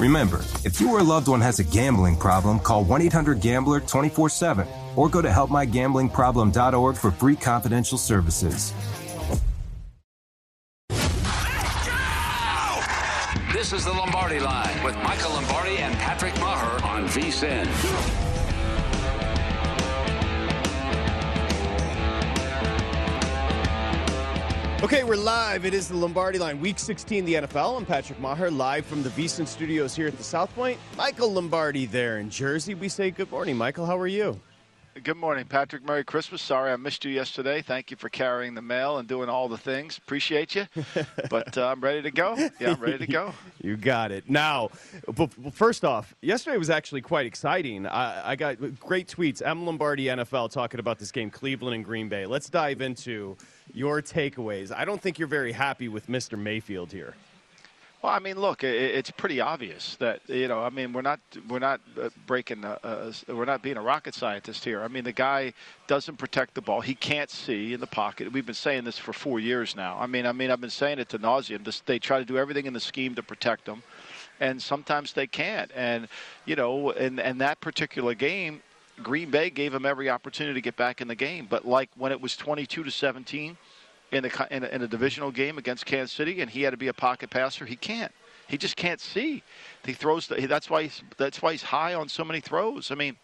Remember, 0.00 0.38
if 0.64 0.80
you 0.80 0.90
or 0.90 1.00
a 1.00 1.02
loved 1.02 1.28
one 1.28 1.42
has 1.42 1.58
a 1.58 1.64
gambling 1.64 2.16
problem, 2.16 2.58
call 2.58 2.84
1 2.84 3.02
800 3.02 3.38
Gambler 3.38 3.80
24 3.80 4.30
7 4.30 4.66
or 4.96 5.10
go 5.10 5.20
to 5.20 5.28
helpmygamblingproblem.org 5.28 6.96
for 6.96 7.10
free 7.10 7.36
confidential 7.36 7.98
services. 7.98 8.72
This 13.52 13.74
is 13.74 13.84
the 13.84 13.92
Lombardi 13.92 14.40
line 14.40 14.82
with 14.82 14.96
Michael 15.02 15.32
Lombardi 15.32 15.76
and 15.76 15.94
Patrick 15.96 16.32
Meagher 16.34 16.82
on 16.82 17.04
VSIN. 17.08 18.29
Okay, 24.82 25.04
we're 25.04 25.14
live. 25.14 25.66
It 25.66 25.74
is 25.74 25.88
the 25.88 25.94
Lombardi 25.94 26.38
line, 26.38 26.58
week 26.58 26.78
16, 26.78 27.26
the 27.26 27.34
NFL. 27.34 27.76
I'm 27.76 27.84
Patrick 27.84 28.18
Meagher, 28.18 28.50
live 28.50 28.86
from 28.86 29.02
the 29.02 29.10
VSIN 29.10 29.46
studios 29.46 29.94
here 29.94 30.06
at 30.06 30.16
the 30.16 30.24
South 30.24 30.52
Point. 30.54 30.78
Michael 30.96 31.30
Lombardi 31.30 31.84
there 31.84 32.16
in 32.16 32.30
Jersey. 32.30 32.74
We 32.74 32.88
say 32.88 33.10
good 33.10 33.30
morning. 33.30 33.58
Michael, 33.58 33.84
how 33.84 33.98
are 33.98 34.06
you? 34.06 34.40
Good 35.04 35.18
morning, 35.18 35.44
Patrick. 35.44 35.84
Merry 35.84 36.02
Christmas. 36.02 36.42
Sorry 36.42 36.72
I 36.72 36.76
missed 36.76 37.04
you 37.04 37.12
yesterday. 37.12 37.62
Thank 37.62 37.90
you 37.90 37.96
for 37.96 38.08
carrying 38.08 38.54
the 38.54 38.62
mail 38.62 38.98
and 38.98 39.06
doing 39.06 39.28
all 39.28 39.48
the 39.48 39.56
things. 39.56 39.98
Appreciate 39.98 40.54
you. 40.54 40.66
but 41.30 41.56
uh, 41.56 41.68
I'm 41.68 41.80
ready 41.80 42.02
to 42.02 42.10
go. 42.10 42.34
Yeah, 42.58 42.72
I'm 42.72 42.80
ready 42.80 42.98
to 42.98 43.06
go. 43.06 43.32
you 43.62 43.76
got 43.76 44.10
it. 44.12 44.28
Now, 44.28 44.68
first 45.52 45.84
off, 45.84 46.14
yesterday 46.22 46.56
was 46.56 46.70
actually 46.70 47.02
quite 47.02 47.24
exciting. 47.24 47.86
I, 47.86 48.30
I 48.30 48.36
got 48.36 48.56
great 48.80 49.08
tweets. 49.08 49.46
M. 49.46 49.64
Lombardi 49.64 50.06
NFL 50.06 50.50
talking 50.50 50.80
about 50.80 50.98
this 50.98 51.12
game, 51.12 51.30
Cleveland 51.30 51.76
and 51.76 51.84
Green 51.84 52.08
Bay. 52.08 52.26
Let's 52.26 52.50
dive 52.50 52.80
into 52.80 53.36
your 53.74 54.02
takeaways. 54.02 54.72
I 54.74 54.84
don't 54.84 55.00
think 55.00 55.18
you're 55.18 55.28
very 55.28 55.52
happy 55.52 55.88
with 55.88 56.08
Mr. 56.08 56.38
Mayfield 56.38 56.92
here. 56.92 57.14
Well, 58.02 58.12
I 58.12 58.18
mean, 58.18 58.40
look, 58.40 58.64
it's 58.64 59.10
pretty 59.10 59.42
obvious 59.42 59.96
that 59.96 60.22
you 60.26 60.48
know. 60.48 60.62
I 60.62 60.70
mean, 60.70 60.94
we're 60.94 61.02
not 61.02 61.20
we're 61.50 61.58
not 61.58 61.82
uh, 62.00 62.08
breaking. 62.26 62.64
Uh, 62.64 62.78
uh, 62.82 63.12
we're 63.28 63.44
not 63.44 63.62
being 63.62 63.76
a 63.76 63.82
rocket 63.82 64.14
scientist 64.14 64.64
here. 64.64 64.82
I 64.82 64.88
mean, 64.88 65.04
the 65.04 65.12
guy 65.12 65.52
doesn't 65.86 66.16
protect 66.16 66.54
the 66.54 66.62
ball. 66.62 66.80
He 66.80 66.94
can't 66.94 67.28
see 67.28 67.74
in 67.74 67.80
the 67.80 67.86
pocket. 67.86 68.32
We've 68.32 68.46
been 68.46 68.54
saying 68.54 68.84
this 68.84 68.96
for 68.96 69.12
four 69.12 69.38
years 69.38 69.76
now. 69.76 69.98
I 70.00 70.06
mean, 70.06 70.24
I 70.24 70.32
mean, 70.32 70.50
I've 70.50 70.62
been 70.62 70.70
saying 70.70 70.98
it 70.98 71.10
to 71.10 71.18
nauseum. 71.18 71.62
They 71.84 71.98
try 71.98 72.18
to 72.18 72.24
do 72.24 72.38
everything 72.38 72.64
in 72.64 72.72
the 72.72 72.80
scheme 72.80 73.14
to 73.16 73.22
protect 73.22 73.66
him, 73.68 73.82
and 74.40 74.62
sometimes 74.62 75.12
they 75.12 75.26
can't. 75.26 75.70
And 75.74 76.08
you 76.46 76.56
know, 76.56 76.92
in 76.92 77.18
and 77.18 77.38
that 77.42 77.60
particular 77.60 78.14
game, 78.14 78.62
Green 79.02 79.30
Bay 79.30 79.50
gave 79.50 79.74
him 79.74 79.86
every 79.86 80.08
opportunity 80.10 80.54
to 80.54 80.60
get 80.60 80.76
back 80.76 81.00
in 81.00 81.08
the 81.08 81.14
game. 81.14 81.46
But 81.48 81.66
like 81.66 81.90
when 81.96 82.12
it 82.12 82.20
was 82.20 82.36
22 82.36 82.84
to 82.84 82.90
17 82.90 83.56
in 84.12 84.24
a, 84.24 84.30
in 84.50 84.64
a, 84.64 84.66
in 84.68 84.82
a 84.82 84.88
divisional 84.88 85.30
game 85.30 85.58
against 85.58 85.86
Kansas 85.86 86.12
City, 86.12 86.40
and 86.40 86.50
he 86.50 86.62
had 86.62 86.70
to 86.70 86.76
be 86.76 86.88
a 86.88 86.92
pocket 86.92 87.30
passer. 87.30 87.64
He 87.64 87.76
can't. 87.76 88.12
He 88.48 88.58
just 88.58 88.76
can't 88.76 89.00
see. 89.00 89.42
He 89.84 89.92
throws. 89.92 90.26
The, 90.26 90.46
that's 90.46 90.68
why. 90.68 90.84
He's, 90.84 91.02
that's 91.16 91.40
why 91.40 91.52
he's 91.52 91.62
high 91.62 91.94
on 91.94 92.08
so 92.08 92.24
many 92.24 92.40
throws. 92.40 92.90
I 92.90 92.96
mean, 92.96 93.16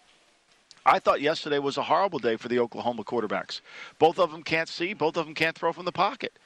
I 0.84 1.00
thought 1.00 1.20
yesterday 1.20 1.59
was 1.59 1.78
a 1.78 1.82
horrible 1.82 2.20
day 2.20 2.36
for 2.36 2.47
the 2.47 2.60
Oklahoma 2.60 3.03
quarterbacks. 3.03 3.60
Both 3.98 4.20
of 4.20 4.31
them 4.31 4.44
can't 4.44 4.69
see. 4.69 4.94
Both 4.94 5.16
of 5.16 5.26
them 5.26 5.34
can't 5.34 5.59
throw 5.59 5.72
from 5.72 5.84
the 5.84 5.92
pocket. 5.92 6.38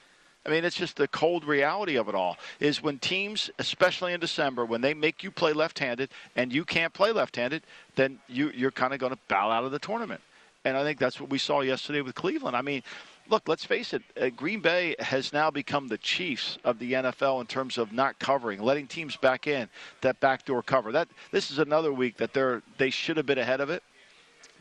I 0.46 0.48
mean, 0.48 0.64
it's 0.64 0.76
just 0.76 0.96
the 0.96 1.08
cold 1.08 1.44
reality 1.44 1.96
of 1.96 2.08
it 2.08 2.14
all. 2.14 2.38
Is 2.60 2.82
when 2.82 2.98
teams, 2.98 3.50
especially 3.58 4.14
in 4.14 4.20
December, 4.20 4.64
when 4.64 4.80
they 4.80 4.94
make 4.94 5.22
you 5.22 5.30
play 5.30 5.52
left-handed 5.52 6.10
and 6.34 6.52
you 6.52 6.64
can't 6.64 6.94
play 6.94 7.12
left-handed, 7.12 7.62
then 7.94 8.18
you, 8.26 8.50
you're 8.54 8.70
kind 8.70 8.94
of 8.94 9.00
going 9.00 9.12
to 9.12 9.18
bow 9.28 9.50
out 9.50 9.64
of 9.64 9.70
the 9.70 9.78
tournament. 9.78 10.20
And 10.64 10.76
I 10.76 10.82
think 10.82 10.98
that's 10.98 11.20
what 11.20 11.30
we 11.30 11.38
saw 11.38 11.60
yesterday 11.60 12.00
with 12.00 12.14
Cleveland. 12.14 12.56
I 12.56 12.62
mean, 12.62 12.82
look, 13.28 13.48
let's 13.48 13.64
face 13.64 13.94
it, 13.94 14.02
uh, 14.20 14.28
Green 14.30 14.60
Bay 14.60 14.94
has 14.98 15.32
now 15.32 15.50
become 15.50 15.88
the 15.88 15.98
Chiefs 15.98 16.58
of 16.64 16.78
the 16.78 16.92
NFL 16.92 17.40
in 17.40 17.46
terms 17.46 17.78
of 17.78 17.92
not 17.92 18.18
covering, 18.18 18.60
letting 18.60 18.86
teams 18.86 19.16
back 19.16 19.46
in 19.46 19.68
that 20.02 20.20
backdoor 20.20 20.62
cover. 20.62 20.92
That 20.92 21.08
this 21.30 21.50
is 21.50 21.58
another 21.58 21.92
week 21.92 22.16
that 22.18 22.34
they're 22.34 22.62
they 22.76 22.90
should 22.90 23.16
have 23.16 23.26
been 23.26 23.38
ahead 23.38 23.60
of 23.60 23.70
it, 23.70 23.82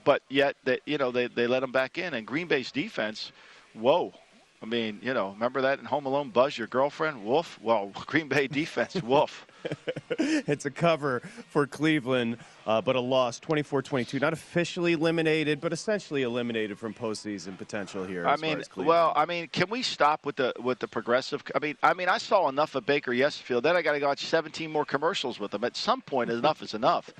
but 0.03 0.21
yet 0.29 0.55
they 0.63 0.79
you 0.85 0.97
know 0.97 1.11
they 1.11 1.27
they 1.27 1.47
let 1.47 1.61
them 1.61 1.71
back 1.71 1.97
in. 1.97 2.13
And 2.13 2.25
Green 2.25 2.47
Bay's 2.47 2.71
defense, 2.71 3.31
whoa. 3.73 4.13
I 4.61 4.65
mean, 4.65 4.99
you 5.01 5.13
know, 5.13 5.31
remember 5.31 5.61
that 5.61 5.79
in 5.79 5.85
Home 5.85 6.05
Alone, 6.05 6.31
Buzz, 6.31 6.57
your 6.57 6.67
girlfriend, 6.67 7.23
Wolf? 7.23 7.57
Well, 7.61 7.91
Green 8.05 8.27
Bay 8.27 8.47
defense, 8.47 8.95
Wolf. 9.01 9.47
it's 10.19 10.65
a 10.65 10.71
cover 10.71 11.21
for 11.47 11.65
Cleveland, 11.65 12.37
uh, 12.67 12.81
but 12.81 12.97
a 12.97 12.99
loss, 12.99 13.39
24-22. 13.39 14.19
Not 14.19 14.33
officially 14.33 14.93
eliminated, 14.93 15.61
but 15.61 15.71
essentially 15.71 16.23
eliminated 16.23 16.77
from 16.77 16.93
postseason 16.93 17.57
potential 17.57 18.03
here. 18.03 18.27
I 18.27 18.35
mean, 18.35 18.61
well, 18.75 19.13
I 19.15 19.25
mean, 19.25 19.47
can 19.47 19.69
we 19.69 19.81
stop 19.81 20.25
with 20.25 20.35
the 20.35 20.53
with 20.61 20.79
the 20.79 20.87
progressive? 20.87 21.41
I 21.55 21.59
mean, 21.59 21.77
I 21.81 21.93
mean, 21.93 22.09
I 22.09 22.17
saw 22.17 22.49
enough 22.49 22.75
of 22.75 22.85
Baker 22.85 23.11
Yesfield. 23.11 23.63
Then 23.63 23.77
I 23.77 23.81
got 23.81 23.93
to 23.93 24.05
watch 24.05 24.25
17 24.25 24.69
more 24.69 24.85
commercials 24.85 25.39
with 25.39 25.53
him. 25.53 25.63
At 25.63 25.77
some 25.77 26.01
point, 26.01 26.29
enough 26.29 26.61
is 26.61 26.73
enough. 26.73 27.13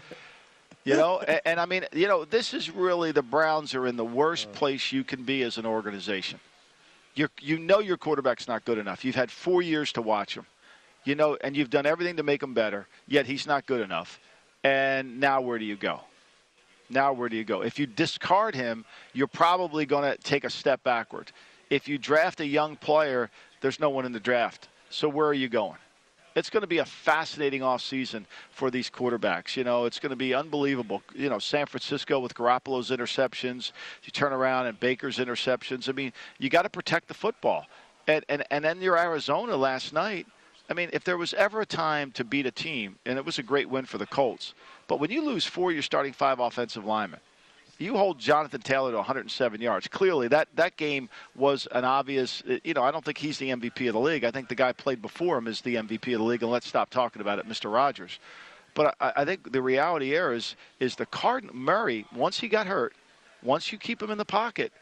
You 0.85 0.95
know, 0.95 1.19
and, 1.19 1.41
and 1.45 1.59
I 1.59 1.65
mean, 1.65 1.85
you 1.93 2.07
know, 2.07 2.25
this 2.25 2.53
is 2.53 2.71
really 2.71 3.11
the 3.11 3.21
Browns 3.21 3.75
are 3.75 3.85
in 3.85 3.95
the 3.95 4.05
worst 4.05 4.51
place 4.53 4.91
you 4.91 5.03
can 5.03 5.23
be 5.23 5.43
as 5.43 5.57
an 5.57 5.65
organization. 5.65 6.39
You 7.19 7.27
you 7.41 7.57
know 7.59 7.79
your 7.79 7.97
quarterback's 7.97 8.47
not 8.47 8.65
good 8.65 8.77
enough. 8.77 9.03
You've 9.03 9.15
had 9.23 9.29
four 9.29 9.61
years 9.61 9.91
to 9.93 10.01
watch 10.01 10.31
him 10.35 10.45
you 11.03 11.15
know, 11.15 11.37
and 11.41 11.55
you've 11.55 11.69
done 11.69 11.85
everything 11.85 12.17
to 12.17 12.23
make 12.23 12.43
him 12.43 12.53
better, 12.53 12.87
yet 13.07 13.25
he's 13.25 13.47
not 13.47 13.65
good 13.65 13.81
enough. 13.81 14.19
And 14.63 15.19
now 15.19 15.41
where 15.41 15.57
do 15.57 15.65
you 15.65 15.75
go? 15.75 16.01
Now 16.89 17.13
where 17.13 17.29
do 17.29 17.35
you 17.35 17.43
go? 17.43 17.61
If 17.61 17.79
you 17.79 17.85
discard 17.85 18.55
him, 18.55 18.85
you're 19.13 19.27
probably 19.27 19.85
going 19.85 20.11
to 20.11 20.17
take 20.17 20.43
a 20.43 20.49
step 20.49 20.83
backward. 20.83 21.31
If 21.69 21.87
you 21.87 21.97
draft 21.97 22.39
a 22.41 22.45
young 22.45 22.75
player, 22.75 23.29
there's 23.61 23.79
no 23.79 23.89
one 23.89 24.05
in 24.05 24.11
the 24.11 24.19
draft. 24.19 24.69
So 24.89 25.07
where 25.07 25.27
are 25.27 25.33
you 25.33 25.49
going? 25.49 25.77
It's 26.39 26.49
going 26.49 26.61
to 26.61 26.67
be 26.67 26.79
a 26.79 26.85
fascinating 26.85 27.61
offseason 27.61 28.25
for 28.49 28.71
these 28.71 28.89
quarterbacks. 28.89 29.55
You 29.55 29.63
know, 29.63 29.85
it's 29.85 29.99
going 29.99 30.11
to 30.11 30.15
be 30.15 30.33
unbelievable. 30.33 31.03
You 31.13 31.29
know, 31.29 31.37
San 31.39 31.65
Francisco 31.65 32.19
with 32.19 32.33
Garoppolo's 32.33 32.89
interceptions, 32.89 33.71
you 34.03 34.11
turn 34.11 34.33
around 34.33 34.65
and 34.65 34.79
Baker's 34.79 35.17
interceptions. 35.17 35.87
I 35.87 35.91
mean, 35.91 36.13
you 36.37 36.49
got 36.49 36.63
to 36.63 36.69
protect 36.69 37.07
the 37.09 37.13
football. 37.13 37.67
And, 38.07 38.25
and, 38.29 38.43
and 38.49 38.65
then 38.65 38.81
your 38.81 38.97
Arizona 38.97 39.55
last 39.55 39.93
night– 39.93 40.25
I 40.69 40.75
mean, 40.75 40.89
if 40.93 41.03
there 41.03 41.17
was 41.17 41.33
ever 41.33 41.61
a 41.61 41.65
time 41.65 42.11
to 42.11 42.23
beat 42.23 42.45
a 42.45 42.51
team, 42.51 42.99
and 43.05 43.17
it 43.17 43.25
was 43.25 43.39
a 43.39 43.43
great 43.43 43.69
win 43.69 43.85
for 43.85 43.97
the 43.97 44.05
Colts, 44.05 44.53
but 44.87 44.99
when 44.99 45.09
you 45.09 45.25
lose 45.25 45.45
four, 45.45 45.71
you're 45.71 45.81
starting 45.81 46.13
five 46.13 46.39
offensive 46.39 46.85
linemen. 46.85 47.19
You 47.79 47.95
hold 47.95 48.19
Jonathan 48.19 48.61
Taylor 48.61 48.91
to 48.91 48.97
107 48.97 49.61
yards. 49.61 49.87
Clearly, 49.87 50.27
that, 50.27 50.49
that 50.55 50.75
game 50.75 51.09
was 51.35 51.65
an 51.71 51.85
obvious. 51.85 52.43
You 52.63 52.73
know, 52.73 52.83
I 52.83 52.91
don't 52.91 53.03
think 53.03 53.17
he's 53.17 53.37
the 53.37 53.49
MVP 53.49 53.87
of 53.87 53.93
the 53.93 53.99
league. 53.99 54.25
I 54.25 54.31
think 54.31 54.49
the 54.49 54.55
guy 54.55 54.73
played 54.73 55.01
before 55.01 55.37
him 55.37 55.47
is 55.47 55.61
the 55.61 55.75
MVP 55.75 56.13
of 56.13 56.19
the 56.19 56.25
league, 56.25 56.43
and 56.43 56.51
let's 56.51 56.67
stop 56.67 56.89
talking 56.89 57.21
about 57.21 57.39
it, 57.39 57.47
Mr. 57.47 57.73
Rogers. 57.73 58.19
But 58.73 58.95
I, 58.99 59.13
I 59.17 59.25
think 59.25 59.51
the 59.51 59.61
reality 59.61 60.07
here 60.07 60.33
is 60.33 60.57
is 60.79 60.95
the 60.95 61.05
Card 61.05 61.53
Murray. 61.53 62.05
Once 62.13 62.39
he 62.39 62.49
got 62.49 62.67
hurt, 62.67 62.93
once 63.41 63.71
you 63.71 63.77
keep 63.77 64.01
him 64.01 64.11
in 64.11 64.17
the 64.17 64.25
pocket, 64.25 64.73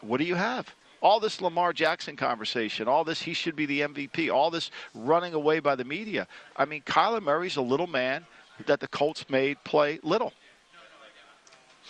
what 0.00 0.16
do 0.18 0.24
you 0.24 0.34
have? 0.34 0.74
all 1.04 1.20
this 1.20 1.42
Lamar 1.42 1.74
Jackson 1.74 2.16
conversation, 2.16 2.88
all 2.88 3.04
this 3.04 3.20
he 3.20 3.34
should 3.34 3.54
be 3.54 3.66
the 3.66 3.82
MVP, 3.82 4.32
all 4.32 4.50
this 4.50 4.70
running 4.94 5.34
away 5.34 5.60
by 5.60 5.74
the 5.74 5.84
media. 5.84 6.26
I 6.56 6.64
mean, 6.64 6.80
Kyler 6.80 7.22
Murray's 7.22 7.56
a 7.56 7.60
little 7.60 7.86
man 7.86 8.24
that 8.64 8.80
the 8.80 8.88
Colts 8.88 9.28
made 9.28 9.62
play 9.64 10.00
little. 10.02 10.32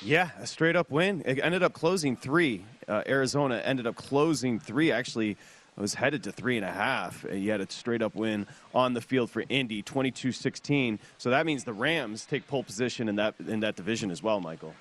Yeah, 0.03 0.31
a 0.39 0.47
straight 0.47 0.77
up 0.77 0.91
win. 0.91 1.23
It 1.25 1.39
ended 1.43 1.63
up 1.63 1.73
closing 1.73 2.17
three. 2.17 2.65
Uh, 2.87 3.03
Arizona 3.07 3.63
ended 3.65 3.87
up 3.87 3.97
closing 3.97 4.59
three. 4.59 4.91
Actually, 4.93 5.37
was 5.77 5.95
headed 5.95 6.23
to 6.25 6.33
three 6.33 6.57
and 6.57 6.65
a 6.65 6.71
half. 6.71 7.25
You 7.31 7.51
had 7.51 7.61
a 7.61 7.71
straight 7.71 8.03
up 8.03 8.15
win 8.15 8.47
on 8.75 8.95
the 8.95 9.01
field 9.01 9.31
for 9.31 9.43
Indy, 9.49 9.83
22-16. 9.83 10.99
So 11.19 11.31
that 11.31 11.47
means 11.47 11.65
the 11.65 11.73
Rams 11.73 12.27
take 12.27 12.47
pole 12.47 12.63
position 12.63 13.09
in 13.09 13.17
that 13.17 13.35
in 13.47 13.61
that 13.61 13.77
division 13.77 14.11
as 14.11 14.23
well, 14.23 14.41
Michael. 14.41 14.75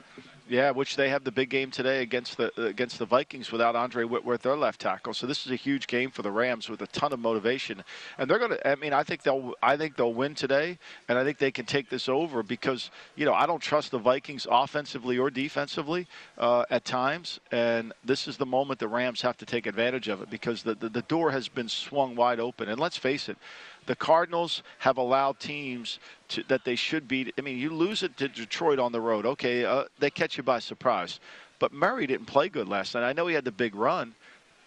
Yeah, 0.54 0.70
which 0.70 0.98
they 0.98 1.10
have 1.10 1.24
the 1.24 1.32
big 1.32 1.50
game 1.50 1.72
today 1.72 2.04
against 2.04 2.38
the 2.38 2.52
against 2.62 3.00
the 3.00 3.08
Vikings 3.08 3.52
without 3.52 3.76
Andrew 3.76 4.08
Whitworth, 4.08 4.44
their 4.44 4.56
left 4.56 4.82
tackle. 4.82 5.16
So 5.16 5.26
this 5.26 5.48
is 5.48 5.52
a 5.52 5.56
huge 5.56 5.88
game 5.88 6.12
for 6.12 6.22
the 6.22 6.30
Rams 6.30 6.70
with 6.70 6.80
a 6.84 6.86
ton 6.86 7.12
of 7.12 7.20
motivation, 7.20 7.84
and 8.20 8.30
they're 8.30 8.38
going 8.38 8.52
to. 8.52 8.68
I 8.68 8.76
mean, 8.76 8.94
I 8.94 9.02
think 9.02 9.24
they'll. 9.24 9.56
I 9.64 9.78
think 9.78 9.96
they'll 9.96 10.14
win 10.14 10.36
today, 10.36 10.78
and 11.10 11.18
I 11.18 11.24
think 11.24 11.40
they 11.40 11.50
can 11.50 11.66
take 11.66 11.90
this 11.90 12.08
over 12.08 12.44
because 12.44 12.92
you 13.16 13.26
know 13.26 13.34
I 13.34 13.48
don't 13.48 13.64
trust 13.64 13.90
the 13.90 13.98
Vikings 13.98 14.46
offensively 14.48 15.18
or 15.18 15.32
defensively 15.32 16.06
uh, 16.38 16.66
at 16.70 16.86
times, 16.86 17.40
and 17.52 17.92
this 18.06 18.28
is 18.28 18.38
the 18.38 18.46
moment 18.46 18.80
the 18.80 18.88
Rams 18.88 19.24
have 19.24 19.38
to 19.38 19.48
take 19.48 19.66
advantage 19.66 20.08
of 20.08 20.22
it 20.22 20.30
because 20.30 20.62
the, 20.62 20.76
the 20.76 20.90
the 20.90 21.02
door 21.02 21.32
has 21.32 21.48
been 21.48 21.68
swung 21.68 22.16
wide 22.16 22.40
open. 22.40 22.70
And 22.70 22.80
let's 22.80 22.98
face 22.98 23.28
it, 23.28 23.40
the 23.86 23.96
Cardinals 23.96 24.64
have 24.80 24.98
allowed 24.98 25.40
teams 25.40 26.00
to, 26.30 26.44
that 26.48 26.66
they 26.66 26.76
should 26.76 27.08
beat. 27.08 27.34
I 27.38 27.42
mean, 27.42 27.58
you 27.58 27.70
lose 27.70 28.04
it 28.04 28.18
to 28.18 28.28
Detroit 28.28 28.80
on 28.80 28.92
the 28.92 29.02
road. 29.02 29.26
Okay, 29.26 29.66
uh, 29.66 29.86
they 30.00 30.10
catch 30.10 30.38
you 30.38 30.44
by 30.44 30.60
surprise. 30.60 31.20
But 31.60 31.72
Murray 31.72 32.08
didn't 32.08 32.26
play 32.26 32.50
good 32.50 32.68
last 32.68 32.94
night. 32.94 33.08
I 33.08 33.14
know 33.14 33.28
he 33.28 33.36
had 33.36 33.46
the 33.46 33.52
big 33.52 33.76
run, 33.76 34.16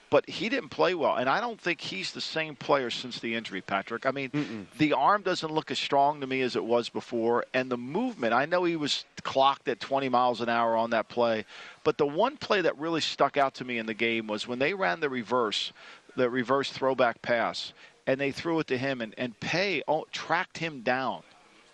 but 0.08 0.28
he 0.28 0.48
didn't 0.48 0.70
play 0.70 0.94
well. 0.94 1.16
And 1.16 1.28
I 1.28 1.40
don't 1.40 1.60
think 1.60 1.80
he's 1.80 2.12
the 2.12 2.20
same 2.20 2.54
player 2.54 2.90
since 2.90 3.18
the 3.18 3.34
injury, 3.34 3.60
Patrick. 3.60 4.06
I 4.06 4.12
mean, 4.12 4.30
Mm-mm. 4.30 4.66
the 4.78 4.92
arm 4.92 5.22
doesn't 5.22 5.52
look 5.52 5.70
as 5.70 5.78
strong 5.78 6.20
to 6.20 6.26
me 6.26 6.42
as 6.42 6.56
it 6.56 6.64
was 6.64 6.88
before. 6.88 7.44
And 7.52 7.70
the 7.70 7.76
movement, 7.76 8.32
I 8.32 8.46
know 8.46 8.64
he 8.64 8.76
was 8.76 9.04
clocked 9.24 9.68
at 9.68 9.80
20 9.80 10.08
miles 10.08 10.40
an 10.40 10.48
hour 10.48 10.76
on 10.76 10.90
that 10.90 11.08
play. 11.08 11.44
But 11.84 11.98
the 11.98 12.06
one 12.06 12.36
play 12.36 12.60
that 12.62 12.78
really 12.78 13.00
stuck 13.00 13.36
out 13.36 13.54
to 13.56 13.64
me 13.64 13.78
in 13.78 13.86
the 13.86 13.94
game 13.94 14.26
was 14.26 14.46
when 14.46 14.58
they 14.58 14.72
ran 14.74 15.00
the 15.00 15.10
reverse, 15.10 15.72
the 16.16 16.30
reverse 16.30 16.70
throwback 16.70 17.20
pass 17.20 17.72
and 18.06 18.20
they 18.20 18.30
threw 18.30 18.58
it 18.60 18.66
to 18.68 18.78
him, 18.78 19.00
and, 19.00 19.14
and 19.18 19.38
Paye 19.40 19.82
oh, 19.88 20.06
tracked 20.12 20.58
him 20.58 20.82
down. 20.82 21.22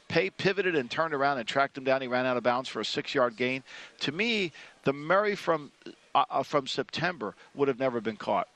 Paye 0.09 0.31
pivoted 0.31 0.75
and 0.77 0.91
turned 0.91 1.15
around 1.15 1.39
and 1.39 1.47
tracked 1.47 1.77
him 1.77 1.85
down. 1.85 2.03
He 2.03 2.09
ran 2.09 2.27
out 2.27 2.37
of 2.37 2.43
bounds 2.43 2.69
for 2.69 2.81
a 2.81 2.85
six-yard 2.85 3.37
gain. 3.37 3.63
To 4.01 4.13
me, 4.13 4.53
the 4.85 4.93
Murray 4.93 5.35
from 5.35 5.71
uh, 6.15 6.25
uh 6.31 6.43
from 6.43 6.67
September 6.67 7.35
would 7.55 7.69
have 7.69 7.79
never 7.79 8.01
been 8.01 8.17
caught. 8.17 8.49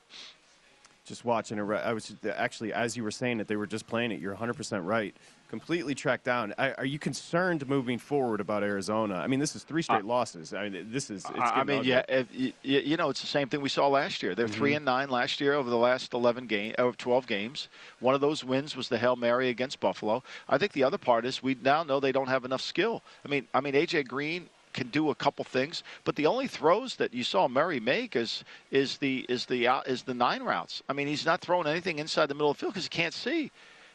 Just 1.05 1.25
watching 1.25 1.57
it, 1.57 1.63
I 1.63 1.93
was 1.93 2.13
actually 2.35 2.73
as 2.73 2.97
you 2.97 3.03
were 3.03 3.11
saying 3.11 3.39
it, 3.39 3.47
they 3.47 3.55
were 3.55 3.65
just 3.65 3.87
playing 3.87 4.11
it. 4.11 4.19
You're 4.19 4.35
100% 4.35 4.85
right 4.85 5.15
completely 5.49 5.95
tracked 5.95 6.25
down. 6.25 6.53
Are 6.57 6.85
you 6.85 6.99
concerned 6.99 7.67
moving 7.67 7.97
forward 7.97 8.41
about 8.41 8.63
Arizona? 8.63 9.15
I 9.15 9.27
mean, 9.27 9.39
this 9.39 9.55
is 9.55 9.63
three 9.63 9.81
straight 9.81 10.03
uh, 10.03 10.07
losses. 10.07 10.53
I 10.53 10.69
mean, 10.69 10.87
this 10.91 11.09
is. 11.09 11.25
I 11.35 11.63
mean, 11.63 11.83
yeah, 11.83 12.03
if, 12.07 12.27
you, 12.33 12.53
you, 12.63 12.97
know, 12.97 13.09
it's 13.09 13.21
the 13.21 13.27
same 13.27 13.47
thing 13.47 13.61
we 13.61 13.69
saw 13.69 13.87
last 13.87 14.21
year. 14.21 14.35
They're 14.35 14.47
mm-hmm. 14.47 14.55
three 14.55 14.73
and 14.73 14.85
nine 14.85 15.09
last 15.09 15.39
year 15.39 15.53
over 15.53 15.69
the 15.69 15.77
last 15.77 16.13
eleven 16.13 16.47
game, 16.47 16.75
of 16.77 16.97
twelve 16.97 17.27
games. 17.27 17.69
One 17.99 18.15
of 18.15 18.21
those 18.21 18.43
wins 18.43 18.75
was 18.75 18.89
the 18.89 18.97
hail 18.97 19.15
mary 19.15 19.49
against 19.49 19.79
Buffalo. 19.79 20.23
I 20.49 20.57
think 20.57 20.73
the 20.73 20.83
other 20.83 20.97
part 20.97 21.25
is 21.25 21.41
we 21.41 21.55
now 21.61 21.83
know 21.83 21.99
they 21.99 22.11
don't 22.11 22.29
have 22.29 22.45
enough 22.45 22.61
skill. 22.61 23.01
I 23.25 23.29
mean, 23.29 23.47
I 23.53 23.61
mean, 23.61 23.73
AJ 23.73 24.07
Green 24.07 24.49
can 24.73 24.89
do 24.89 25.09
a 25.09 25.15
couple 25.15 25.43
things, 25.43 25.83
but 26.03 26.15
the 26.15 26.27
only 26.27 26.47
throws 26.47 26.95
that 26.97 27.13
you 27.13 27.23
saw 27.23 27.47
Murray 27.47 27.79
make 27.79 28.15
is 28.15 28.43
is 28.71 28.97
the 28.97 29.25
is 29.29 29.45
the 29.45 29.67
uh, 29.67 29.81
is 29.85 30.03
the 30.03 30.13
nine 30.13 30.43
routes. 30.43 30.83
I 30.89 30.93
mean, 30.93 31.07
he's 31.07 31.25
not 31.25 31.41
throwing 31.41 31.67
anything 31.67 31.99
inside 31.99 32.27
the 32.27 32.35
middle 32.35 32.51
of 32.51 32.57
the 32.57 32.61
field 32.61 32.73
because 32.73 32.85
he 32.85 32.89
can't 32.89 33.13
see. 33.13 33.51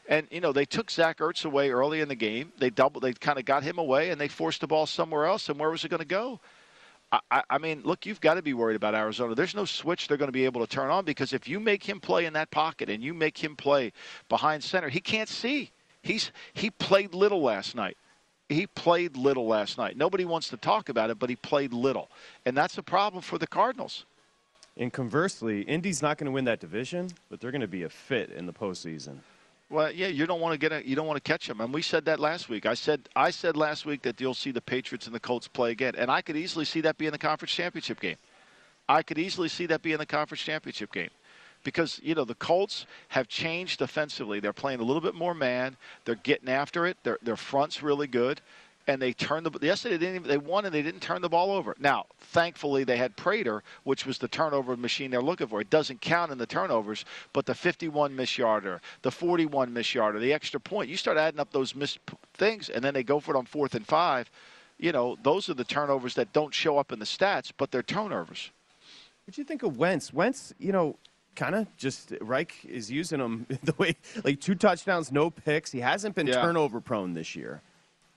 And 0.08 0.26
you 0.30 0.40
know 0.40 0.52
they 0.52 0.64
took 0.64 0.90
Zach 0.90 1.18
Ertz 1.18 1.44
away 1.44 1.70
early 1.70 2.00
in 2.00 2.08
the 2.08 2.14
game. 2.14 2.52
They 2.58 2.70
double, 2.70 3.00
they 3.00 3.12
kind 3.12 3.38
of 3.38 3.44
got 3.44 3.62
him 3.62 3.78
away, 3.78 4.10
and 4.10 4.20
they 4.20 4.28
forced 4.28 4.60
the 4.60 4.66
ball 4.66 4.86
somewhere 4.86 5.26
else. 5.26 5.48
And 5.48 5.58
where 5.58 5.70
was 5.70 5.84
it 5.84 5.88
going 5.88 6.00
to 6.00 6.06
go? 6.06 6.40
I, 7.30 7.42
I, 7.50 7.58
mean, 7.58 7.82
look, 7.84 8.06
you've 8.06 8.22
got 8.22 8.34
to 8.34 8.42
be 8.42 8.54
worried 8.54 8.76
about 8.76 8.94
Arizona. 8.94 9.34
There's 9.34 9.54
no 9.54 9.66
switch 9.66 10.08
they're 10.08 10.16
going 10.16 10.28
to 10.28 10.32
be 10.32 10.46
able 10.46 10.62
to 10.62 10.66
turn 10.66 10.88
on 10.88 11.04
because 11.04 11.34
if 11.34 11.46
you 11.46 11.60
make 11.60 11.84
him 11.84 12.00
play 12.00 12.24
in 12.24 12.32
that 12.32 12.50
pocket 12.50 12.88
and 12.88 13.02
you 13.02 13.12
make 13.12 13.36
him 13.36 13.54
play 13.54 13.92
behind 14.30 14.64
center, 14.64 14.88
he 14.88 15.00
can't 15.00 15.28
see. 15.28 15.70
He's 16.00 16.32
he 16.54 16.70
played 16.70 17.14
little 17.14 17.42
last 17.42 17.74
night. 17.76 17.98
He 18.48 18.66
played 18.66 19.16
little 19.16 19.46
last 19.46 19.78
night. 19.78 19.96
Nobody 19.96 20.24
wants 20.24 20.48
to 20.48 20.56
talk 20.56 20.88
about 20.88 21.10
it, 21.10 21.18
but 21.18 21.30
he 21.30 21.36
played 21.36 21.72
little, 21.72 22.08
and 22.44 22.56
that's 22.56 22.76
a 22.76 22.82
problem 22.82 23.22
for 23.22 23.38
the 23.38 23.46
Cardinals. 23.46 24.04
And 24.76 24.92
conversely, 24.92 25.62
Indy's 25.62 26.02
not 26.02 26.16
going 26.16 26.26
to 26.26 26.32
win 26.32 26.46
that 26.46 26.60
division, 26.60 27.10
but 27.28 27.40
they're 27.40 27.50
going 27.50 27.60
to 27.60 27.68
be 27.68 27.82
a 27.82 27.88
fit 27.88 28.30
in 28.30 28.46
the 28.46 28.52
postseason. 28.52 29.18
Well, 29.72 29.90
yeah, 29.90 30.08
you 30.08 30.26
don't 30.26 30.42
want 30.42 30.52
to 30.52 30.58
get 30.58 30.70
a, 30.70 30.86
you 30.86 30.94
don't 30.94 31.06
want 31.06 31.16
to 31.16 31.26
catch 31.26 31.46
them, 31.46 31.62
and 31.62 31.72
we 31.72 31.80
said 31.80 32.04
that 32.04 32.20
last 32.20 32.50
week. 32.50 32.66
I 32.66 32.74
said 32.74 33.08
I 33.16 33.30
said 33.30 33.56
last 33.56 33.86
week 33.86 34.02
that 34.02 34.20
you'll 34.20 34.34
see 34.34 34.50
the 34.50 34.60
Patriots 34.60 35.06
and 35.06 35.14
the 35.14 35.20
Colts 35.20 35.48
play 35.48 35.70
again, 35.70 35.94
and 35.96 36.10
I 36.10 36.20
could 36.20 36.36
easily 36.36 36.66
see 36.66 36.82
that 36.82 36.98
be 36.98 37.06
in 37.06 37.12
the 37.12 37.18
conference 37.18 37.52
championship 37.52 37.98
game. 37.98 38.16
I 38.86 39.02
could 39.02 39.16
easily 39.16 39.48
see 39.48 39.64
that 39.66 39.80
be 39.80 39.94
in 39.94 39.98
the 39.98 40.04
conference 40.04 40.42
championship 40.42 40.92
game, 40.92 41.08
because 41.64 41.98
you 42.02 42.14
know 42.14 42.26
the 42.26 42.34
Colts 42.34 42.84
have 43.08 43.28
changed 43.28 43.78
defensively. 43.78 44.40
They're 44.40 44.52
playing 44.52 44.80
a 44.80 44.84
little 44.84 45.00
bit 45.00 45.14
more 45.14 45.32
man. 45.32 45.78
They're 46.04 46.16
getting 46.16 46.50
after 46.50 46.86
it. 46.86 46.98
Their 47.02 47.16
their 47.22 47.38
front's 47.38 47.82
really 47.82 48.06
good 48.06 48.42
and 48.86 49.00
they 49.00 49.12
turned 49.12 49.46
the 49.46 49.66
yesterday 49.66 49.96
they 49.96 50.06
didn't 50.06 50.16
even, 50.16 50.28
they 50.28 50.38
won 50.38 50.64
and 50.64 50.74
they 50.74 50.82
didn't 50.82 51.00
turn 51.00 51.22
the 51.22 51.28
ball 51.28 51.50
over. 51.50 51.76
Now, 51.78 52.06
thankfully 52.18 52.84
they 52.84 52.96
had 52.96 53.16
Prater, 53.16 53.62
which 53.84 54.06
was 54.06 54.18
the 54.18 54.28
turnover 54.28 54.76
machine 54.76 55.10
they're 55.10 55.22
looking 55.22 55.46
for. 55.46 55.60
It 55.60 55.70
doesn't 55.70 56.00
count 56.00 56.32
in 56.32 56.38
the 56.38 56.46
turnovers, 56.46 57.04
but 57.32 57.46
the 57.46 57.54
51 57.54 58.14
miss 58.14 58.36
yarder, 58.38 58.80
the 59.02 59.10
41 59.10 59.72
miss 59.72 59.94
yarder, 59.94 60.18
the 60.18 60.32
extra 60.32 60.60
point, 60.60 60.88
you 60.90 60.96
start 60.96 61.16
adding 61.16 61.40
up 61.40 61.52
those 61.52 61.74
missed 61.74 62.00
things, 62.34 62.68
and 62.68 62.82
then 62.84 62.94
they 62.94 63.02
go 63.02 63.20
for 63.20 63.34
it 63.34 63.38
on 63.38 63.46
fourth 63.46 63.74
and 63.74 63.86
five. 63.86 64.30
You 64.78 64.92
know, 64.92 65.16
those 65.22 65.48
are 65.48 65.54
the 65.54 65.64
turnovers 65.64 66.14
that 66.14 66.32
don't 66.32 66.52
show 66.52 66.78
up 66.78 66.92
in 66.92 66.98
the 66.98 67.04
stats, 67.04 67.52
but 67.56 67.70
they're 67.70 67.82
turnovers. 67.82 68.50
What 69.24 69.36
do 69.36 69.40
you 69.40 69.46
think 69.46 69.62
of 69.62 69.78
Wentz? 69.78 70.12
Wentz, 70.12 70.52
you 70.58 70.72
know, 70.72 70.96
kind 71.36 71.54
of 71.54 71.66
just 71.76 72.12
Reich 72.20 72.64
is 72.64 72.90
using 72.90 73.20
him 73.20 73.46
the 73.62 73.74
way 73.78 73.96
like 74.24 74.40
two 74.40 74.54
touchdowns, 74.54 75.12
no 75.12 75.30
picks. 75.30 75.72
He 75.72 75.80
hasn't 75.80 76.14
been 76.14 76.26
yeah. 76.26 76.40
turnover 76.40 76.80
prone 76.80 77.14
this 77.14 77.36
year. 77.36 77.62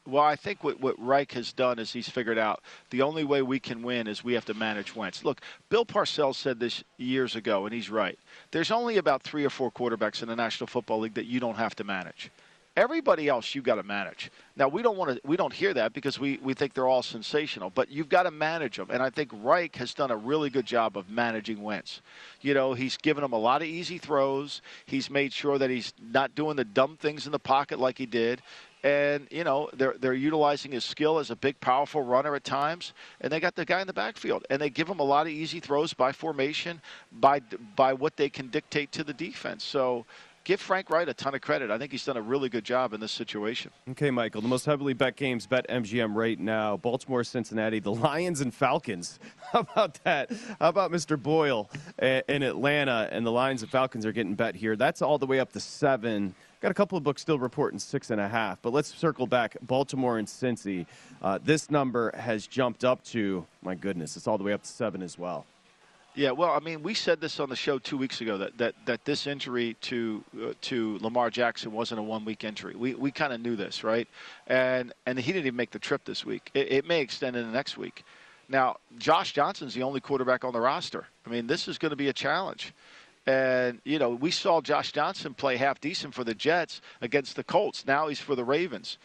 Well, 0.07 0.24
I 0.24 0.36
think 0.36 0.63
what, 0.63 0.80
what 0.80 0.96
Reich 1.00 1.31
has 1.31 1.52
done 1.52 1.80
is 1.80 1.92
he's 1.92 2.07
figured 2.07 2.38
out 2.38 2.62
the 2.92 3.02
only 3.02 3.24
way 3.24 3.42
we 3.42 3.60
can 3.60 3.81
win 3.81 4.06
is 4.06 4.24
we 4.24 4.34
have 4.34 4.46
to 4.46 4.54
manage 4.54 4.96
Wentz. 4.96 5.25
Look, 5.25 5.42
Bill 5.69 5.86
Parcells 5.86 6.36
said 6.36 6.60
this 6.60 6.84
years 6.98 7.36
ago, 7.36 7.66
and 7.66 7.74
he's 7.74 7.90
right. 7.90 8.19
There's 8.52 8.69
only 8.69 8.98
about 8.98 9.24
three 9.24 9.46
or 9.46 9.50
four 9.50 9.72
quarterbacks 9.72 10.22
in 10.22 10.27
the 10.27 10.36
National 10.36 10.68
Football 10.68 11.00
League 11.00 11.15
that 11.15 11.25
you 11.25 11.39
don't 11.39 11.56
have 11.56 11.75
to 11.77 11.84
manage. 11.84 12.29
Everybody 12.77 13.29
else 13.29 13.56
you've 13.56 13.63
got 13.63 13.75
to 13.75 13.84
manage. 13.84 14.29
Now 14.58 14.68
we 14.68 14.82
don't 14.82 14.98
want 14.98 15.15
to. 15.15 15.22
We 15.25 15.38
don't 15.38 15.53
hear 15.53 15.74
that 15.74 15.94
because 15.94 16.20
we, 16.20 16.39
we 16.44 16.53
think 16.53 16.74
they're 16.74 16.89
all 16.89 17.03
sensational. 17.03 17.70
But 17.70 17.89
you've 17.89 18.10
got 18.10 18.24
to 18.24 18.32
manage 18.32 18.75
them, 18.75 18.89
and 18.91 19.01
I 19.01 19.10
think 19.10 19.32
Reich 19.34 19.77
has 19.77 19.94
done 19.94 20.12
a 20.12 20.18
really 20.18 20.50
good 20.50 20.65
job 20.65 20.98
of 20.98 21.10
managing 21.10 21.63
Wentz. 21.63 22.01
You 22.41 22.53
know, 22.53 22.74
he's 22.74 22.98
given 22.98 23.24
him 23.24 23.32
a 23.32 23.38
lot 23.38 23.62
of 23.62 23.70
easy 23.70 23.98
throws. 23.98 24.62
He's 24.86 25.10
made 25.10 25.32
sure 25.32 25.58
that 25.58 25.70
he's 25.70 25.94
not 26.12 26.36
doing 26.36 26.58
the 26.58 26.65
dumb 26.65 26.98
things 26.98 27.25
in 27.25 27.32
the 27.32 27.39
pocket 27.39 27.79
like 27.79 27.98
he 27.98 28.06
did 28.06 28.41
and 28.86 29.27
you 29.32 29.44
know 29.44 29.68
they're 29.74 29.96
they're 30.00 30.13
utilizing 30.13 30.72
his 30.72 30.86
skill 30.86 31.18
as 31.18 31.32
a 31.32 31.36
big, 31.36 31.60
powerful 31.60 32.04
runner 32.04 32.36
at 32.36 32.44
times, 32.44 32.94
and 33.20 33.34
they 33.34 33.39
got 33.39 33.56
the 33.56 33.65
guy 33.65 33.82
in 33.82 33.88
the 33.88 33.94
backfield, 33.94 34.46
and 34.50 34.62
they 34.62 34.70
give 34.70 34.88
him 34.88 35.00
a 35.00 35.04
lot 35.04 35.25
of 35.25 35.34
easy 35.34 35.60
throws 35.60 35.94
by 35.94 36.12
formation, 36.12 36.80
by 37.12 37.42
by 37.75 37.94
what 37.94 38.15
they 38.15 38.30
can 38.30 38.48
dictate 38.48 38.94
to 38.94 39.04
the 39.04 39.13
defense. 39.13 39.63
So. 39.65 40.06
Give 40.44 40.62
Frank 40.62 40.92
Reich 40.92 41.08
a 41.08 41.13
ton 41.15 41.34
of 41.34 41.42
credit. 41.42 41.72
I 41.72 41.80
think 41.80 41.92
he's 41.92 42.06
done 42.06 42.18
a 42.18 42.22
really 42.22 42.50
good 42.50 42.63
job 42.63 42.94
in 42.94 43.00
this 43.00 43.12
situation. 43.12 43.72
Okay, 43.89 44.12
Michael. 44.12 44.42
The 44.42 44.48
most 44.48 44.63
heavily 44.63 44.94
bet 44.94 45.15
games 45.15 45.48
BetMGM 45.48 46.13
right 46.13 46.39
now: 46.39 46.77
Baltimore, 46.77 47.24
Cincinnati, 47.24 47.80
the 47.80 47.92
Lions, 47.92 48.42
and 48.42 48.54
Falcons. 48.54 49.20
How 49.51 49.62
about 49.62 50.04
that? 50.04 50.30
How 50.60 50.70
about 50.70 50.92
Mr. 50.92 51.20
Boyle 51.20 51.72
eh, 51.98 52.22
in 52.30 52.44
Atlanta 52.44 53.10
and 53.12 53.25
the 53.25 53.32
Lions 53.32 53.63
and 53.63 53.72
Falcons 53.72 54.06
are 54.06 54.12
getting 54.12 54.36
bet 54.36 54.54
here? 54.54 54.75
That's 54.75 55.01
all 55.01 55.18
the 55.18 55.25
way 55.25 55.39
up 55.39 55.51
to 55.54 55.60
seven. 55.60 56.36
Got 56.65 56.72
a 56.72 56.74
couple 56.74 56.98
of 56.98 57.03
books 57.03 57.22
still 57.22 57.38
reporting 57.38 57.77
six 57.77 58.10
and 58.10 58.19
a 58.19 58.27
half, 58.27 58.60
but 58.63 58.74
let's 58.74 58.91
circle 58.91 59.27
back. 59.27 59.55
Baltimore 59.62 60.17
and 60.17 60.27
Cincy. 60.27 60.88
Uh, 61.22 61.38
this 61.43 61.69
number 61.69 62.12
has 62.17 62.48
jumped 62.48 62.84
up 62.84 63.03
to, 63.03 63.45
my 63.62 63.75
goodness, 63.75 64.17
it's 64.17 64.27
all 64.27 64.39
the 64.39 64.43
way 64.43 64.51
up 64.51 64.63
to 64.63 64.67
seven 64.67 65.03
as 65.03 65.15
well. 65.15 65.45
Yeah, 66.15 66.31
well, 66.31 66.50
I 66.50 66.60
mean, 66.60 66.81
we 66.81 66.95
said 66.95 67.22
this 67.22 67.39
on 67.39 67.50
the 67.50 67.55
show 67.55 67.77
two 67.77 67.98
weeks 67.98 68.19
ago 68.19 68.39
that 68.39 68.57
that, 68.57 68.74
that 68.88 69.05
this 69.05 69.27
injury 69.27 69.75
to 69.81 70.24
uh, 70.41 70.53
to 70.62 70.98
Lamar 71.01 71.29
Jackson 71.29 71.72
wasn't 71.72 72.00
a 72.00 72.01
one 72.01 72.25
week 72.25 72.43
injury. 72.43 72.74
We 72.75 72.95
we 72.95 73.12
kind 73.12 73.31
of 73.31 73.41
knew 73.41 73.55
this, 73.55 73.84
right? 73.84 74.07
And 74.48 74.91
and 75.05 75.19
he 75.19 75.31
didn't 75.31 75.45
even 75.45 75.57
make 75.57 75.69
the 75.69 75.77
trip 75.77 76.03
this 76.03 76.25
week. 76.25 76.50
It, 76.55 76.72
it 76.72 76.88
may 76.88 77.00
extend 77.00 77.36
into 77.36 77.51
next 77.51 77.77
week. 77.77 78.03
Now, 78.50 78.77
Josh 78.98 79.34
Johnson's 79.34 79.75
the 79.75 79.84
only 79.84 80.00
quarterback 80.00 80.43
on 80.43 80.51
the 80.51 80.62
roster. 80.62 81.05
I 81.27 81.29
mean, 81.29 81.45
this 81.45 81.67
is 81.67 81.77
going 81.77 81.91
to 81.91 81.95
be 81.95 82.10
a 82.10 82.13
challenge. 82.13 82.74
And, 83.27 83.82
you 83.84 83.98
know, 83.98 84.12
we 84.12 84.29
saw 84.32 84.62
Josh 84.62 84.91
Johnson 84.91 85.34
play 85.34 85.58
half 85.58 85.82
decent 85.82 86.13
for 86.13 86.24
the 86.24 86.36
Jets 86.36 86.82
against 87.01 87.36
the 87.36 87.44
Colts. 87.44 87.86
Now 87.86 88.08
he's 88.08 88.20
for 88.20 88.36
the 88.36 88.44
Ravens. 88.44 88.98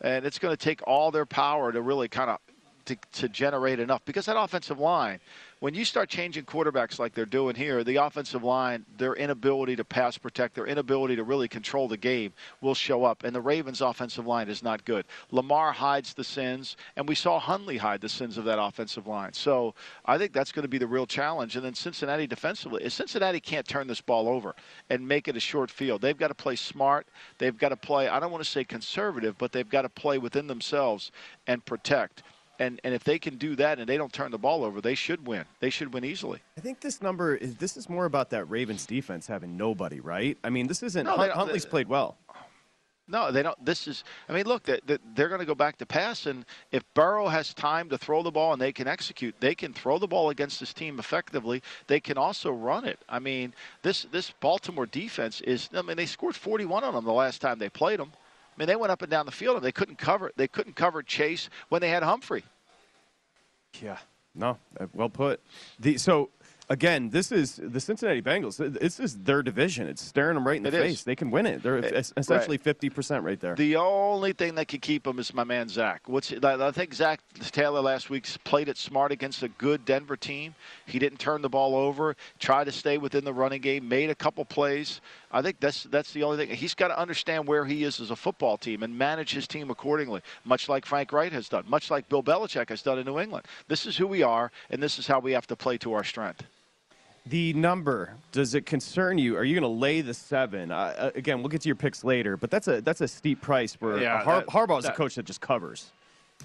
And 0.00 0.24
it's 0.24 0.38
going 0.38 0.52
to 0.52 0.62
take 0.62 0.86
all 0.86 1.10
their 1.10 1.26
power 1.26 1.72
to 1.72 1.82
really 1.82 2.08
kind 2.08 2.30
of 2.30 2.38
to, 2.86 2.96
to 3.12 3.28
generate 3.28 3.78
enough 3.80 4.04
because 4.04 4.26
that 4.26 4.38
offensive 4.38 4.78
line 4.78 5.20
when 5.60 5.74
you 5.74 5.86
start 5.86 6.10
changing 6.10 6.44
quarterbacks 6.44 6.98
like 6.98 7.14
they're 7.14 7.24
doing 7.24 7.56
here, 7.56 7.82
the 7.82 7.96
offensive 7.96 8.44
line, 8.44 8.84
their 8.98 9.14
inability 9.14 9.74
to 9.76 9.84
pass 9.84 10.18
protect, 10.18 10.54
their 10.54 10.66
inability 10.66 11.16
to 11.16 11.24
really 11.24 11.48
control 11.48 11.88
the 11.88 11.96
game 11.96 12.32
will 12.60 12.74
show 12.74 13.04
up. 13.04 13.24
And 13.24 13.34
the 13.34 13.40
Ravens' 13.40 13.80
offensive 13.80 14.26
line 14.26 14.48
is 14.48 14.62
not 14.62 14.84
good. 14.84 15.06
Lamar 15.30 15.72
hides 15.72 16.12
the 16.12 16.24
sins, 16.24 16.76
and 16.96 17.08
we 17.08 17.14
saw 17.14 17.38
Huntley 17.38 17.78
hide 17.78 18.02
the 18.02 18.08
sins 18.08 18.36
of 18.36 18.44
that 18.44 18.60
offensive 18.60 19.06
line. 19.06 19.32
So 19.32 19.74
I 20.04 20.18
think 20.18 20.34
that's 20.34 20.52
going 20.52 20.64
to 20.64 20.68
be 20.68 20.78
the 20.78 20.86
real 20.86 21.06
challenge. 21.06 21.56
And 21.56 21.64
then 21.64 21.74
Cincinnati 21.74 22.26
defensively, 22.26 22.86
Cincinnati 22.90 23.40
can't 23.40 23.66
turn 23.66 23.86
this 23.86 24.02
ball 24.02 24.28
over 24.28 24.54
and 24.90 25.08
make 25.08 25.26
it 25.26 25.36
a 25.36 25.40
short 25.40 25.70
field. 25.70 26.02
They've 26.02 26.18
got 26.18 26.28
to 26.28 26.34
play 26.34 26.56
smart. 26.56 27.06
They've 27.38 27.56
got 27.56 27.70
to 27.70 27.76
play, 27.76 28.08
I 28.08 28.20
don't 28.20 28.30
want 28.30 28.44
to 28.44 28.50
say 28.50 28.62
conservative, 28.64 29.38
but 29.38 29.52
they've 29.52 29.68
got 29.68 29.82
to 29.82 29.88
play 29.88 30.18
within 30.18 30.48
themselves 30.48 31.12
and 31.46 31.64
protect. 31.64 32.22
And, 32.58 32.80
and 32.84 32.94
if 32.94 33.04
they 33.04 33.18
can 33.18 33.36
do 33.36 33.54
that 33.56 33.78
and 33.78 33.88
they 33.88 33.96
don't 33.96 34.12
turn 34.12 34.30
the 34.30 34.38
ball 34.38 34.64
over, 34.64 34.80
they 34.80 34.94
should 34.94 35.26
win. 35.26 35.44
They 35.60 35.70
should 35.70 35.92
win 35.92 36.04
easily. 36.04 36.40
I 36.56 36.60
think 36.60 36.80
this 36.80 37.02
number 37.02 37.34
is 37.36 37.56
this 37.56 37.76
is 37.76 37.88
more 37.88 38.06
about 38.06 38.30
that 38.30 38.44
Ravens 38.46 38.86
defense 38.86 39.26
having 39.26 39.56
nobody, 39.56 40.00
right? 40.00 40.38
I 40.42 40.50
mean, 40.50 40.66
this 40.66 40.82
isn't 40.82 41.04
No, 41.04 41.16
Hunt, 41.16 41.32
Huntley's 41.32 41.64
they- 41.64 41.70
played 41.70 41.88
well. 41.88 42.16
No, 43.08 43.30
they 43.30 43.44
don't. 43.44 43.64
This 43.64 43.86
is, 43.86 44.02
I 44.28 44.32
mean, 44.32 44.46
look, 44.46 44.64
they, 44.64 44.80
they- 44.84 44.98
they're 45.14 45.28
going 45.28 45.38
to 45.38 45.46
go 45.46 45.54
back 45.54 45.76
to 45.78 45.86
pass, 45.86 46.26
and 46.26 46.44
if 46.72 46.82
Burrow 46.94 47.28
has 47.28 47.54
time 47.54 47.88
to 47.90 47.98
throw 47.98 48.20
the 48.24 48.32
ball 48.32 48.52
and 48.52 48.60
they 48.60 48.72
can 48.72 48.88
execute, 48.88 49.36
they 49.38 49.54
can 49.54 49.72
throw 49.72 49.98
the 49.98 50.08
ball 50.08 50.30
against 50.30 50.58
this 50.58 50.72
team 50.72 50.98
effectively. 50.98 51.62
They 51.86 52.00
can 52.00 52.18
also 52.18 52.50
run 52.50 52.84
it. 52.84 52.98
I 53.08 53.20
mean, 53.20 53.54
this 53.82 54.06
this 54.10 54.32
Baltimore 54.40 54.86
defense 54.86 55.40
is. 55.42 55.68
I 55.72 55.82
mean, 55.82 55.96
they 55.96 56.06
scored 56.06 56.34
41 56.34 56.82
on 56.82 56.94
them 56.94 57.04
the 57.04 57.12
last 57.12 57.40
time 57.40 57.60
they 57.60 57.68
played 57.68 58.00
them. 58.00 58.10
I 58.56 58.60
mean, 58.60 58.68
they 58.68 58.76
went 58.76 58.90
up 58.90 59.02
and 59.02 59.10
down 59.10 59.26
the 59.26 59.32
field 59.32 59.56
and 59.56 59.64
they 59.64 59.72
couldn't 59.72 59.98
cover. 59.98 60.32
They 60.36 60.48
couldn't 60.48 60.76
cover 60.76 61.02
Chase 61.02 61.50
when 61.68 61.80
they 61.82 61.90
had 61.90 62.02
Humphrey. 62.02 62.42
Yeah. 63.82 63.98
No, 64.34 64.58
uh, 64.78 64.86
well 64.94 65.08
put. 65.08 65.40
The, 65.80 65.96
so 65.98 66.28
again, 66.68 67.08
this 67.08 67.32
is 67.32 67.58
the 67.62 67.80
Cincinnati 67.80 68.20
Bengals. 68.20 68.58
This 68.78 69.00
is 69.00 69.16
their 69.20 69.42
division. 69.42 69.86
It's 69.88 70.02
staring 70.02 70.34
them 70.34 70.46
right 70.46 70.58
in 70.58 70.62
the 70.62 70.68
It 70.68 70.74
is. 70.74 70.80
face. 70.82 71.02
They 71.04 71.16
can 71.16 71.30
win 71.30 71.46
it. 71.46 71.62
They're 71.62 71.78
It- 71.78 72.12
essentially 72.18 72.58
fifty 72.58 72.90
percent 72.90 73.24
right 73.24 73.40
there. 73.40 73.54
The 73.54 73.76
only 73.76 74.34
thing 74.34 74.56
that 74.56 74.68
could 74.68 74.82
keep 74.82 75.04
them 75.04 75.18
is 75.18 75.32
my 75.32 75.44
man 75.44 75.68
Zach. 75.70 76.02
What's 76.06 76.32
I 76.32 76.70
think 76.72 76.92
Zac 76.92 77.20
Taylor 77.50 77.80
last 77.80 78.10
week 78.10 78.26
played 78.44 78.68
it 78.68 78.76
smart 78.76 79.10
against 79.10 79.42
a 79.42 79.48
good 79.48 79.86
Denver 79.86 80.16
team. 80.18 80.54
He 80.84 80.98
didn't 80.98 81.18
turn 81.18 81.40
the 81.40 81.48
ball 81.48 81.74
over, 81.74 82.14
tried 82.38 82.64
to 82.64 82.72
stay 82.72 82.98
within 82.98 83.24
the 83.24 83.32
running 83.32 83.62
game, 83.62 83.88
made 83.88 84.10
a 84.10 84.14
couple 84.14 84.44
plays. 84.44 85.00
I 85.32 85.42
think 85.42 85.60
that's 85.60 85.84
that's 85.84 86.12
the 86.12 86.22
only 86.22 86.36
thing. 86.46 86.56
He's 86.56 86.74
got 86.74 86.88
to 86.88 86.98
understand 86.98 87.46
where 87.46 87.64
he 87.64 87.84
is 87.84 88.00
as 88.00 88.10
a 88.10 88.16
football 88.16 88.56
team 88.56 88.82
and 88.82 88.96
manage 88.96 89.32
his 89.32 89.46
team 89.46 89.70
accordingly, 89.70 90.22
much 90.44 90.68
like 90.68 90.86
Frank 90.86 91.12
Reich 91.12 91.32
has 91.32 91.48
done, 91.48 91.64
much 91.66 91.90
like 91.90 92.08
Bill 92.08 92.22
Belichick 92.22 92.68
has 92.68 92.82
done 92.82 92.98
in 92.98 93.06
New 93.06 93.18
England. 93.18 93.46
This 93.68 93.86
is 93.86 93.96
who 93.96 94.06
we 94.06 94.22
are, 94.22 94.50
and 94.70 94.82
this 94.82 94.98
is 94.98 95.06
how 95.06 95.18
we 95.18 95.32
have 95.32 95.46
to 95.48 95.56
play 95.56 95.78
to 95.78 95.92
our 95.94 96.04
strength. 96.04 96.42
The 97.26 97.52
number 97.54 98.14
does 98.30 98.54
it 98.54 98.66
concern 98.66 99.18
you? 99.18 99.36
Are 99.36 99.42
you 99.42 99.54
going 99.58 99.62
to 99.74 99.80
lay 99.80 100.00
the 100.00 100.14
seven? 100.14 100.70
Uh, 100.70 100.76
uh, 100.96 101.10
again, 101.16 101.40
we'll 101.40 101.48
get 101.48 101.60
to 101.62 101.68
your 101.68 101.74
picks 101.74 102.04
later, 102.04 102.36
but 102.36 102.50
that's 102.52 102.68
a 102.68 102.80
that's 102.80 103.00
a 103.00 103.08
steep 103.08 103.40
price 103.40 103.74
for 103.74 104.00
Yeah, 104.00 104.20
a 104.20 104.24
Har- 104.24 104.40
that- 104.40 104.46
Harbaugh's 104.46 104.84
a 104.84 104.92
coach 104.92 105.16
that 105.16 105.24
just 105.24 105.40
covers. 105.40 105.90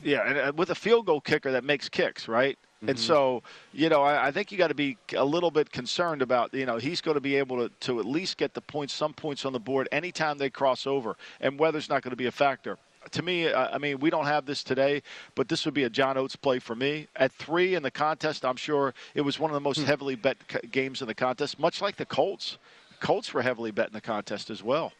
Yeah, 0.03 0.27
and 0.27 0.37
uh, 0.37 0.51
with 0.55 0.69
a 0.71 0.75
field 0.75 1.05
goal 1.05 1.21
kicker 1.21 1.51
that 1.51 1.63
makes 1.63 1.89
kicks, 1.89 2.27
right? 2.27 2.57
And 2.87 2.97
so, 2.97 3.43
you 3.73 3.89
know, 3.89 4.01
I, 4.01 4.27
I 4.27 4.31
think 4.31 4.51
you 4.51 4.57
got 4.57 4.69
to 4.69 4.73
be 4.73 4.97
a 5.15 5.23
little 5.23 5.51
bit 5.51 5.71
concerned 5.71 6.23
about, 6.23 6.51
you 6.51 6.65
know, 6.65 6.77
he's 6.77 6.99
going 6.99 7.13
to 7.13 7.21
be 7.21 7.35
able 7.35 7.57
to, 7.57 7.69
to 7.81 7.99
at 7.99 8.05
least 8.05 8.37
get 8.37 8.55
the 8.55 8.61
points, 8.61 8.91
some 8.91 9.13
points 9.13 9.45
on 9.45 9.53
the 9.53 9.59
board 9.59 9.87
anytime 9.91 10.39
they 10.39 10.49
cross 10.49 10.87
over, 10.87 11.15
and 11.41 11.59
weather's 11.59 11.89
not 11.89 12.01
going 12.01 12.09
to 12.09 12.15
be 12.15 12.25
a 12.25 12.31
factor. 12.31 12.79
To 13.11 13.21
me, 13.21 13.47
uh, 13.47 13.69
I 13.71 13.77
mean, 13.77 13.99
we 13.99 14.09
don't 14.09 14.25
have 14.25 14.47
this 14.47 14.63
today, 14.63 15.03
but 15.35 15.47
this 15.47 15.63
would 15.65 15.75
be 15.75 15.83
a 15.83 15.91
John 15.91 16.17
Oates 16.17 16.35
play 16.35 16.57
for 16.57 16.75
me. 16.75 17.07
At 17.15 17.31
three 17.31 17.75
in 17.75 17.83
the 17.83 17.91
contest, 17.91 18.43
I'm 18.45 18.55
sure 18.55 18.95
it 19.13 19.21
was 19.21 19.39
one 19.39 19.51
of 19.51 19.55
the 19.55 19.61
most 19.61 19.81
heavily 19.81 20.15
bet 20.15 20.37
games 20.71 21.01
in 21.01 21.07
the 21.07 21.13
contest, 21.15 21.59
much 21.59 21.81
like 21.81 21.97
the 21.97 22.05
Colts. 22.05 22.57
Colts 22.99 23.31
were 23.31 23.43
heavily 23.43 23.69
bet 23.69 23.87
in 23.87 23.93
the 23.93 24.01
contest 24.01 24.49
as 24.49 24.63
well. 24.63 24.91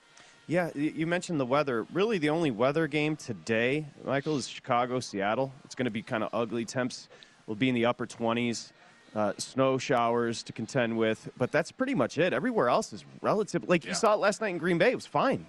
Yeah, 0.47 0.69
you 0.75 1.07
mentioned 1.07 1.39
the 1.39 1.45
weather. 1.45 1.85
Really, 1.93 2.17
the 2.17 2.29
only 2.29 2.51
weather 2.51 2.87
game 2.87 3.15
today, 3.15 3.85
Michael, 4.05 4.37
is 4.37 4.47
Chicago, 4.47 4.99
Seattle. 4.99 5.53
It's 5.63 5.75
going 5.75 5.85
to 5.85 5.91
be 5.91 6.01
kind 6.01 6.23
of 6.23 6.29
ugly. 6.33 6.65
Temps 6.65 7.07
will 7.47 7.55
be 7.55 7.69
in 7.69 7.75
the 7.75 7.85
upper 7.85 8.05
20s. 8.05 8.71
Uh, 9.13 9.33
snow 9.37 9.77
showers 9.77 10.41
to 10.41 10.53
contend 10.53 10.97
with, 10.97 11.27
but 11.37 11.51
that's 11.51 11.69
pretty 11.69 11.93
much 11.93 12.17
it. 12.17 12.31
Everywhere 12.31 12.69
else 12.69 12.93
is 12.93 13.03
relative. 13.21 13.67
Like 13.67 13.83
you 13.83 13.93
saw 13.93 14.13
it 14.13 14.21
last 14.21 14.39
night 14.39 14.49
in 14.49 14.57
Green 14.57 14.77
Bay, 14.77 14.91
it 14.91 14.95
was 14.95 15.05
fine. 15.05 15.45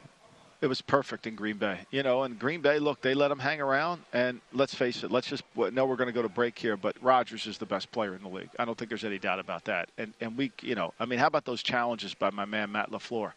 It 0.61 0.67
was 0.67 0.81
perfect 0.81 1.29
in 1.29 1.37
Green 1.37 1.59
Bay. 1.59 1.79
You 1.93 2.03
know, 2.03 2.25
and 2.25 2.37
Green 2.39 2.61
Bay, 2.61 2.81
look, 2.81 3.01
they 3.03 3.15
let 3.15 3.29
them 3.29 3.39
hang 3.39 3.61
around. 3.61 4.03
And 4.13 4.41
let's 4.53 4.75
face 4.75 5.05
it, 5.05 5.13
let's 5.13 5.29
just 5.29 5.45
know 5.57 5.87
we're 5.87 5.95
going 5.95 6.09
to 6.09 6.13
go 6.13 6.23
to 6.23 6.29
break 6.29 6.59
here, 6.59 6.77
but 6.77 6.97
Rodgers 7.01 7.47
is 7.47 7.59
the 7.59 7.67
best 7.67 7.93
player 7.93 8.17
in 8.17 8.23
the 8.23 8.29
league. 8.29 8.51
I 8.59 8.65
don't 8.65 8.77
think 8.77 8.89
there's 8.89 9.05
any 9.05 9.19
doubt 9.19 9.39
about 9.39 9.65
that. 9.67 9.91
And 9.97 10.13
and 10.21 10.37
we, 10.37 10.51
you 10.61 10.75
know, 10.75 10.93
I 10.99 11.05
mean, 11.05 11.21
how 11.21 11.29
about 11.29 11.45
those 11.45 11.63
challenges 11.63 12.15
by 12.15 12.31
my 12.31 12.45
man 12.45 12.73
Matt 12.73 12.91
LaFleur? 12.91 13.33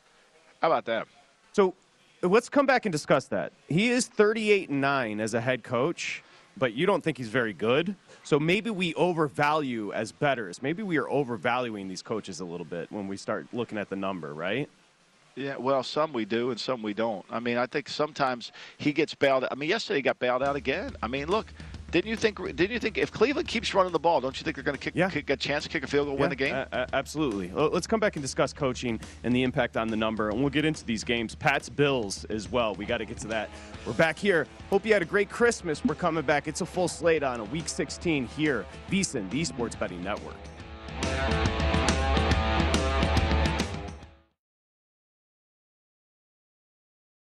How 0.60 0.68
about 0.72 0.86
that? 0.86 1.08
So 1.56 1.74
let's 2.22 2.50
come 2.50 2.66
back 2.66 2.86
and 2.86 2.92
discuss 2.92 3.28
that. 3.28 3.54
He 3.70 3.88
is 3.88 4.08
38 4.08 4.68
and 4.68 4.82
9 4.82 5.22
as 5.22 5.34
a 5.36 5.40
head 5.40 5.64
coach, 5.64 6.22
but 6.58 6.74
you 6.74 6.86
don't 6.86 7.02
think 7.02 7.18
he's 7.18 7.30
very 7.30 7.54
good. 7.54 7.96
So 8.26 8.38
maybe 8.38 8.72
we 8.72 8.94
overvalue 8.96 9.94
as 9.94 10.12
betters. 10.12 10.62
Maybe 10.62 10.84
we 10.84 10.98
are 10.98 11.10
overvaluing 11.10 11.88
these 11.88 12.02
coaches 12.02 12.42
a 12.42 12.46
little 12.46 12.66
bit 12.66 12.92
when 12.92 13.08
we 13.08 13.16
start 13.16 13.48
looking 13.54 13.78
at 13.78 13.90
the 13.90 13.96
number, 13.96 14.34
right? 14.34 14.70
Yeah, 15.38 15.56
well, 15.56 15.82
some 15.82 16.12
we 16.12 16.26
do 16.26 16.52
and 16.52 16.60
some 16.60 16.82
we 16.82 16.94
don't. 16.94 17.26
I 17.30 17.40
mean, 17.40 17.56
I 17.56 17.68
think 17.68 17.88
sometimes 17.88 18.52
he 18.78 18.92
gets 18.92 19.16
bailed 19.16 19.46
out. 19.46 19.54
I 19.54 19.56
mean, 19.56 19.70
yesterday 19.70 20.00
he 20.00 20.02
got 20.02 20.20
bailed 20.20 20.44
out 20.44 20.58
again. 20.58 20.98
I 21.02 21.08
mean, 21.08 21.30
look, 21.30 21.54
didn't 21.96 22.10
you 22.10 22.18
think? 22.18 22.38
Didn't 22.58 22.72
you 22.72 22.80
think 22.80 22.98
if 22.98 23.10
Cleveland 23.10 23.48
keeps 23.48 23.74
running 23.74 23.94
the 23.94 24.00
ball, 24.00 24.20
don't 24.20 24.38
you 24.38 24.44
think 24.44 24.58
they're 24.58 24.66
going 24.66 24.75
to 24.78 24.82
kick, 24.84 24.96
Yeah. 24.98 25.10
kick 25.10 25.30
a 25.30 25.38
chance 25.38 25.64
to 25.64 25.70
kick 25.70 25.82
a 25.82 25.88
field 25.88 26.08
goal, 26.10 26.18
win 26.18 26.30
the 26.30 26.36
game? 26.36 26.54
a- 26.54 26.88
absolutely. 26.92 27.50
Let's 27.54 27.88
come 27.88 28.02
back 28.02 28.18
and 28.18 28.22
discuss 28.22 28.52
coaching 28.52 29.00
and 29.24 29.34
the 29.34 29.44
impact 29.44 29.78
on 29.78 29.88
the 29.88 29.96
number, 29.96 30.30
and 30.30 30.42
we'll 30.42 30.50
get 30.50 30.66
into 30.66 30.84
these 30.84 31.06
games. 31.06 31.36
Pat's 31.36 31.70
Bills 31.70 32.25
as 32.25 32.52
well. 32.52 32.75
We 32.75 32.86
got 32.86 32.98
to 32.98 33.06
get 33.06 33.18
to 33.20 33.28
that. 33.28 33.50
We're 33.88 33.94
back 33.94 34.20
here. 34.20 34.46
Hope 34.70 34.86
you 34.86 34.92
had 34.92 35.04
a 35.04 35.06
great 35.06 35.30
Christmas. 35.30 35.86
We're 35.86 35.96
coming 35.96 36.25
back. 36.25 36.50
It's 36.50 36.60
a 36.60 36.66
full 36.66 36.90
slate 36.90 37.24
on 37.24 37.40
a 37.40 37.46
week 37.46 37.70
16 37.70 38.28
here, 38.28 38.66
VSiN, 38.92 39.30
the 39.30 39.46
Sports 39.46 39.78
Betting 39.78 40.04
Network. 40.04 40.36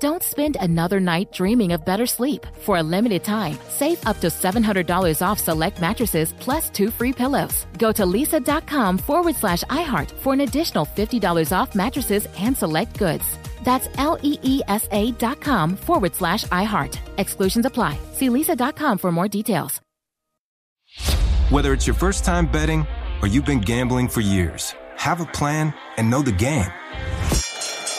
Don't 0.00 0.22
spend 0.22 0.56
another 0.60 1.00
night 1.00 1.32
dreaming 1.32 1.72
of 1.72 1.84
better 1.84 2.06
sleep. 2.06 2.46
For 2.60 2.76
a 2.76 2.82
limited 2.82 3.24
time, 3.24 3.58
save 3.68 4.06
up 4.06 4.20
to 4.20 4.28
$700 4.28 5.20
off 5.26 5.40
select 5.40 5.80
mattresses 5.80 6.32
plus 6.38 6.70
two 6.70 6.90
free 6.90 7.12
pillows. 7.12 7.66
Go 7.78 7.90
to 7.92 8.04
leesa.com 8.04 8.98
forward 8.98 9.34
slash 9.34 9.64
iHeart 9.64 10.10
for 10.12 10.32
an 10.32 10.42
additional 10.42 10.86
$50 10.86 11.52
off 11.52 11.74
mattresses 11.74 12.28
and 12.38 12.56
select 12.56 12.96
goods. 12.98 13.24
That's 13.64 13.88
L 13.98 14.18
E 14.22 14.38
E 14.42 14.62
S 14.68 14.86
A 14.92 15.10
dot 15.12 15.40
com 15.40 15.76
forward 15.76 16.14
slash 16.14 16.44
iHeart. 16.44 16.96
Exclusions 17.18 17.66
apply. 17.66 17.98
See 18.12 18.28
leesa.com 18.28 18.98
for 18.98 19.10
more 19.10 19.28
details. 19.28 19.80
Whether 21.50 21.72
it's 21.72 21.86
your 21.86 21.94
first 21.94 22.24
time 22.24 22.46
betting 22.46 22.86
or 23.20 23.26
you've 23.26 23.46
been 23.46 23.60
gambling 23.60 24.08
for 24.08 24.20
years, 24.20 24.74
have 24.96 25.20
a 25.20 25.26
plan 25.26 25.74
and 25.96 26.08
know 26.08 26.22
the 26.22 26.32
game. 26.32 26.70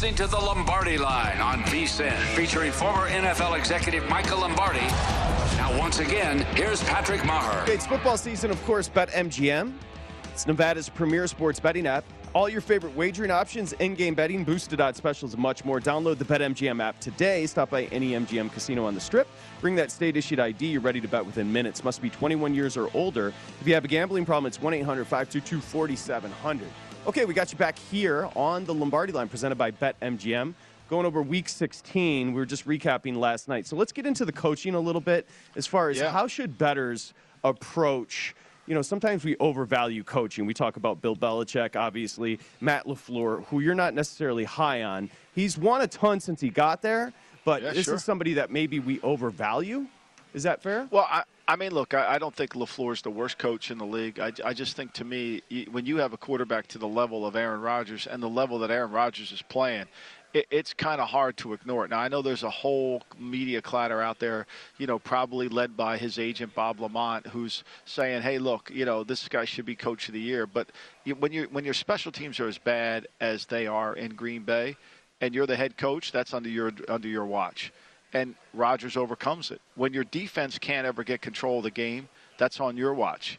Listening 0.00 0.16
to 0.16 0.28
the 0.28 0.38
Lombardi 0.38 0.96
Line 0.96 1.42
on 1.42 1.62
VSIN, 1.64 2.16
featuring 2.34 2.72
former 2.72 3.10
NFL 3.10 3.58
executive 3.58 4.08
Michael 4.08 4.40
Lombardi. 4.40 4.80
Now, 5.58 5.78
once 5.78 5.98
again, 5.98 6.38
here's 6.56 6.82
Patrick 6.84 7.20
Meagher. 7.20 7.68
It's 7.68 7.86
football 7.86 8.16
season, 8.16 8.50
of 8.50 8.64
course, 8.64 8.88
BetMGM. 8.88 9.74
It's 10.32 10.46
Nevada's 10.46 10.88
premier 10.88 11.26
sports 11.26 11.60
betting 11.60 11.86
app. 11.86 12.06
All 12.32 12.48
your 12.48 12.62
favorite 12.62 12.96
wagering 12.96 13.30
options, 13.30 13.74
in-game 13.74 14.14
betting, 14.14 14.42
boosted 14.42 14.80
odds 14.80 14.96
specials, 14.96 15.34
and 15.34 15.42
much 15.42 15.66
more. 15.66 15.80
Download 15.80 16.16
the 16.16 16.24
BetMGM 16.24 16.82
app 16.82 16.98
today. 16.98 17.44
Stop 17.44 17.68
by 17.68 17.84
any 17.92 18.12
MGM 18.12 18.50
casino 18.50 18.86
on 18.86 18.94
the 18.94 19.02
Strip. 19.02 19.28
Bring 19.60 19.74
that 19.74 19.90
state-issued 19.90 20.40
ID. 20.40 20.68
You're 20.68 20.80
ready 20.80 21.02
to 21.02 21.08
bet 21.08 21.26
within 21.26 21.52
minutes. 21.52 21.84
Must 21.84 22.00
be 22.00 22.08
21 22.08 22.54
years 22.54 22.78
or 22.78 22.88
older. 22.94 23.34
If 23.60 23.68
you 23.68 23.74
have 23.74 23.84
a 23.84 23.88
gambling 23.88 24.24
problem, 24.24 24.46
it's 24.46 24.56
1-800-522-4700. 24.56 26.60
Okay, 27.06 27.24
we 27.24 27.34
got 27.34 27.50
you 27.50 27.58
back 27.58 27.78
here 27.78 28.28
on 28.36 28.64
the 28.64 28.74
Lombardi 28.74 29.12
line 29.12 29.28
presented 29.28 29.56
by 29.56 29.70
BetMGM. 29.70 30.54
Going 30.88 31.06
over 31.06 31.22
week 31.22 31.48
16, 31.48 32.28
we 32.28 32.32
were 32.34 32.46
just 32.46 32.66
recapping 32.66 33.16
last 33.16 33.48
night. 33.48 33.66
So 33.66 33.74
let's 33.76 33.92
get 33.92 34.06
into 34.06 34.24
the 34.24 34.32
coaching 34.32 34.74
a 34.74 34.80
little 34.80 35.00
bit 35.00 35.26
as 35.56 35.66
far 35.66 35.88
as 35.90 35.98
Yeah. 35.98 36.10
how 36.10 36.26
should 36.26 36.58
betters 36.58 37.14
approach 37.44 38.34
you 38.66 38.74
know, 38.76 38.82
sometimes 38.82 39.24
we 39.24 39.36
overvalue 39.40 40.04
coaching. 40.04 40.46
We 40.46 40.54
talk 40.54 40.76
about 40.76 41.00
Bill 41.02 41.16
Belichick, 41.16 41.74
obviously, 41.74 42.38
Matt 42.60 42.86
LaFleur, 42.86 43.44
who 43.46 43.58
you're 43.58 43.74
not 43.74 43.94
necessarily 43.94 44.44
high 44.44 44.84
on. 44.84 45.10
He's 45.34 45.58
won 45.58 45.80
a 45.80 45.88
ton 45.88 46.20
since 46.20 46.40
he 46.40 46.50
got 46.50 46.80
there, 46.80 47.12
but 47.44 47.62
Yeah, 47.62 47.72
this 47.72 47.86
sure. 47.86 47.96
is 47.96 48.04
somebody 48.04 48.34
that 48.34 48.52
maybe 48.52 48.78
we 48.78 49.00
overvalue. 49.00 49.86
Is 50.32 50.44
that 50.44 50.62
fair? 50.62 50.88
Well, 50.90 51.06
I, 51.08 51.24
I 51.48 51.56
mean, 51.56 51.72
look, 51.72 51.94
I, 51.94 52.14
I 52.14 52.18
don't 52.18 52.34
think 52.34 52.52
LaFleur 52.52 52.92
is 52.92 53.02
the 53.02 53.10
worst 53.10 53.38
coach 53.38 53.70
in 53.70 53.78
the 53.78 53.86
league. 53.86 54.20
I, 54.20 54.32
I 54.44 54.54
just 54.54 54.76
think 54.76 54.92
to 54.94 55.04
me, 55.04 55.42
when 55.70 55.86
you 55.86 55.96
have 55.96 56.12
a 56.12 56.16
quarterback 56.16 56.68
to 56.68 56.78
the 56.78 56.86
level 56.86 57.26
of 57.26 57.34
Aaron 57.34 57.60
Rodgers 57.60 58.06
and 58.06 58.22
the 58.22 58.28
level 58.28 58.60
that 58.60 58.70
Aaron 58.70 58.92
Rodgers 58.92 59.32
is 59.32 59.42
playing, 59.42 59.86
it, 60.32 60.46
it's 60.52 60.72
kind 60.72 61.00
of 61.00 61.08
hard 61.08 61.36
to 61.38 61.52
ignore 61.52 61.84
it. 61.84 61.90
Now, 61.90 61.98
I 61.98 62.06
know 62.06 62.22
there's 62.22 62.44
a 62.44 62.50
whole 62.50 63.02
media 63.18 63.60
clatter 63.60 64.00
out 64.00 64.20
there, 64.20 64.46
you 64.78 64.86
know, 64.86 65.00
probably 65.00 65.48
led 65.48 65.76
by 65.76 65.98
his 65.98 66.20
agent, 66.20 66.54
Bob 66.54 66.78
LaMonte, 66.78 67.26
who's 67.26 67.64
saying, 67.84 68.22
hey, 68.22 68.38
look, 68.38 68.70
you 68.72 68.84
know, 68.84 69.02
this 69.02 69.26
guy 69.28 69.44
should 69.44 69.66
be 69.66 69.74
coach 69.74 70.06
of 70.06 70.14
the 70.14 70.20
year. 70.20 70.46
But 70.46 70.70
when, 71.18 71.32
you 71.32 71.48
when 71.50 71.64
your 71.64 71.74
special 71.74 72.12
teams 72.12 72.38
are 72.38 72.46
as 72.46 72.58
bad 72.58 73.08
as 73.20 73.46
they 73.46 73.66
are 73.66 73.96
in 73.96 74.14
Green 74.14 74.44
Bay 74.44 74.76
and 75.20 75.34
you're 75.34 75.46
the 75.46 75.56
head 75.56 75.76
coach, 75.76 76.12
that's 76.12 76.32
under 76.32 76.48
your, 76.48 76.70
under 76.88 77.08
your 77.08 77.26
watch 77.26 77.72
and 78.12 78.34
Rodgers 78.54 78.96
overcomes 78.96 79.50
it. 79.50 79.60
When 79.74 79.92
your 79.92 80.04
defense 80.04 80.58
can't 80.58 80.86
ever 80.86 81.04
get 81.04 81.20
control 81.20 81.58
of 81.58 81.64
the 81.64 81.70
game, 81.70 82.08
that's 82.38 82.60
on 82.60 82.76
your 82.76 82.94
watch. 82.94 83.38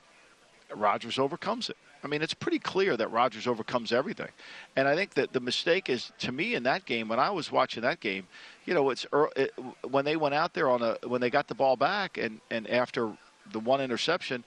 Rodgers 0.74 1.20
overcomes 1.20 1.70
it. 1.70 1.78
I 2.04 2.08
mean, 2.08 2.22
it's 2.22 2.34
pretty 2.34 2.60
clear 2.60 2.98
that 2.98 3.12
Rodgers 3.12 3.46
overcomes 3.46 3.92
everything. 3.92 4.30
And 4.76 4.88
I 4.88 4.96
think 4.96 5.14
that 5.14 5.34
the 5.34 5.40
mistake 5.40 5.90
is, 5.90 6.12
to 6.20 6.32
me, 6.32 6.56
in 6.56 6.64
that 6.64 6.86
game, 6.86 7.08
when 7.08 7.20
I 7.20 7.30
was 7.30 7.52
watching 7.52 7.84
that 7.84 8.00
game, 8.00 8.28
you 8.66 8.74
know, 8.74 8.90
it's 8.90 9.06
ear- 9.14 9.30
it, 9.36 9.54
when 9.88 10.06
they 10.06 10.16
went 10.16 10.34
out 10.34 10.54
there 10.54 10.70
on 10.70 10.82
a 10.82 10.98
when 11.08 11.22
they 11.22 11.30
got 11.30 11.48
the 11.48 11.56
ball 11.56 11.76
back, 11.76 12.18
and 12.18 12.40
and 12.50 12.68
after 12.70 13.12
the 13.52 13.60
one 13.60 13.82
interception, 13.82 14.44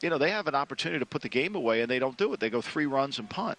you 0.00 0.08
know, 0.08 0.18
they 0.18 0.30
have 0.30 0.46
an 0.46 0.54
opportunity 0.54 0.98
to 0.98 1.06
put 1.06 1.20
the 1.22 1.28
game 1.28 1.54
away, 1.54 1.82
and 1.82 1.90
they 1.90 1.98
don't 1.98 2.16
do 2.16 2.32
it. 2.32 2.40
They 2.40 2.50
go 2.50 2.62
three 2.62 2.86
runs 2.86 3.18
and 3.18 3.28
punt. 3.28 3.58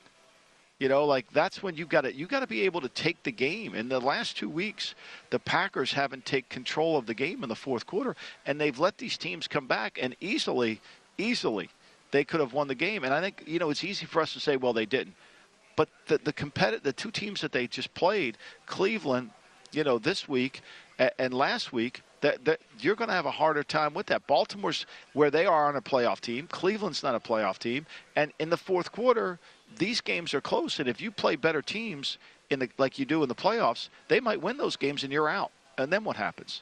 You 0.77 0.89
know, 0.89 1.05
like 1.05 1.31
that's 1.31 1.63
when 1.63 1.75
you've 1.75 1.88
got 1.89 2.01
to 2.01 2.13
you 2.13 2.27
got 2.27 2.41
to 2.41 2.47
be 2.47 2.63
able 2.63 2.81
to 2.81 2.89
take 2.89 3.23
the 3.23 3.31
game. 3.31 3.75
In 3.75 3.88
the 3.88 4.01
last 4.01 4.35
two 4.35 4.49
weeks, 4.49 4.93
the 5.29 5.39
Packers 5.39 5.93
haven't 5.93 6.25
taken 6.25 6.49
control 6.49 6.97
of 6.97 7.05
the 7.05 7.13
game 7.13 7.43
in 7.43 7.49
the 7.49 7.55
fourth 7.55 7.85
quarter, 7.85 8.15
and 8.45 8.59
they've 8.59 8.77
let 8.77 8.97
these 8.97 9.17
teams 9.17 9.47
come 9.47 9.67
back 9.67 9.97
and 10.01 10.17
easily, 10.19 10.81
easily, 11.17 11.69
they 12.11 12.25
could 12.25 12.41
have 12.41 12.51
won 12.51 12.67
the 12.67 12.75
game. 12.75 13.05
And 13.05 13.13
I 13.13 13.21
think 13.21 13.43
you 13.47 13.57
know 13.57 13.69
it's 13.69 13.85
easy 13.85 14.05
for 14.05 14.21
us 14.21 14.33
to 14.33 14.41
say, 14.41 14.57
well, 14.57 14.73
they 14.73 14.85
didn't. 14.85 15.15
But 15.77 15.88
the 16.07 16.17
the 16.17 16.33
competitive, 16.33 16.83
the 16.83 16.93
two 16.93 17.11
teams 17.11 17.39
that 17.39 17.53
they 17.53 17.67
just 17.67 17.93
played, 17.93 18.38
Cleveland, 18.65 19.29
you 19.71 19.85
know, 19.85 19.97
this 19.97 20.27
week 20.27 20.61
a- 20.99 21.21
and 21.21 21.33
last 21.33 21.71
week, 21.71 22.01
that, 22.19 22.43
that 22.45 22.59
you're 22.79 22.95
going 22.95 23.09
to 23.09 23.13
have 23.15 23.25
a 23.25 23.31
harder 23.31 23.63
time 23.63 23.93
with 23.93 24.07
that. 24.07 24.27
Baltimore's 24.27 24.85
where 25.13 25.31
they 25.31 25.45
are 25.45 25.67
on 25.67 25.75
a 25.75 25.81
playoff 25.81 26.19
team. 26.19 26.47
Cleveland's 26.47 27.03
not 27.03 27.15
a 27.15 27.19
playoff 27.19 27.59
team, 27.59 27.85
and 28.15 28.33
in 28.39 28.49
the 28.49 28.57
fourth 28.57 28.91
quarter, 28.91 29.39
these 29.77 30.01
games 30.01 30.33
are 30.33 30.41
close. 30.41 30.79
And 30.79 30.88
if 30.88 31.01
you 31.01 31.11
play 31.11 31.35
better 31.35 31.61
teams 31.61 32.17
in 32.49 32.59
the 32.59 32.69
like 32.77 32.99
you 32.99 33.05
do 33.05 33.23
in 33.23 33.29
the 33.29 33.35
playoffs, 33.35 33.89
they 34.07 34.19
might 34.19 34.41
win 34.41 34.57
those 34.57 34.75
games, 34.75 35.03
and 35.03 35.11
you're 35.11 35.29
out. 35.29 35.51
And 35.77 35.91
then 35.91 36.03
what 36.03 36.15
happens? 36.15 36.61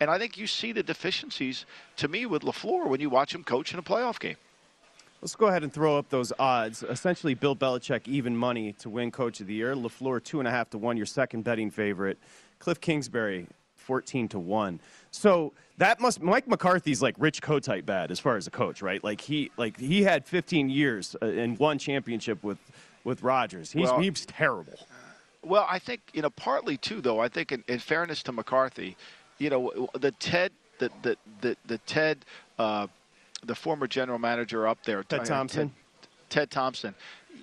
And 0.00 0.10
I 0.10 0.18
think 0.18 0.38
you 0.38 0.46
see 0.46 0.72
the 0.72 0.82
deficiencies 0.82 1.66
to 1.96 2.08
me 2.08 2.26
with 2.26 2.42
LaFleur 2.42 2.86
when 2.86 3.00
you 3.00 3.10
watch 3.10 3.34
him 3.34 3.42
coach 3.42 3.72
in 3.72 3.78
a 3.78 3.82
playoff 3.82 4.20
game. 4.20 4.36
Let's 5.20 5.34
go 5.34 5.46
ahead 5.46 5.64
and 5.64 5.72
throw 5.72 5.98
up 5.98 6.08
those 6.10 6.32
odds. 6.38 6.84
Essentially, 6.84 7.34
Bill 7.34 7.56
Belichick 7.56 8.06
even 8.06 8.36
money 8.36 8.72
to 8.74 8.88
win 8.88 9.10
Coach 9.10 9.40
of 9.40 9.48
the 9.48 9.54
Year. 9.54 9.74
LaFleur 9.74 10.22
two 10.22 10.38
and 10.38 10.46
a 10.46 10.50
half 10.50 10.70
to 10.70 10.78
one, 10.78 10.96
your 10.96 11.06
second 11.06 11.42
betting 11.42 11.70
favorite. 11.70 12.18
Cliff 12.60 12.80
Kingsbury 12.80 13.46
fourteen 13.88 14.28
to 14.28 14.38
one. 14.38 14.80
So 15.10 15.54
that 15.78 15.98
must 15.98 16.20
Mike 16.20 16.46
McCarthy's 16.46 17.00
like 17.00 17.14
Rich 17.18 17.40
Kotite 17.40 17.86
bad 17.86 18.10
as 18.10 18.20
far 18.20 18.36
as 18.36 18.46
a 18.46 18.50
coach, 18.50 18.82
right? 18.82 19.02
Like 19.02 19.22
he 19.22 19.50
like 19.56 19.78
he 19.78 20.02
had 20.02 20.26
15 20.26 20.68
years 20.68 21.16
uh, 21.22 21.26
and 21.26 21.58
one 21.58 21.78
championship 21.78 22.44
with 22.44 22.58
with 23.04 23.22
Rodgers. 23.22 23.72
He's 23.72 23.84
Well- 23.84 24.00
he's 24.00 24.26
terrible. 24.26 24.78
Well, 25.42 25.66
I 25.70 25.78
think 25.78 26.00
you 26.12 26.20
know 26.20 26.30
partly 26.30 26.76
too, 26.76 27.00
though. 27.00 27.20
I 27.20 27.28
think 27.28 27.52
in, 27.52 27.64
in 27.68 27.78
fairness 27.78 28.22
to 28.24 28.32
McCarthy, 28.32 28.96
you 29.38 29.48
know 29.48 29.88
the 29.94 30.10
Ted, 30.12 30.52
the 30.78 30.90
the 31.02 31.16
the, 31.40 31.56
the 31.64 31.78
Ted, 31.78 32.24
uh, 32.58 32.88
the 33.44 33.54
former 33.54 33.86
general 33.86 34.18
manager 34.18 34.66
up 34.66 34.82
there, 34.84 35.04
Ted 35.04 35.20
uh, 35.20 35.24
Thompson. 35.24 35.68
Ted, 35.68 36.08
Ted 36.28 36.50
Thompson, 36.50 36.94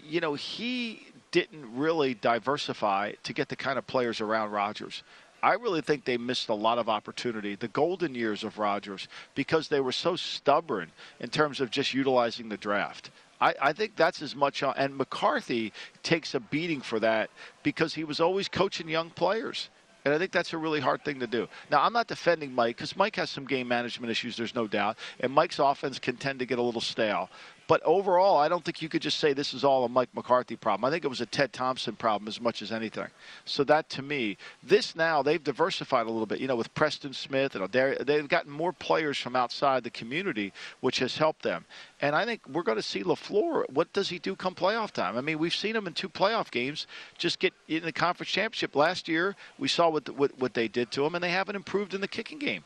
you 0.04 0.20
know 0.20 0.34
he 0.34 1.08
didn't 1.32 1.66
really 1.76 2.14
diversify 2.14 3.14
to 3.24 3.34
get 3.34 3.48
the 3.50 3.56
kind 3.56 3.78
of 3.78 3.88
players 3.88 4.20
around 4.22 4.52
Rodgers. 4.52 5.04
I 5.46 5.54
really 5.54 5.82
think 5.82 6.06
they 6.06 6.18
missed 6.18 6.50
a 6.50 6.56
lot 6.56 6.80
of 6.80 6.90
opportunity, 6.90 7.54
the 7.54 7.68
golden 7.68 8.16
years 8.16 8.44
of 8.44 8.58
Rodgers, 8.58 9.08
because 9.36 9.68
they 9.68 9.80
were 9.80 9.92
so 9.92 10.16
stubborn 10.16 10.92
in 11.20 11.30
terms 11.30 11.62
of 11.62 11.70
just 11.70 11.94
utilizing 11.94 12.50
the 12.50 12.58
draft. 12.58 13.12
I, 13.40 13.54
I 13.62 13.74
think 13.74 13.96
that's 13.96 14.24
as 14.24 14.36
much 14.36 14.64
and 14.64 14.98
McCarthy 14.98 15.72
takes 16.02 16.34
a 16.34 16.40
beating 16.40 16.82
for 16.82 17.00
that 17.02 17.30
because 17.62 17.94
he 17.94 18.04
was 18.04 18.20
always 18.20 18.48
coaching 18.48 18.90
young 18.90 19.12
players. 19.12 19.70
And 20.04 20.16
I 20.16 20.18
think 20.18 20.32
that's 20.32 20.54
a 20.54 20.58
really 20.58 20.80
hard 20.80 21.06
thing 21.06 21.20
to 21.20 21.28
do. 21.28 21.48
Now, 21.70 21.84
I'm 21.84 21.94
not 21.94 22.08
defending 22.08 22.52
Mike 22.52 22.78
because 22.78 22.96
Mike 22.96 23.16
has 23.18 23.30
some 23.30 23.46
game 23.46 23.68
management 23.68 24.10
issues, 24.10 24.38
there's 24.38 24.56
no 24.56 24.66
doubt. 24.66 24.98
And 25.20 25.32
Mike's 25.32 25.60
offense 25.60 26.00
can 26.00 26.16
tend 26.16 26.40
to 26.40 26.48
get 26.48 26.58
a 26.58 26.62
little 26.64 26.82
stale. 26.82 27.30
But 27.68 27.82
overall, 27.84 28.38
I 28.38 28.48
don't 28.48 28.64
think 28.64 28.82
you 28.82 28.90
could 28.90 29.02
just 29.02 29.20
say 29.20 29.34
this 29.34 29.54
is 29.54 29.64
all 29.64 29.86
a 29.86 29.90
Mike 29.90 30.10
McCarthy 30.14 30.56
problem. 30.56 30.86
I 30.86 30.92
think 30.92 31.04
it 31.04 31.08
was 31.08 31.22
a 31.22 31.26
Ted 31.26 31.52
Thompson 31.52 31.96
problem 31.96 32.28
as 32.28 32.40
much 32.40 32.62
as 32.62 32.72
anything. 32.72 33.08
So 33.46 33.64
that 33.64 33.90
to 33.92 34.02
me, 34.04 34.38
this 34.62 34.96
now 34.96 35.24
they've 35.24 35.44
diversified 35.44 36.06
a 36.06 36.12
little 36.12 36.28
bit. 36.28 36.40
You 36.40 36.48
know, 36.48 36.56
with 36.56 36.74
Preston 36.76 37.14
Smith 37.14 37.56
and 37.56 37.72
they've 37.72 38.28
gotten 38.28 38.52
more 38.52 38.72
players 38.72 39.18
from 39.18 39.36
outside 39.36 39.84
the 39.84 39.90
community, 39.90 40.54
which 40.82 41.00
has 41.00 41.18
helped 41.18 41.42
them. 41.42 41.66
And 42.02 42.16
I 42.16 42.26
think 42.26 42.42
we're 42.48 42.64
going 42.64 42.78
to 42.78 42.84
see 42.84 43.04
LaFleur. 43.04 43.70
What 43.72 43.92
does 43.94 44.10
he 44.10 44.20
do 44.20 44.36
come 44.36 44.54
playoff 44.54 44.92
time? 44.92 45.18
I 45.18 45.22
mean, 45.22 45.40
we've 45.40 45.56
seen 45.56 45.76
him 45.76 45.88
in 45.88 45.94
two 45.94 46.10
playoff 46.10 46.52
games 46.52 46.86
just 47.18 47.40
get 47.40 47.54
in 47.68 47.84
the 47.84 47.92
conference 47.92 48.30
championship 48.30 48.76
last 48.76 49.08
year. 49.08 49.36
We 49.58 49.68
saw 49.68 49.90
what 49.90 50.10
what, 50.10 50.38
what 50.38 50.54
they 50.54 50.68
did 50.68 50.92
to 50.92 51.06
him, 51.06 51.16
and 51.16 51.24
they 51.24 51.32
haven't 51.32 51.56
improved 51.56 51.94
in 51.94 52.02
the 52.02 52.08
kicking 52.08 52.40
game. 52.40 52.64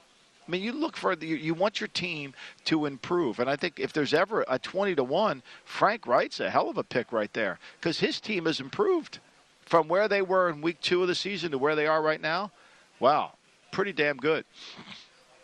I 0.49 0.51
mean, 0.51 0.63
you 0.63 0.71
look 0.71 0.97
for 0.97 1.15
the, 1.15 1.27
you 1.27 1.53
want 1.53 1.79
your 1.79 1.89
team 1.89 2.33
to 2.65 2.87
improve, 2.87 3.37
and 3.37 3.47
I 3.47 3.55
think 3.55 3.79
if 3.79 3.93
there's 3.93 4.15
ever 4.15 4.43
a 4.47 4.57
twenty 4.57 4.95
to 4.95 5.03
one, 5.03 5.43
Frank 5.63 6.07
Reich's 6.07 6.39
a 6.39 6.49
hell 6.49 6.71
of 6.71 6.79
a 6.79 6.83
pick 6.83 7.11
right 7.11 7.31
there 7.33 7.59
because 7.79 7.99
his 7.99 8.19
team 8.19 8.47
has 8.47 8.59
improved 8.59 9.19
from 9.61 9.87
where 9.87 10.07
they 10.07 10.23
were 10.23 10.49
in 10.49 10.61
week 10.61 10.81
two 10.81 11.03
of 11.03 11.07
the 11.07 11.13
season 11.13 11.51
to 11.51 11.59
where 11.59 11.75
they 11.75 11.85
are 11.85 12.01
right 12.01 12.19
now. 12.19 12.51
Wow, 12.99 13.33
pretty 13.71 13.93
damn 13.93 14.17
good. 14.17 14.43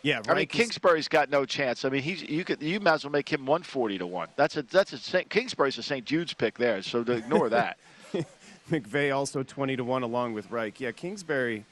Yeah, 0.02 0.22
I 0.28 0.34
mean, 0.34 0.46
Kingsbury's 0.48 1.06
got 1.06 1.30
no 1.30 1.44
chance. 1.44 1.84
I 1.84 1.88
mean, 1.88 2.02
he's 2.02 2.22
you 2.24 2.42
could 2.42 2.60
you 2.60 2.80
might 2.80 2.94
as 2.94 3.04
well 3.04 3.12
make 3.12 3.32
him 3.32 3.46
one 3.46 3.62
forty 3.62 3.98
to 3.98 4.08
one. 4.08 4.26
That's 4.34 4.56
a 4.56 4.62
that's 4.62 4.92
a 4.92 4.98
Saint, 4.98 5.30
Kingsbury's 5.30 5.78
a 5.78 5.84
St. 5.84 6.04
Jude's 6.04 6.34
pick 6.34 6.58
there, 6.58 6.82
so 6.82 7.04
to 7.04 7.12
ignore 7.12 7.48
that. 7.50 7.78
McVay 8.72 9.14
also 9.14 9.44
20 9.44 9.76
to 9.76 9.84
1 9.84 10.02
along 10.02 10.32
with 10.32 10.50
Reich. 10.50 10.80
Yeah, 10.80 10.90
Kingsbury. 10.90 11.64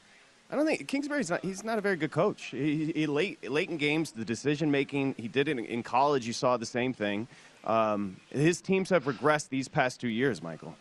I 0.54 0.56
don't 0.56 0.66
think 0.66 0.86
Kingsbury's 0.86 1.30
not. 1.30 1.44
He's 1.44 1.64
not 1.64 1.78
a 1.78 1.80
very 1.80 1.96
good 1.96 2.12
coach. 2.12 2.44
He, 2.44 2.92
he 2.94 3.06
late 3.08 3.50
late 3.50 3.70
in 3.70 3.76
games, 3.76 4.12
the 4.12 4.24
decision 4.24 4.70
making. 4.70 5.16
He 5.18 5.26
did 5.26 5.48
it 5.48 5.58
in, 5.58 5.64
in 5.64 5.82
college. 5.82 6.28
You 6.28 6.32
saw 6.32 6.56
the 6.56 6.64
same 6.64 6.92
thing. 6.92 7.26
Um, 7.64 8.18
his 8.30 8.60
teams 8.60 8.88
have 8.90 9.02
regressed 9.06 9.48
these 9.48 9.66
past 9.66 10.00
two 10.00 10.08
years, 10.08 10.44
Michael. 10.44 10.76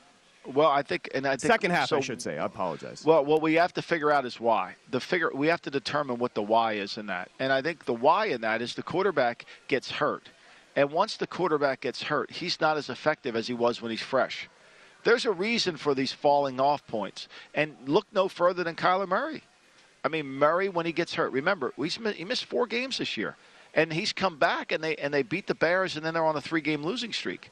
Well, 0.45 0.69
I 0.69 0.83
think, 0.83 1.09
and 1.15 1.25
I 1.25 1.31
think 1.38 1.51
Second 1.51 1.71
half, 1.71 1.89
so, 1.89 1.97
I 1.97 2.01
should 2.01 2.21
say. 2.21 2.38
I 2.38 2.45
apologize. 2.45 3.03
Well, 3.03 3.25
what 3.25 3.41
we 3.41 3.55
have 3.55 3.73
to 3.73 3.81
figure 3.81 4.12
out 4.12 4.25
is 4.25 4.39
why. 4.39 4.75
The 4.91 4.99
figure 4.99 5.31
we 5.33 5.47
have 5.47 5.62
to 5.63 5.71
determine 5.71 6.19
what 6.19 6.36
the 6.36 6.43
why 6.43 6.73
is 6.73 6.99
in 6.99 7.07
that, 7.07 7.31
and 7.39 7.51
I 7.51 7.63
think 7.63 7.86
the 7.86 7.95
why 7.95 8.27
in 8.27 8.41
that 8.41 8.62
is 8.62 8.75
the 8.75 8.83
quarterback 8.83 9.45
gets 9.67 9.89
hurt, 9.89 10.29
and 10.75 10.91
once 10.91 11.17
the 11.17 11.25
quarterback 11.25 11.81
gets 11.81 12.03
hurt, 12.03 12.29
he's 12.29 12.62
not 12.62 12.77
as 12.77 12.89
effective 12.89 13.36
as 13.36 13.47
he 13.47 13.55
was 13.55 13.81
when 13.81 13.89
he's 13.89 14.01
fresh. 14.01 14.47
There's 15.03 15.25
a 15.25 15.31
reason 15.31 15.77
for 15.77 15.95
these 15.95 16.12
falling 16.12 16.59
off 16.59 16.86
points, 16.86 17.27
and 17.55 17.75
look 17.88 18.05
no 18.13 18.27
further 18.27 18.63
than 18.63 18.75
Kyler 18.75 19.07
Murray. 19.07 19.41
I 20.03 20.09
mean, 20.09 20.27
Murray 20.27 20.69
when 20.69 20.85
he 20.85 20.91
gets 20.91 21.13
hurt. 21.13 21.31
Remember, 21.31 21.73
he 21.77 22.25
missed 22.25 22.45
four 22.45 22.67
games 22.67 22.97
this 22.97 23.15
year, 23.15 23.35
and 23.73 23.91
he's 23.91 24.11
come 24.11 24.37
back 24.37 24.71
and 24.71 24.83
they 24.83 24.95
and 24.95 25.13
they 25.13 25.23
beat 25.23 25.47
the 25.47 25.55
Bears, 25.55 25.95
and 25.95 26.05
then 26.05 26.13
they're 26.13 26.25
on 26.25 26.35
a 26.35 26.41
three-game 26.41 26.83
losing 26.83 27.13
streak. 27.13 27.49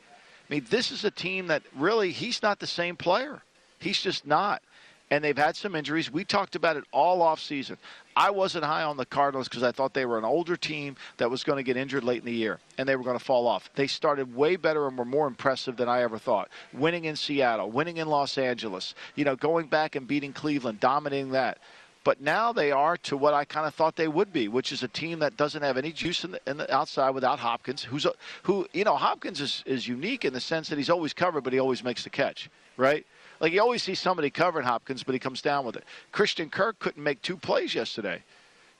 I 0.49 0.53
mean, 0.53 0.65
this 0.69 0.91
is 0.91 1.05
a 1.05 1.11
team 1.11 1.47
that 1.47 1.63
really 1.77 2.11
he's 2.11 2.41
not 2.41 2.59
the 2.59 2.67
same 2.67 2.97
player. 2.97 3.41
He's 3.79 4.01
just 4.01 4.25
not. 4.25 4.61
And 5.09 5.21
they've 5.21 5.37
had 5.37 5.57
some 5.57 5.75
injuries. 5.75 6.09
We 6.09 6.23
talked 6.23 6.55
about 6.55 6.77
it 6.77 6.85
all 6.93 7.21
off 7.21 7.41
season. 7.41 7.77
I 8.15 8.29
wasn't 8.29 8.63
high 8.63 8.83
on 8.83 8.95
the 8.95 9.05
Cardinals 9.05 9.49
because 9.49 9.63
I 9.63 9.73
thought 9.73 9.93
they 9.93 10.05
were 10.05 10.17
an 10.17 10.23
older 10.23 10.55
team 10.55 10.95
that 11.17 11.29
was 11.29 11.43
going 11.43 11.57
to 11.57 11.63
get 11.63 11.75
injured 11.75 12.05
late 12.05 12.19
in 12.19 12.25
the 12.25 12.33
year 12.33 12.59
and 12.77 12.87
they 12.87 12.95
were 12.95 13.03
going 13.03 13.17
to 13.17 13.23
fall 13.23 13.45
off. 13.45 13.69
They 13.75 13.87
started 13.87 14.33
way 14.33 14.55
better 14.55 14.87
and 14.87 14.97
were 14.97 15.03
more 15.03 15.27
impressive 15.27 15.75
than 15.75 15.89
I 15.89 16.03
ever 16.03 16.17
thought. 16.17 16.47
Winning 16.71 17.05
in 17.05 17.17
Seattle, 17.17 17.69
winning 17.69 17.97
in 17.97 18.07
Los 18.07 18.37
Angeles, 18.37 18.95
you 19.15 19.25
know, 19.25 19.35
going 19.35 19.67
back 19.67 19.97
and 19.97 20.07
beating 20.07 20.31
Cleveland, 20.31 20.79
dominating 20.79 21.31
that. 21.31 21.57
But 22.03 22.19
now 22.19 22.51
they 22.51 22.71
are 22.71 22.97
to 22.97 23.15
what 23.15 23.35
I 23.35 23.45
kind 23.45 23.67
of 23.67 23.75
thought 23.75 23.95
they 23.95 24.07
would 24.07 24.33
be, 24.33 24.47
which 24.47 24.71
is 24.71 24.81
a 24.81 24.87
team 24.87 25.19
that 25.19 25.37
doesn't 25.37 25.61
have 25.61 25.77
any 25.77 25.91
juice 25.91 26.23
in 26.23 26.31
the, 26.31 26.39
in 26.47 26.57
the 26.57 26.73
outside 26.73 27.11
without 27.11 27.37
Hopkins, 27.37 27.83
who's 27.83 28.05
a, 28.05 28.13
who 28.43 28.67
you 28.73 28.83
know 28.83 28.95
Hopkins 28.95 29.39
is, 29.39 29.63
is 29.67 29.87
unique 29.87 30.25
in 30.25 30.33
the 30.33 30.39
sense 30.39 30.69
that 30.69 30.77
he's 30.77 30.89
always 30.89 31.13
covered, 31.13 31.43
but 31.43 31.53
he 31.53 31.59
always 31.59 31.83
makes 31.83 32.03
the 32.03 32.09
catch, 32.09 32.49
right? 32.75 33.05
Like 33.39 33.53
you 33.53 33.61
always 33.61 33.83
see 33.83 33.93
somebody 33.93 34.31
covering 34.31 34.65
Hopkins, 34.65 35.03
but 35.03 35.13
he 35.13 35.19
comes 35.19 35.41
down 35.41 35.63
with 35.63 35.75
it. 35.75 35.83
Christian 36.11 36.49
Kirk 36.49 36.79
couldn't 36.79 37.03
make 37.03 37.21
two 37.21 37.37
plays 37.37 37.75
yesterday, 37.75 38.23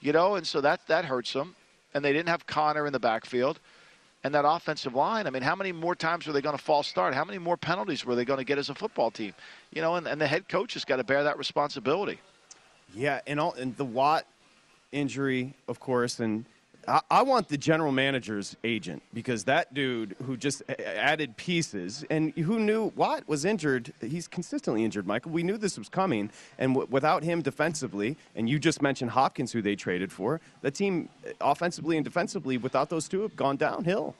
you 0.00 0.12
know, 0.12 0.34
and 0.34 0.46
so 0.46 0.60
that 0.60 0.80
that 0.88 1.04
hurts 1.04 1.32
them. 1.32 1.54
And 1.94 2.04
they 2.04 2.12
didn't 2.12 2.30
have 2.30 2.46
Conner 2.46 2.86
in 2.86 2.92
the 2.92 2.98
backfield. 2.98 3.60
And 4.24 4.34
that 4.34 4.44
offensive 4.46 4.94
line, 4.94 5.26
I 5.26 5.30
mean, 5.30 5.42
how 5.42 5.56
many 5.56 5.72
more 5.72 5.96
times 5.96 6.26
were 6.26 6.32
they 6.32 6.40
going 6.40 6.56
to 6.56 6.62
false 6.62 6.86
start? 6.86 7.12
How 7.12 7.24
many 7.24 7.38
more 7.38 7.56
penalties 7.56 8.04
were 8.04 8.14
they 8.14 8.24
going 8.24 8.38
to 8.38 8.44
get 8.44 8.56
as 8.56 8.70
a 8.70 8.74
football 8.74 9.10
team? 9.10 9.34
You 9.72 9.82
know, 9.82 9.96
and, 9.96 10.06
and 10.06 10.20
the 10.20 10.28
head 10.28 10.48
coach 10.48 10.74
has 10.74 10.84
got 10.84 10.96
to 10.96 11.04
bear 11.04 11.24
that 11.24 11.38
responsibility. 11.38 12.20
Yeah, 12.94 13.20
and 13.26 13.40
all 13.40 13.54
and 13.54 13.76
the 13.76 13.84
Watt 13.84 14.26
injury, 14.92 15.54
of 15.68 15.80
course, 15.80 16.20
and 16.20 16.44
I, 16.86 17.00
I, 17.10 17.22
want 17.22 17.48
the 17.48 17.56
general 17.56 17.92
manager's 17.92 18.56
agent 18.64 19.02
because 19.14 19.44
that 19.44 19.72
dude 19.72 20.16
who 20.24 20.36
just 20.36 20.62
added 20.68 21.36
pieces 21.36 22.04
and 22.10 22.32
who 22.32 22.58
knew 22.58 22.92
Watt 22.96 23.26
was 23.28 23.44
injured. 23.44 23.92
He's 24.00 24.26
consistently 24.28 24.84
injured, 24.84 25.06
Michael. 25.06 25.30
We 25.32 25.42
knew 25.42 25.56
this 25.56 25.78
was 25.78 25.88
coming, 25.88 26.30
and 26.58 26.74
w- 26.74 26.88
without 26.90 27.22
him 27.22 27.40
defensively, 27.40 28.16
and 28.34 28.48
you 28.48 28.58
just 28.58 28.82
mentioned 28.82 29.12
Hopkins, 29.12 29.52
who 29.52 29.62
they 29.62 29.76
traded 29.76 30.12
for, 30.12 30.40
the 30.60 30.70
team 30.70 31.08
eh, 31.24 31.32
offensively 31.40 31.96
and 31.96 32.04
defensively, 32.04 32.58
without 32.58 32.90
those 32.90 33.08
two, 33.08 33.22
have 33.22 33.36
gone 33.36 33.56
downhill 33.56 34.14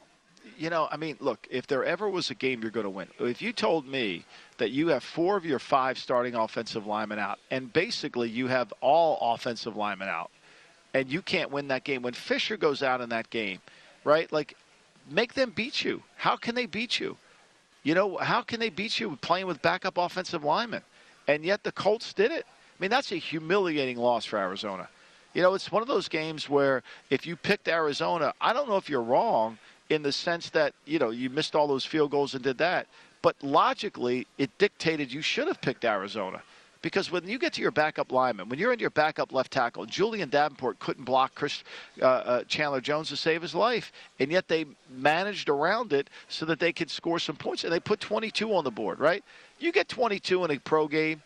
you 0.63 0.71
know, 0.71 0.87
I 0.93 0.97
mean, 0.97 1.17
look, 1.19 1.49
if 1.51 1.67
there 1.67 1.85
ever 1.85 2.09
was 2.09 2.31
a 2.31 2.37
game 2.37 2.63
you're 2.63 2.71
going 2.71 2.85
to 2.85 2.91
win, 2.91 3.09
if 3.19 3.43
you 3.43 3.53
told 3.53 3.85
me 3.85 4.25
that 4.59 4.71
you 4.71 4.89
have 4.89 5.03
four 5.03 5.37
of 5.37 5.45
your 5.45 5.59
five 5.59 5.99
starting 5.99 6.37
offensive 6.37 6.87
linemen 6.87 7.19
out, 7.19 7.41
and 7.51 7.73
basically 7.73 8.31
you 8.31 8.47
have 8.47 8.73
all 8.81 9.35
offensive 9.35 9.75
linemen 9.75 10.07
out, 10.09 10.31
and 10.95 11.11
you 11.11 11.21
can't 11.21 11.51
win 11.51 11.67
that 11.69 11.83
game, 11.83 12.01
when 12.01 12.15
Fisher 12.15 12.57
goes 12.57 12.81
out 12.81 13.01
in 13.01 13.09
that 13.09 13.29
game, 13.29 13.59
right? 14.05 14.33
Like, 14.33 14.57
make 15.11 15.35
them 15.35 15.51
beat 15.51 15.83
you. 15.83 16.01
How 16.15 16.37
can 16.37 16.55
they 16.55 16.67
beat 16.67 17.01
you? 17.01 17.17
You 17.83 17.97
know, 17.97 18.19
how 18.19 18.43
can 18.43 18.61
they 18.61 18.71
beat 18.71 19.01
you 19.01 19.19
playing 19.21 19.49
with 19.49 19.61
backup 19.63 19.99
offensive 19.99 20.45
linemen? 20.45 20.83
And 21.27 21.45
yet 21.45 21.65
the 21.65 21.73
Colts 21.73 22.13
did 22.13 22.31
it. 22.31 22.47
I 22.47 22.77
mean, 22.79 22.91
that's 22.91 23.11
a 23.11 23.17
humiliating 23.17 23.97
loss 23.97 24.25
for 24.27 24.39
Arizona. 24.39 24.89
You 25.35 25.43
know, 25.43 25.55
it's 25.55 25.73
one 25.73 25.83
of 25.83 25.89
those 25.89 26.07
games 26.07 26.49
where 26.49 26.85
if 27.11 27.27
you 27.27 27.35
picked 27.35 27.67
Arizona, 27.67 28.33
I 28.41 28.53
don't 28.53 28.69
know 28.69 28.77
if 28.77 28.89
you're 28.89 29.03
wrong– 29.03 29.59
in 29.93 30.03
the 30.03 30.13
sense 30.13 30.51
that, 30.51 30.75
you 30.85 30.99
know, 30.99 31.11
you 31.11 31.31
missed 31.31 31.55
all 31.55 31.67
those 31.67 31.85
field 31.85 32.11
goals 32.11 32.35
and 32.35 32.43
did 32.43 32.59
that. 32.59 32.87
But 33.21 33.37
logically, 33.43 34.27
it 34.39 34.51
dictated 34.59 35.13
you 35.13 35.23
should 35.23 35.47
have 35.47 35.61
picked 35.61 35.85
Arizona. 35.85 36.43
Because 36.81 37.13
when 37.13 37.29
you 37.29 37.39
get 37.39 37.53
to 37.53 37.63
your 37.63 37.71
backup 37.71 38.11
lineman, 38.11 38.49
when 38.49 38.59
you're 38.59 38.73
in 38.73 38.81
your 38.81 38.91
backup 38.91 39.33
left 39.33 39.53
tackle, 39.53 39.87
Julie'n 39.87 40.29
Davenport 40.29 40.81
couldn't 40.81 41.05
block 41.05 41.33
Chris 41.37 41.63
uh, 42.01 42.05
uh, 42.05 42.45
Chandler 42.45 42.81
Jones 42.81 43.09
to 43.11 43.17
save 43.17 43.41
his 43.41 43.55
life, 43.55 43.93
and 44.19 44.33
yet 44.33 44.49
they 44.49 44.67
managed 44.91 45.49
around 45.49 45.93
it 45.93 46.11
so 46.27 46.45
that 46.47 46.59
they 46.59 46.73
could 46.73 46.91
score 46.91 47.21
some 47.21 47.37
points, 47.37 47.63
and 47.63 47.73
they 47.73 47.79
put 47.79 48.01
22 48.01 48.53
on 48.53 48.65
the 48.65 48.71
board. 48.73 48.99
Right? 48.99 49.23
You 49.61 49.71
get 49.71 49.89
22 49.89 50.45
in 50.45 50.51
a 50.51 50.59
pro 50.59 50.89
game, 50.89 51.23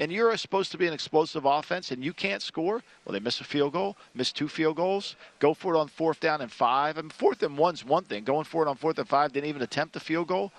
and 0.00 0.10
you're 0.10 0.34
supposed 0.38 0.72
to 0.72 0.78
be 0.78 0.86
an 0.86 0.94
explosive 0.94 1.44
offense 1.44 1.90
and 1.90 2.02
you 2.02 2.14
can't 2.14 2.40
score, 2.42 2.82
well, 3.04 3.12
they 3.12 3.20
miss 3.20 3.40
a 3.40 3.44
field 3.44 3.74
goal, 3.74 3.96
miss 4.14 4.32
two 4.32 4.48
field 4.48 4.76
goals, 4.76 5.14
go 5.38 5.52
for 5.52 5.74
it 5.74 5.78
on 5.78 5.88
fourth 5.88 6.18
down 6.18 6.40
and 6.40 6.50
five. 6.50 6.98
I 6.98 7.02
mean, 7.02 7.10
fourth 7.10 7.42
and 7.42 7.56
one's 7.56 7.84
one 7.84 8.04
thing. 8.04 8.24
Going 8.24 8.44
for 8.44 8.66
it 8.66 8.68
on 8.68 8.76
fourth 8.76 8.98
and 8.98 9.06
five, 9.06 9.32
didn't 9.32 9.48
even 9.48 9.62
attempt 9.62 9.92
the 9.92 10.00
field 10.00 10.26
goal. 10.26 10.52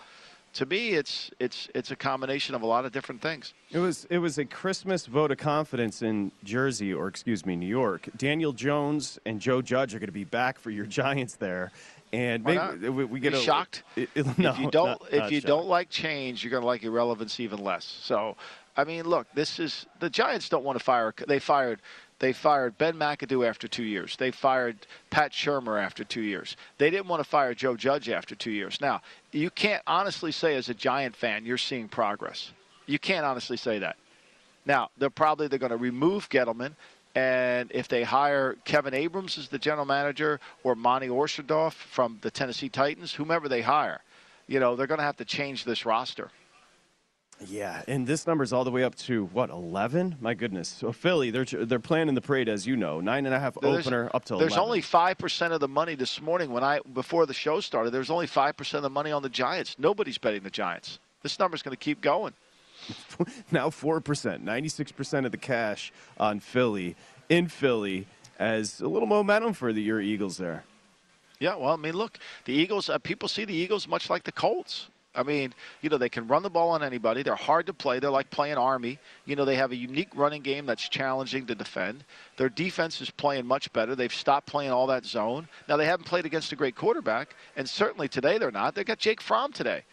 To 0.55 0.65
me, 0.65 0.89
it's 0.89 1.31
it's 1.39 1.69
it's 1.73 1.91
a 1.91 1.95
combination 1.95 2.55
of 2.55 2.61
a 2.61 2.65
lot 2.65 2.83
of 2.83 2.91
different 2.91 3.21
things. 3.21 3.53
It 3.71 3.79
was 3.79 4.05
it 4.09 4.17
was 4.17 4.37
a 4.37 4.43
Christmas 4.43 5.05
vote 5.05 5.31
of 5.31 5.37
confidence 5.37 6.01
in 6.01 6.33
Jersey, 6.43 6.93
or 6.93 7.07
excuse 7.07 7.45
me, 7.45 7.55
New 7.55 7.67
York. 7.67 8.09
Daniel 8.17 8.51
Jones 8.51 9.17
and 9.25 9.39
Joe 9.39 9.61
Judge 9.61 9.95
are 9.95 9.99
going 9.99 10.07
to 10.07 10.11
be 10.13 10.25
back 10.25 10.59
for 10.59 10.69
your 10.69 10.85
Giants 11.01 11.35
there, 11.35 11.71
and 12.11 12.43
maybe 12.43 12.89
we, 12.89 13.05
we 13.05 13.19
get 13.21 13.33
a, 13.33 13.37
shocked. 13.37 13.83
It, 13.95 14.09
it, 14.15 14.37
no, 14.37 14.51
if 14.51 14.59
you 14.59 14.69
don't, 14.69 14.87
not, 14.87 15.01
if 15.09 15.19
not 15.19 15.31
you 15.31 15.39
shocked. 15.39 15.47
don't 15.47 15.67
like 15.67 15.89
change, 15.89 16.43
you're 16.43 16.51
going 16.51 16.61
to 16.61 16.67
like 16.67 16.83
irrelevance 16.83 17.39
even 17.39 17.63
less. 17.63 17.85
So 17.85 18.35
I 18.77 18.83
mean, 18.83 19.05
look, 19.05 19.27
this 19.33 19.59
is 19.59 19.85
the 19.99 20.09
Giants 20.09 20.49
don't 20.49 20.63
want 20.63 20.77
to 20.77 20.83
fire. 20.83 21.13
They 21.27 21.39
fired. 21.39 21.81
They 22.19 22.33
fired 22.33 22.77
Ben 22.77 22.93
McAdoo 22.95 23.47
after 23.47 23.67
two 23.67 23.83
years. 23.83 24.15
They 24.15 24.29
fired 24.29 24.85
Pat 25.09 25.31
Shurmur 25.31 25.83
after 25.83 26.03
two 26.03 26.21
years. 26.21 26.55
They 26.77 26.91
didn't 26.91 27.07
want 27.07 27.23
to 27.23 27.27
fire 27.27 27.55
Joe 27.55 27.75
Judge 27.75 28.09
after 28.09 28.35
two 28.35 28.51
years. 28.51 28.79
Now, 28.79 29.01
you 29.31 29.49
can't 29.49 29.81
honestly 29.87 30.31
say 30.31 30.55
as 30.55 30.69
a 30.69 30.75
Giant 30.75 31.15
fan 31.15 31.45
you're 31.45 31.57
seeing 31.57 31.87
progress. 31.87 32.51
You 32.85 32.99
can't 32.99 33.25
honestly 33.25 33.57
say 33.57 33.79
that. 33.79 33.97
Now, 34.65 34.89
they're 34.97 35.09
probably 35.09 35.47
they're 35.47 35.59
going 35.59 35.71
to 35.71 35.77
remove 35.77 36.29
Gettleman, 36.29 36.75
and 37.15 37.71
if 37.73 37.87
they 37.87 38.03
hire 38.03 38.55
Kevin 38.65 38.93
Abrams 38.93 39.37
as 39.37 39.49
the 39.49 39.57
general 39.57 39.85
manager 39.85 40.39
or 40.63 40.75
Monti 40.75 41.07
Ossenfort 41.07 41.73
from 41.73 42.19
the 42.21 42.29
Tennessee 42.29 42.69
Titans, 42.69 43.13
whomever 43.13 43.49
they 43.49 43.61
hire, 43.61 44.01
you 44.47 44.59
know 44.59 44.75
they're 44.75 44.87
going 44.87 44.99
to 44.99 45.03
have 45.03 45.17
to 45.17 45.25
change 45.25 45.65
this 45.65 45.85
roster. 45.85 46.29
Yeah, 47.47 47.81
and 47.87 48.05
this 48.05 48.27
number's 48.27 48.53
all 48.53 48.63
the 48.63 48.71
way 48.71 48.83
up 48.83 48.95
to 48.95 49.25
what 49.27 49.49
eleven? 49.49 50.15
My 50.21 50.33
goodness! 50.33 50.67
So 50.67 50.91
Philly, 50.91 51.31
they're 51.31 51.45
they're 51.45 51.79
playing 51.79 52.07
in 52.07 52.15
the 52.15 52.21
parade 52.21 52.47
as 52.47 52.67
you 52.67 52.75
know, 52.75 53.01
nine 53.01 53.25
and 53.25 53.33
a 53.33 53.39
half 53.39 53.57
there's, 53.59 53.87
opener 53.87 54.11
up 54.13 54.25
to. 54.25 54.35
There's 54.35 54.53
11. 54.53 54.59
only 54.59 54.81
five 54.81 55.17
percent 55.17 55.53
of 55.53 55.59
the 55.59 55.67
money 55.67 55.95
this 55.95 56.21
morning 56.21 56.51
when 56.51 56.63
I 56.63 56.79
before 56.93 57.25
the 57.25 57.33
show 57.33 57.59
started. 57.59 57.91
There's 57.91 58.11
only 58.11 58.27
five 58.27 58.55
percent 58.57 58.79
of 58.79 58.83
the 58.83 58.89
money 58.89 59.11
on 59.11 59.23
the 59.23 59.29
Giants. 59.29 59.75
Nobody's 59.79 60.17
betting 60.17 60.43
the 60.43 60.51
Giants. 60.51 60.99
This 61.23 61.39
number's 61.39 61.61
going 61.61 61.75
to 61.75 61.83
keep 61.83 62.01
going. 62.01 62.33
now 63.51 63.69
four 63.69 64.01
percent, 64.01 64.43
ninety-six 64.43 64.91
percent 64.91 65.25
of 65.25 65.31
the 65.31 65.37
cash 65.37 65.91
on 66.19 66.39
Philly 66.39 66.95
in 67.29 67.47
Philly 67.47 68.05
as 68.37 68.81
a 68.81 68.87
little 68.87 69.07
momentum 69.07 69.53
for 69.53 69.73
the 69.73 69.81
your 69.81 69.99
Eagles 69.99 70.37
there. 70.37 70.63
Yeah, 71.39 71.55
well, 71.55 71.73
I 71.73 71.75
mean, 71.75 71.93
look, 71.93 72.19
the 72.45 72.53
Eagles. 72.53 72.87
Uh, 72.87 72.99
people 72.99 73.27
see 73.27 73.45
the 73.45 73.53
Eagles 73.55 73.87
much 73.87 74.11
like 74.11 74.23
the 74.25 74.31
Colts. 74.31 74.89
I 75.13 75.23
mean, 75.23 75.53
you 75.81 75.89
know, 75.89 75.97
they 75.97 76.09
can 76.09 76.27
run 76.27 76.41
the 76.41 76.49
ball 76.49 76.69
on 76.69 76.83
anybody. 76.83 77.21
They're 77.21 77.35
hard 77.35 77.65
to 77.65 77.73
play. 77.73 77.99
They're 77.99 78.09
like 78.09 78.29
playing 78.29 78.57
Army. 78.57 78.97
You 79.25 79.35
know, 79.35 79.43
they 79.43 79.55
have 79.55 79.71
a 79.71 79.75
unique 79.75 80.09
running 80.15 80.41
game 80.41 80.65
that's 80.65 80.87
challenging 80.87 81.45
to 81.47 81.55
defend. 81.55 82.05
Their 82.37 82.47
defense 82.47 83.01
is 83.01 83.09
playing 83.09 83.45
much 83.45 83.71
better. 83.73 83.93
They've 83.93 84.13
stopped 84.13 84.47
playing 84.47 84.71
all 84.71 84.87
that 84.87 85.05
zone. 85.05 85.49
Now, 85.67 85.75
they 85.75 85.85
haven't 85.85 86.05
played 86.05 86.25
against 86.25 86.53
a 86.53 86.55
great 86.55 86.75
quarterback, 86.75 87.35
and 87.57 87.67
certainly 87.67 88.07
today 88.07 88.37
they're 88.37 88.51
not. 88.51 88.73
They've 88.73 88.85
got 88.85 88.99
Jake 88.99 89.19
Fromm 89.19 89.51
today. 89.51 89.83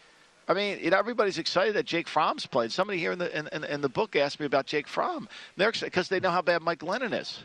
I 0.47 0.53
mean, 0.53 0.79
you 0.81 0.89
know, 0.89 0.97
everybody's 0.97 1.37
excited 1.37 1.75
that 1.75 1.85
Jake 1.85 2.07
Fromm's 2.07 2.47
played. 2.47 2.71
Somebody 2.71 2.97
here 2.97 3.11
in 3.11 3.19
the 3.19 3.37
in, 3.37 3.47
in, 3.51 3.63
in 3.65 3.81
the 3.81 3.89
book 3.89 4.15
asked 4.15 4.39
me 4.39 4.47
about 4.47 4.65
Jake 4.65 4.87
Fromm. 4.87 5.29
They're 5.57 5.71
because 5.71 6.09
they 6.09 6.19
know 6.19 6.31
how 6.31 6.41
bad 6.41 6.63
Mike 6.63 6.79
Glennon 6.79 7.13
is. 7.13 7.39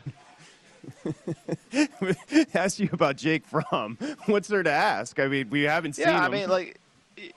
ask 2.55 2.79
you 2.79 2.89
about 2.91 3.17
Jake 3.17 3.45
Fromm. 3.45 3.97
What's 4.25 4.47
there 4.47 4.63
to 4.63 4.71
ask? 4.71 5.19
I 5.19 5.27
mean, 5.27 5.51
we 5.51 5.63
haven't 5.63 5.93
seen 5.93 6.07
yeah, 6.07 6.17
him. 6.17 6.23
I 6.23 6.29
mean, 6.29 6.49
like 6.49 6.79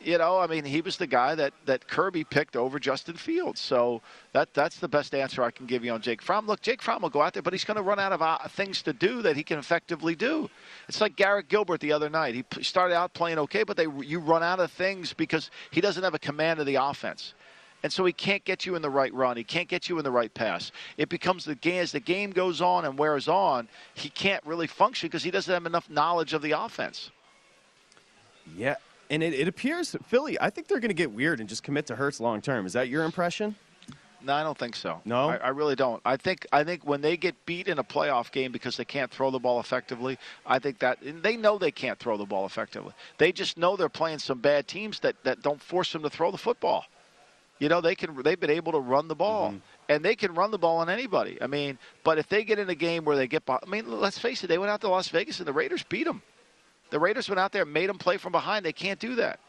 you 0.01 0.19
know, 0.19 0.39
I 0.39 0.47
mean, 0.47 0.65
he 0.65 0.81
was 0.81 0.97
the 0.97 1.07
guy 1.07 1.35
that, 1.35 1.53
that 1.67 1.87
Kirby 1.89 2.25
picked 2.25 2.57
over 2.57 2.79
Justin 2.79 3.17
Fields. 3.17 3.61
So 3.61 4.03
that 4.33 4.53
that's 4.55 4.79
the 4.79 4.89
best 4.89 5.15
answer 5.15 5.43
I 5.43 5.51
can 5.51 5.67
give 5.67 5.85
you 5.85 5.93
on 5.93 6.01
Jake 6.01 6.21
Fromm. 6.21 6.47
Look, 6.47 6.61
Jake 6.61 6.83
Fromm 6.83 7.03
will 7.03 7.11
go 7.11 7.23
out 7.23 7.35
there, 7.35 7.43
but 7.43 7.53
he's 7.53 7.65
going 7.65 7.77
to 7.77 7.83
run 7.83 7.99
out 7.99 8.13
of 8.13 8.21
uh, 8.21 8.39
things 8.49 8.83
to 8.83 8.93
do 8.93 9.23
that 9.23 9.37
he 9.37 9.43
can 9.43 9.59
effectively 9.59 10.15
do. 10.15 10.51
It's 10.89 11.01
like 11.01 11.17
Garrett 11.17 11.49
Gilbert 11.49 11.81
the 11.81 11.93
other 11.93 12.11
night. 12.11 12.35
He 12.35 12.45
started 12.63 12.95
out 12.95 13.15
playing 13.15 13.39
okay, 13.39 13.63
but 13.63 13.77
they 13.77 13.87
you 14.03 14.19
run 14.19 14.43
out 14.43 14.61
of 14.61 14.73
things 14.73 15.13
because 15.13 15.51
he 15.71 15.81
doesn't 15.81 16.03
have 16.03 16.15
a 16.15 16.19
command 16.19 16.61
of 16.61 16.67
the 16.67 16.77
offense. 16.77 17.35
And 17.85 17.93
so 17.93 18.05
he 18.05 18.13
can't 18.13 18.45
get 18.45 18.67
you 18.67 18.75
in 18.75 18.83
the 18.83 18.91
right 18.91 19.15
run. 19.15 19.37
He 19.37 19.45
can't 19.45 19.69
get 19.69 19.89
you 19.89 19.99
in 19.99 20.05
the 20.05 20.11
right 20.11 20.35
pass. 20.35 20.73
It 20.97 21.09
becomes 21.09 21.45
the 21.45 21.55
game 21.55 21.83
as 21.83 21.93
the 21.93 22.01
game 22.01 22.33
goes 22.33 22.61
on 22.61 22.85
and 22.85 22.99
wears 22.99 23.29
on. 23.29 23.69
He 23.95 24.09
can't 24.09 24.45
really 24.45 24.67
function 24.67 25.07
because 25.07 25.23
he 25.23 25.31
doesn't 25.31 25.53
have 25.53 25.65
enough 25.65 25.89
knowledge 25.89 26.33
of 26.33 26.43
the 26.43 26.53
offense. 26.53 27.13
Yeah, 28.57 28.77
And 29.11 29.23
it, 29.23 29.33
it 29.33 29.49
appears 29.49 29.97
Philly, 30.07 30.39
I 30.41 30.51
think 30.51 30.69
they're 30.69 30.81
going 30.81 30.91
to 30.91 30.95
get 30.95 31.13
weird 31.13 31.41
and 31.41 31.49
just 31.49 31.63
commit 31.63 31.87
to 31.87 31.97
Hurts 31.97 32.21
long 32.21 32.41
term. 32.41 32.67
Is 32.67 32.75
that 32.75 32.89
your 32.89 33.05
impression? 33.05 33.55
No, 34.21 34.35
I 34.35 34.43
don't 34.43 34.59
think 34.59 34.75
so. 34.75 35.01
No, 35.05 35.29
I, 35.31 35.37
I, 35.37 35.49
really 35.51 35.77
don't. 35.77 36.03
I 36.05 36.17
think 36.17 36.45
I 36.53 36.65
think 36.65 36.85
when 36.85 37.01
they 37.01 37.17
get 37.17 37.47
beat 37.47 37.69
in 37.69 37.79
a 37.79 37.85
playoff 37.85 38.33
game 38.33 38.51
because 38.51 38.77
they 38.77 38.85
can't 38.85 39.11
throw 39.11 39.31
the 39.31 39.39
ball 39.39 39.61
effectively, 39.61 40.19
I 40.45 40.59
think 40.59 40.81
that 40.81 40.99
they 41.23 41.37
know 41.37 41.57
they 41.57 41.71
can't 41.71 41.99
throw 41.99 42.17
the 42.17 42.27
ball 42.27 42.45
effectively. 42.45 42.93
They 43.19 43.31
just 43.31 43.57
know 43.57 43.77
they're 43.77 43.89
playing 43.89 44.19
some 44.19 44.41
bad 44.41 44.67
teams 44.67 45.01
that, 45.01 45.23
that 45.23 45.43
don't 45.43 45.63
force 45.63 45.93
them 45.93 46.03
to 46.03 46.11
throw 46.11 46.33
the 46.33 46.39
football. 46.39 46.85
You 47.61 47.69
know, 47.69 47.81
they 47.81 47.95
can 47.95 48.21
they've 48.23 48.39
been 48.39 48.51
able 48.51 48.73
to 48.73 48.81
run 48.81 49.07
the 49.07 49.15
ball. 49.15 49.51
Mm-hmm. 49.51 49.59
And 49.91 50.05
they 50.05 50.17
can 50.17 50.35
run 50.35 50.51
the 50.51 50.59
ball 50.59 50.79
on 50.79 50.91
anybody. 50.91 51.39
I 51.41 51.47
mean, 51.47 51.79
but 52.05 52.19
if 52.19 52.29
they 52.29 52.45
get 52.45 52.59
in 52.59 52.69
a 52.69 52.75
game 52.75 53.07
where 53.07 53.17
they 53.17 53.27
get, 53.27 53.45
I 53.49 53.59
mean, 53.67 53.91
let's 53.91 54.19
face 54.19 54.45
it, 54.45 54.49
they 54.49 54.59
went 54.59 54.71
out 54.71 54.83
to 54.83 54.89
Las 54.89 55.09
Vegas 55.09 55.39
and 55.39 55.49
the 55.49 55.53
Raiders 55.53 55.83
beat 55.83 56.05
them. 56.05 56.21
The 56.91 56.99
Raiders 56.99 57.29
went 57.29 57.39
out 57.39 57.53
there 57.53 57.63
and 57.63 57.73
made 57.73 57.89
them 57.89 57.99
play 57.99 58.17
from 58.17 58.33
behind. 58.33 58.65
They 58.65 58.73
can't 58.73 58.99
do 58.99 59.17
that. 59.17 59.41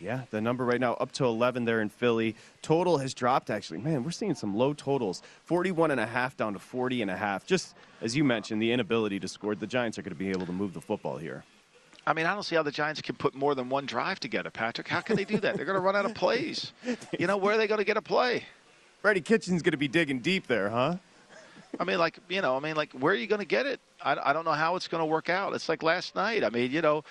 Yeah, 0.00 0.22
the 0.30 0.40
number 0.40 0.64
right 0.64 0.80
now 0.80 0.94
up 0.94 1.12
to 1.12 1.24
11 1.24 1.64
there 1.64 1.80
in 1.80 1.88
Philly. 1.88 2.34
Total 2.62 2.98
has 2.98 3.14
dropped 3.14 3.48
actually. 3.48 3.78
Man, 3.78 4.02
we're 4.02 4.10
seeing 4.10 4.34
some 4.34 4.54
low 4.54 4.74
totals. 4.74 5.22
41 5.44 5.92
and 5.92 6.00
a 6.00 6.06
half 6.06 6.36
down 6.36 6.52
to 6.54 6.58
40 6.58 7.02
and 7.02 7.10
a 7.10 7.16
half. 7.16 7.46
Just 7.46 7.74
as 8.02 8.16
you 8.16 8.24
mentioned, 8.24 8.60
the 8.60 8.72
inability 8.72 9.20
to 9.20 9.28
score. 9.28 9.54
The 9.54 9.66
Giants 9.66 9.98
are 9.98 10.02
going 10.02 10.10
to 10.10 10.18
be 10.18 10.30
able 10.30 10.46
to 10.46 10.52
move 10.52 10.74
the 10.74 10.80
football 10.80 11.16
here. 11.16 11.44
I 12.06 12.12
mean, 12.12 12.26
I 12.26 12.34
don't 12.34 12.42
see 12.42 12.56
how 12.56 12.62
the 12.62 12.70
Giants 12.70 13.00
can 13.00 13.14
put 13.14 13.34
more 13.34 13.54
than 13.54 13.70
one 13.70 13.86
drive 13.86 14.20
together, 14.20 14.50
Patrick. 14.50 14.88
How 14.88 15.00
can 15.00 15.16
they 15.16 15.24
do 15.24 15.38
that? 15.38 15.56
They're 15.56 15.64
going 15.64 15.76
to 15.76 15.80
run 15.80 15.96
out 15.96 16.04
of 16.04 16.14
plays. 16.14 16.72
You 17.18 17.26
know, 17.26 17.38
where 17.38 17.54
are 17.54 17.56
they 17.56 17.66
going 17.66 17.78
to 17.78 17.84
get 17.84 17.96
a 17.96 18.02
play? 18.02 18.44
Freddie 19.00 19.22
Kitchen's 19.22 19.62
going 19.62 19.72
to 19.72 19.78
be 19.78 19.88
digging 19.88 20.18
deep 20.18 20.46
there, 20.46 20.68
huh? 20.68 20.96
I 21.80 21.84
mean, 21.84 21.98
like, 21.98 22.18
you 22.28 22.42
know, 22.42 22.56
I 22.56 22.60
mean, 22.60 22.76
like, 22.76 22.92
where 22.92 23.14
are 23.14 23.16
you 23.16 23.26
going 23.26 23.40
to 23.40 23.46
get 23.46 23.64
it? 23.64 23.80
I, 24.04 24.30
I 24.30 24.32
don't 24.32 24.44
know 24.44 24.52
how 24.52 24.76
it's 24.76 24.88
going 24.88 25.00
to 25.00 25.06
work 25.06 25.28
out. 25.28 25.54
It's 25.54 25.68
like 25.68 25.82
last 25.82 26.14
night. 26.14 26.44
I 26.44 26.50
mean, 26.50 26.70
you 26.70 26.82
know, 26.82 27.04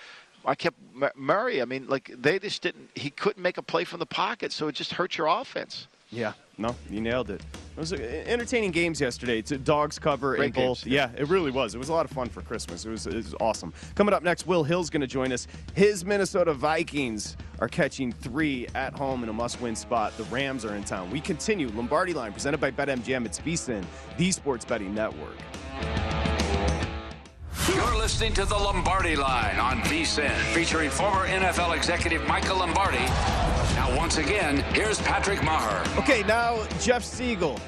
I 0.44 0.54
kept 0.54 0.78
Murray. 1.16 1.62
I 1.62 1.64
mean, 1.64 1.86
like 1.88 2.10
they 2.16 2.38
just 2.38 2.62
didn't. 2.62 2.90
He 2.94 3.10
couldn't 3.10 3.42
make 3.42 3.58
a 3.58 3.62
play 3.62 3.84
from 3.84 4.00
the 4.00 4.06
pocket, 4.06 4.52
so 4.52 4.68
it 4.68 4.74
just 4.74 4.92
hurt 4.92 5.16
your 5.16 5.26
offense. 5.26 5.88
Yeah, 6.10 6.34
no, 6.58 6.76
you 6.88 7.00
nailed 7.00 7.30
it. 7.30 7.42
It 7.76 7.80
was 7.80 7.92
uh, 7.92 7.96
entertaining 8.26 8.70
games 8.70 9.00
yesterday. 9.00 9.40
It's 9.40 9.50
a 9.50 9.58
dogs 9.58 9.98
cover 9.98 10.36
Great 10.36 10.56
in 10.56 10.66
both. 10.66 10.86
Yeah. 10.86 11.10
yeah. 11.12 11.22
it 11.22 11.28
really 11.28 11.50
was. 11.50 11.74
It 11.74 11.78
was 11.78 11.88
a 11.88 11.92
lot 11.92 12.04
of 12.04 12.12
fun 12.12 12.28
for 12.28 12.40
Christmas. 12.42 12.84
It 12.84 12.90
was, 12.90 13.06
it 13.08 13.14
was 13.14 13.34
awesome. 13.40 13.72
Coming 13.96 14.14
up 14.14 14.22
next, 14.22 14.46
Will 14.46 14.62
Hill's 14.62 14.90
going 14.90 15.00
to 15.00 15.08
join 15.08 15.32
us. 15.32 15.48
His 15.74 16.04
Minnesota 16.04 16.54
Vikings 16.54 17.36
are 17.58 17.66
catching 17.66 18.12
three 18.12 18.68
at 18.76 18.94
home 18.94 19.24
in 19.24 19.28
a 19.28 19.32
must-win 19.32 19.74
spot. 19.74 20.16
The 20.16 20.24
Rams 20.24 20.64
are 20.64 20.76
in 20.76 20.84
town. 20.84 21.10
We 21.10 21.20
continue. 21.20 21.68
Lombardi 21.70 22.12
Line 22.12 22.32
presented 22.32 22.60
by 22.60 22.70
BetMGM. 22.70 23.26
It's 23.26 23.40
VSIN, 23.40 23.84
the 24.16 24.30
Sports 24.30 24.64
Betting 24.64 24.94
Network. 24.94 25.36
You're 27.72 27.96
listening 27.96 28.34
to 28.34 28.44
the 28.44 28.54
Lombardi 28.54 29.16
Line 29.16 29.58
on 29.58 29.80
VSIN, 29.82 30.36
featuring 30.52 30.90
former 30.90 31.26
NFL 31.26 31.74
executive 31.74 32.26
Michael 32.26 32.58
Lombardi. 32.58 32.98
Now, 32.98 33.96
once 33.96 34.18
again, 34.18 34.58
here's 34.74 35.00
Patrick 35.00 35.38
Meagher. 35.38 35.98
Okay, 35.98 36.22
now 36.24 36.62
Jeff 36.78 37.02
Siegel, 37.02 37.58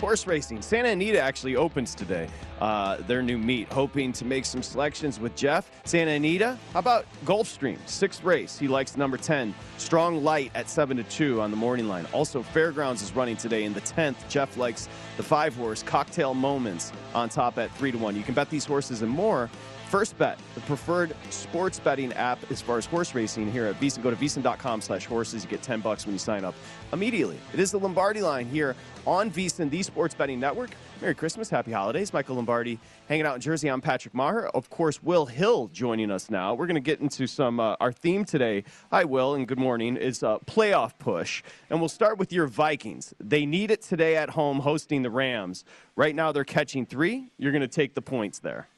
horse 0.00 0.26
racing. 0.26 0.62
Santa 0.62 0.88
Anita 0.88 1.20
actually 1.20 1.56
opens 1.56 1.94
today. 1.94 2.26
Uh, 2.60 2.96
their 3.06 3.22
new 3.22 3.38
meet, 3.38 3.70
hoping 3.72 4.12
to 4.12 4.24
make 4.24 4.44
some 4.44 4.62
selections 4.62 5.20
with 5.20 5.36
Jeff. 5.36 5.70
Santa 5.84 6.12
Anita, 6.12 6.58
how 6.72 6.78
about 6.78 7.06
Gulfstream, 7.24 7.78
sixth 7.86 8.24
race? 8.24 8.58
He 8.58 8.68
likes 8.68 8.96
number 8.96 9.16
10, 9.16 9.54
Strong 9.78 10.24
Light 10.24 10.50
at 10.54 10.68
7 10.68 10.96
to 10.96 11.02
2 11.04 11.40
on 11.40 11.50
the 11.50 11.56
morning 11.56 11.88
line. 11.88 12.06
Also, 12.12 12.42
Fairgrounds 12.42 13.02
is 13.02 13.14
running 13.14 13.36
today 13.36 13.64
in 13.64 13.72
the 13.72 13.80
10th. 13.82 14.16
Jeff 14.28 14.56
likes 14.56 14.88
the 15.16 15.22
five 15.22 15.54
horse, 15.54 15.82
Cocktail 15.82 16.34
Moments 16.34 16.92
on 17.14 17.28
top 17.28 17.58
at 17.58 17.70
3 17.76 17.92
to 17.92 17.98
1. 17.98 18.16
You 18.16 18.22
can 18.22 18.34
bet 18.34 18.50
these 18.50 18.64
horses 18.64 19.02
and 19.02 19.10
more 19.10 19.48
First 19.90 20.16
Bet, 20.18 20.38
the 20.54 20.60
preferred 20.60 21.16
sports 21.30 21.80
betting 21.80 22.12
app 22.12 22.38
as 22.52 22.62
far 22.62 22.78
as 22.78 22.86
horse 22.86 23.12
racing 23.12 23.50
here 23.50 23.66
at 23.66 23.80
VSIN. 23.80 24.04
Go 24.04 24.10
to 24.10 24.16
VSIN.com 24.16 24.80
slash 24.82 25.04
horses. 25.04 25.42
You 25.42 25.50
get 25.50 25.62
10 25.62 25.80
bucks 25.80 26.06
when 26.06 26.14
you 26.14 26.18
sign 26.20 26.44
up 26.44 26.54
immediately. 26.92 27.36
It 27.52 27.58
is 27.58 27.72
the 27.72 27.80
Lombardi 27.80 28.22
line 28.22 28.46
here 28.46 28.76
on 29.04 29.32
VSIN, 29.32 29.68
the 29.68 29.82
sports 29.82 30.14
betting 30.14 30.38
network. 30.38 30.70
Merry 31.00 31.16
Christmas, 31.16 31.50
Happy 31.50 31.72
Holidays. 31.72 32.12
Michael 32.12 32.36
Lombardi 32.36 32.78
hanging 33.08 33.26
out 33.26 33.34
in 33.34 33.40
Jersey. 33.40 33.66
I'm 33.66 33.80
Patrick 33.80 34.14
Meagher. 34.14 34.48
Of 34.54 34.70
course, 34.70 35.02
Will 35.02 35.26
Hill 35.26 35.66
joining 35.72 36.12
us 36.12 36.30
now. 36.30 36.54
We're 36.54 36.68
going 36.68 36.76
to 36.76 36.80
get 36.80 37.00
into 37.00 37.26
some, 37.26 37.58
uh, 37.58 37.74
our 37.80 37.90
theme 37.90 38.24
today. 38.24 38.62
Hi, 38.92 39.02
Will, 39.02 39.34
and 39.34 39.48
good 39.48 39.58
morning, 39.58 39.96
is 39.96 40.22
uh, 40.22 40.38
playoff 40.46 40.92
push. 41.00 41.42
And 41.68 41.80
we'll 41.80 41.88
start 41.88 42.16
with 42.16 42.32
your 42.32 42.46
Vikings. 42.46 43.12
They 43.18 43.44
need 43.44 43.72
it 43.72 43.82
today 43.82 44.16
at 44.16 44.30
home 44.30 44.60
hosting 44.60 45.02
the 45.02 45.10
Rams. 45.10 45.64
Right 45.96 46.14
now, 46.14 46.30
they're 46.30 46.44
catching 46.44 46.86
three. 46.86 47.32
You're 47.38 47.50
going 47.50 47.62
to 47.62 47.66
take 47.66 47.94
the 47.94 48.02
points 48.02 48.38
there. 48.38 48.68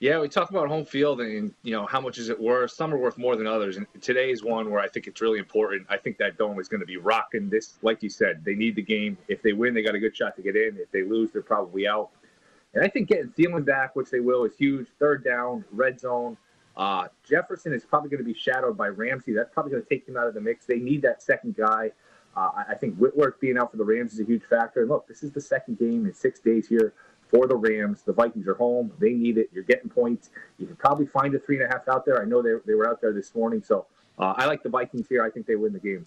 Yeah, 0.00 0.20
we 0.20 0.28
talk 0.28 0.50
about 0.50 0.68
home 0.68 0.84
field 0.84 1.20
and 1.20 1.54
you 1.62 1.72
know 1.72 1.86
how 1.86 2.00
much 2.00 2.18
is 2.18 2.28
it 2.28 2.38
worth. 2.38 2.72
Some 2.72 2.92
are 2.92 2.98
worth 2.98 3.16
more 3.16 3.36
than 3.36 3.46
others, 3.46 3.76
and 3.76 3.86
today 4.00 4.30
is 4.30 4.42
one 4.42 4.70
where 4.70 4.80
I 4.80 4.88
think 4.88 5.06
it's 5.06 5.20
really 5.20 5.38
important. 5.38 5.86
I 5.88 5.96
think 5.96 6.18
that 6.18 6.36
dome 6.36 6.58
is 6.58 6.68
going 6.68 6.80
to 6.80 6.86
be 6.86 6.96
rocking. 6.96 7.48
This, 7.48 7.74
like 7.82 8.02
you 8.02 8.10
said, 8.10 8.44
they 8.44 8.54
need 8.54 8.74
the 8.74 8.82
game. 8.82 9.16
If 9.28 9.40
they 9.42 9.52
win, 9.52 9.72
they 9.72 9.82
got 9.82 9.94
a 9.94 10.00
good 10.00 10.16
shot 10.16 10.34
to 10.36 10.42
get 10.42 10.56
in. 10.56 10.76
If 10.78 10.90
they 10.90 11.04
lose, 11.04 11.30
they're 11.30 11.42
probably 11.42 11.86
out. 11.86 12.10
And 12.74 12.84
I 12.84 12.88
think 12.88 13.08
getting 13.08 13.28
Thielen 13.30 13.64
back, 13.64 13.94
which 13.94 14.10
they 14.10 14.18
will, 14.18 14.44
is 14.44 14.56
huge. 14.56 14.88
Third 14.98 15.24
down, 15.24 15.64
red 15.70 16.00
zone. 16.00 16.36
Uh, 16.76 17.06
Jefferson 17.26 17.72
is 17.72 17.84
probably 17.84 18.10
going 18.10 18.18
to 18.18 18.24
be 18.24 18.34
shadowed 18.34 18.76
by 18.76 18.88
Ramsey. 18.88 19.32
That's 19.32 19.50
probably 19.54 19.70
going 19.70 19.84
to 19.84 19.88
take 19.88 20.08
him 20.08 20.16
out 20.16 20.26
of 20.26 20.34
the 20.34 20.40
mix. 20.40 20.66
They 20.66 20.80
need 20.80 21.02
that 21.02 21.22
second 21.22 21.56
guy. 21.56 21.92
Uh, 22.36 22.50
I 22.68 22.74
think 22.74 22.96
Whitworth 22.96 23.38
being 23.38 23.56
out 23.56 23.70
for 23.70 23.76
the 23.76 23.84
Rams 23.84 24.12
is 24.12 24.18
a 24.18 24.24
huge 24.24 24.42
factor. 24.42 24.80
And 24.80 24.90
look, 24.90 25.06
this 25.06 25.22
is 25.22 25.30
the 25.30 25.40
second 25.40 25.78
game 25.78 26.04
in 26.04 26.12
six 26.12 26.40
days 26.40 26.66
here 26.66 26.94
for 27.34 27.46
the 27.48 27.56
Rams. 27.56 28.02
The 28.02 28.12
Vikings 28.12 28.46
are 28.46 28.54
home. 28.54 28.92
They 28.98 29.12
need 29.12 29.38
it. 29.38 29.50
You're 29.52 29.64
getting 29.64 29.90
points. 29.90 30.30
You 30.58 30.66
can 30.66 30.76
probably 30.76 31.06
find 31.06 31.34
a 31.34 31.38
three 31.38 31.60
and 31.60 31.64
a 31.64 31.68
half 31.68 31.88
out 31.88 32.06
there. 32.06 32.22
I 32.22 32.24
know 32.24 32.42
they, 32.42 32.52
they 32.64 32.74
were 32.74 32.88
out 32.88 33.00
there 33.00 33.12
this 33.12 33.34
morning. 33.34 33.62
So 33.62 33.86
uh, 34.18 34.34
I 34.36 34.46
like 34.46 34.62
the 34.62 34.68
Vikings 34.68 35.06
here. 35.08 35.24
I 35.24 35.30
think 35.30 35.46
they 35.46 35.56
win 35.56 35.72
the 35.72 35.80
game. 35.80 36.06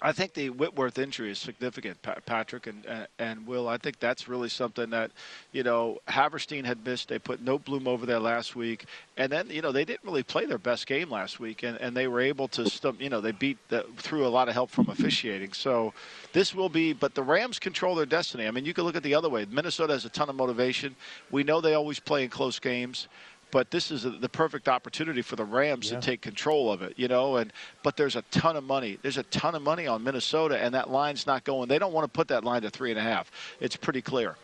I 0.00 0.12
think 0.12 0.34
the 0.34 0.50
Whitworth 0.50 0.96
injury 0.98 1.32
is 1.32 1.38
significant, 1.40 1.98
Patrick 2.24 2.68
and, 2.68 3.08
and, 3.18 3.46
Will. 3.46 3.68
I 3.68 3.78
think 3.78 3.98
that's 3.98 4.28
really 4.28 4.48
something 4.48 4.90
that, 4.90 5.10
you 5.50 5.64
know, 5.64 5.98
Havenstein 6.06 6.64
had 6.64 6.84
missed. 6.84 7.08
They 7.08 7.18
put 7.18 7.44
Noteboom 7.44 7.88
over 7.88 8.06
there 8.06 8.20
last 8.20 8.54
week, 8.54 8.84
and 9.16 9.32
then 9.32 9.50
you 9.50 9.60
know 9.60 9.72
they 9.72 9.84
didn't 9.84 10.04
really 10.04 10.22
play 10.22 10.46
their 10.46 10.58
best 10.58 10.86
game 10.86 11.10
last 11.10 11.40
week, 11.40 11.64
and, 11.64 11.76
and 11.78 11.96
they 11.96 12.06
were 12.06 12.20
able 12.20 12.46
to, 12.48 12.68
stump, 12.70 13.00
you 13.00 13.10
know, 13.10 13.20
they 13.20 13.32
beat 13.32 13.58
the, 13.70 13.86
through 13.96 14.24
a 14.24 14.28
lot 14.28 14.48
of 14.48 14.54
help 14.54 14.70
from 14.70 14.88
officiating. 14.88 15.52
So 15.52 15.92
this 16.32 16.54
will 16.54 16.68
be, 16.68 16.92
but 16.92 17.14
the 17.14 17.22
Rams 17.22 17.58
control 17.58 17.96
their 17.96 18.06
destiny. 18.06 18.46
I 18.46 18.52
mean, 18.52 18.64
you 18.64 18.74
can 18.74 18.84
look 18.84 18.96
at 18.96 19.02
the 19.02 19.14
other 19.14 19.28
way. 19.28 19.46
Minnesota 19.50 19.94
has 19.94 20.04
a 20.04 20.10
ton 20.10 20.28
of 20.28 20.36
motivation. 20.36 20.94
We 21.30 21.42
know 21.42 21.60
they 21.60 21.74
always 21.74 21.98
play 21.98 22.22
in 22.22 22.30
close 22.30 22.58
games 22.60 23.08
but 23.50 23.70
this 23.70 23.90
is 23.90 24.04
a, 24.04 24.10
the 24.10 24.28
perfect 24.28 24.68
opportunity 24.68 25.22
for 25.22 25.36
the 25.36 25.44
Rams 25.44 25.90
yeah. 25.90 25.98
to 25.98 26.06
take 26.06 26.20
control 26.20 26.70
of 26.72 26.82
it, 26.82 26.94
you 26.96 27.08
know. 27.08 27.36
And 27.36 27.52
but 27.82 27.96
there's 27.96 28.16
a 28.16 28.22
ton 28.30 28.56
of 28.56 28.64
money. 28.64 28.98
There's 29.02 29.18
a 29.18 29.22
ton 29.24 29.54
of 29.54 29.62
money 29.62 29.86
on 29.86 30.04
Minnesota, 30.04 30.58
and 30.58 30.74
that 30.74 30.90
line's 30.90 31.26
not 31.26 31.44
going. 31.44 31.68
They 31.68 31.78
don't 31.78 31.92
want 31.92 32.04
to 32.04 32.10
put 32.10 32.28
that 32.28 32.44
line 32.44 32.62
to 32.62 32.70
three 32.70 32.90
and 32.90 32.98
a 32.98 33.02
half. 33.02 33.30
It's 33.60 33.76
pretty 33.76 34.02
clear. 34.02 34.36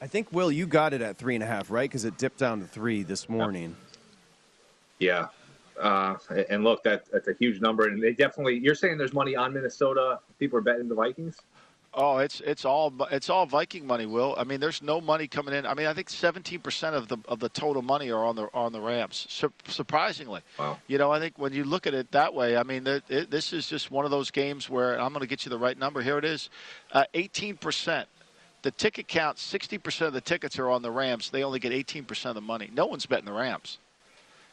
I 0.00 0.06
think 0.06 0.32
Will, 0.32 0.50
you 0.50 0.66
got 0.66 0.92
it 0.92 1.00
at 1.00 1.16
three 1.16 1.34
and 1.34 1.44
a 1.44 1.46
half, 1.46 1.70
right? 1.70 1.88
Because 1.88 2.04
it 2.04 2.18
dipped 2.18 2.38
down 2.38 2.60
to 2.60 2.66
three 2.66 3.04
this 3.04 3.28
morning. 3.28 3.76
Yeah. 4.98 5.28
Uh, 5.80 6.16
and 6.48 6.64
look, 6.64 6.82
that 6.84 7.04
that's 7.10 7.28
a 7.28 7.34
huge 7.34 7.60
number, 7.60 7.88
and 7.88 8.02
they 8.02 8.12
definitely. 8.12 8.58
You're 8.58 8.74
saying 8.74 8.98
there's 8.98 9.14
money 9.14 9.36
on 9.36 9.52
Minnesota. 9.52 10.20
People 10.38 10.58
are 10.58 10.62
betting 10.62 10.88
the 10.88 10.94
Vikings. 10.94 11.36
Oh, 11.94 12.18
it's 12.18 12.40
it's 12.40 12.64
all 12.64 12.90
it's 13.10 13.28
all 13.28 13.44
Viking 13.44 13.86
money, 13.86 14.06
Will. 14.06 14.34
I 14.38 14.44
mean, 14.44 14.60
there's 14.60 14.80
no 14.80 15.00
money 15.00 15.28
coming 15.28 15.54
in. 15.54 15.66
I 15.66 15.74
mean, 15.74 15.86
I 15.86 15.92
think 15.92 16.08
17% 16.08 16.94
of 16.94 17.08
the 17.08 17.18
of 17.28 17.38
the 17.38 17.50
total 17.50 17.82
money 17.82 18.10
are 18.10 18.24
on 18.24 18.34
the 18.34 18.48
on 18.54 18.72
the 18.72 18.80
Rams. 18.80 19.26
Sur- 19.28 19.52
surprisingly, 19.68 20.40
wow. 20.58 20.78
You 20.86 20.96
know, 20.96 21.10
I 21.10 21.18
think 21.18 21.38
when 21.38 21.52
you 21.52 21.64
look 21.64 21.86
at 21.86 21.92
it 21.92 22.10
that 22.12 22.32
way, 22.32 22.56
I 22.56 22.62
mean, 22.62 22.86
it, 22.86 23.04
it, 23.10 23.30
this 23.30 23.52
is 23.52 23.68
just 23.68 23.90
one 23.90 24.06
of 24.06 24.10
those 24.10 24.30
games 24.30 24.70
where 24.70 24.98
I'm 24.98 25.12
going 25.12 25.20
to 25.20 25.26
get 25.26 25.44
you 25.44 25.50
the 25.50 25.58
right 25.58 25.76
number. 25.76 26.00
Here 26.00 26.16
it 26.16 26.24
is, 26.24 26.48
uh, 26.92 27.04
18%. 27.12 28.06
The 28.62 28.70
ticket 28.70 29.08
count, 29.08 29.38
60% 29.38 30.06
of 30.06 30.12
the 30.12 30.20
tickets 30.20 30.56
are 30.58 30.70
on 30.70 30.82
the 30.82 30.90
Rams. 30.90 31.30
They 31.30 31.42
only 31.42 31.58
get 31.58 31.72
18% 31.72 32.26
of 32.26 32.36
the 32.36 32.40
money. 32.40 32.70
No 32.72 32.86
one's 32.86 33.06
betting 33.06 33.24
the 33.24 33.32
Rams. 33.32 33.78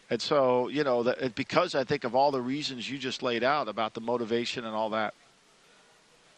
And 0.09 0.19
so, 0.19 0.67
you 0.67 0.83
know, 0.83 1.03
that, 1.03 1.35
because 1.35 1.75
I 1.75 1.83
think 1.83 2.03
of 2.03 2.15
all 2.15 2.31
the 2.31 2.41
reasons 2.41 2.89
you 2.89 2.97
just 2.97 3.21
laid 3.21 3.43
out 3.43 3.67
about 3.67 3.93
the 3.93 4.01
motivation 4.01 4.65
and 4.65 4.75
all 4.75 4.89
that. 4.89 5.13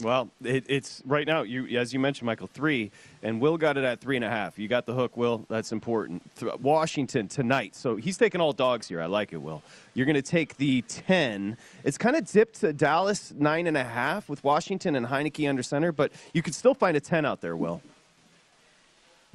Well, 0.01 0.29
it, 0.43 0.65
it's 0.67 1.01
right 1.05 1.27
now. 1.27 1.43
You, 1.43 1.77
as 1.77 1.93
you 1.93 1.99
mentioned, 1.99 2.25
Michael, 2.25 2.47
three, 2.47 2.91
and 3.21 3.39
Will 3.39 3.57
got 3.57 3.77
it 3.77 3.83
at 3.83 3.99
three 3.99 4.15
and 4.15 4.25
a 4.25 4.29
half. 4.29 4.57
You 4.57 4.67
got 4.67 4.85
the 4.85 4.93
hook, 4.93 5.15
Will. 5.15 5.45
That's 5.49 5.71
important. 5.71 6.23
Washington 6.61 7.27
tonight, 7.27 7.75
so 7.75 7.95
he's 7.95 8.17
taking 8.17 8.41
all 8.41 8.53
dogs 8.53 8.87
here. 8.87 9.01
I 9.01 9.05
like 9.05 9.33
it, 9.33 9.37
Will. 9.37 9.61
You're 9.93 10.05
going 10.05 10.15
to 10.15 10.21
take 10.21 10.57
the 10.57 10.81
ten. 10.83 11.57
It's 11.83 11.97
kind 11.97 12.15
of 12.15 12.29
dipped 12.29 12.61
to 12.61 12.73
Dallas 12.73 13.33
nine 13.37 13.67
and 13.67 13.77
a 13.77 13.83
half 13.83 14.27
with 14.27 14.43
Washington 14.43 14.95
and 14.95 15.05
Heinicke 15.05 15.47
under 15.47 15.63
center, 15.63 15.91
but 15.91 16.11
you 16.33 16.41
could 16.41 16.55
still 16.55 16.73
find 16.73 16.97
a 16.97 17.01
ten 17.01 17.25
out 17.25 17.41
there, 17.41 17.55
Will. 17.55 17.81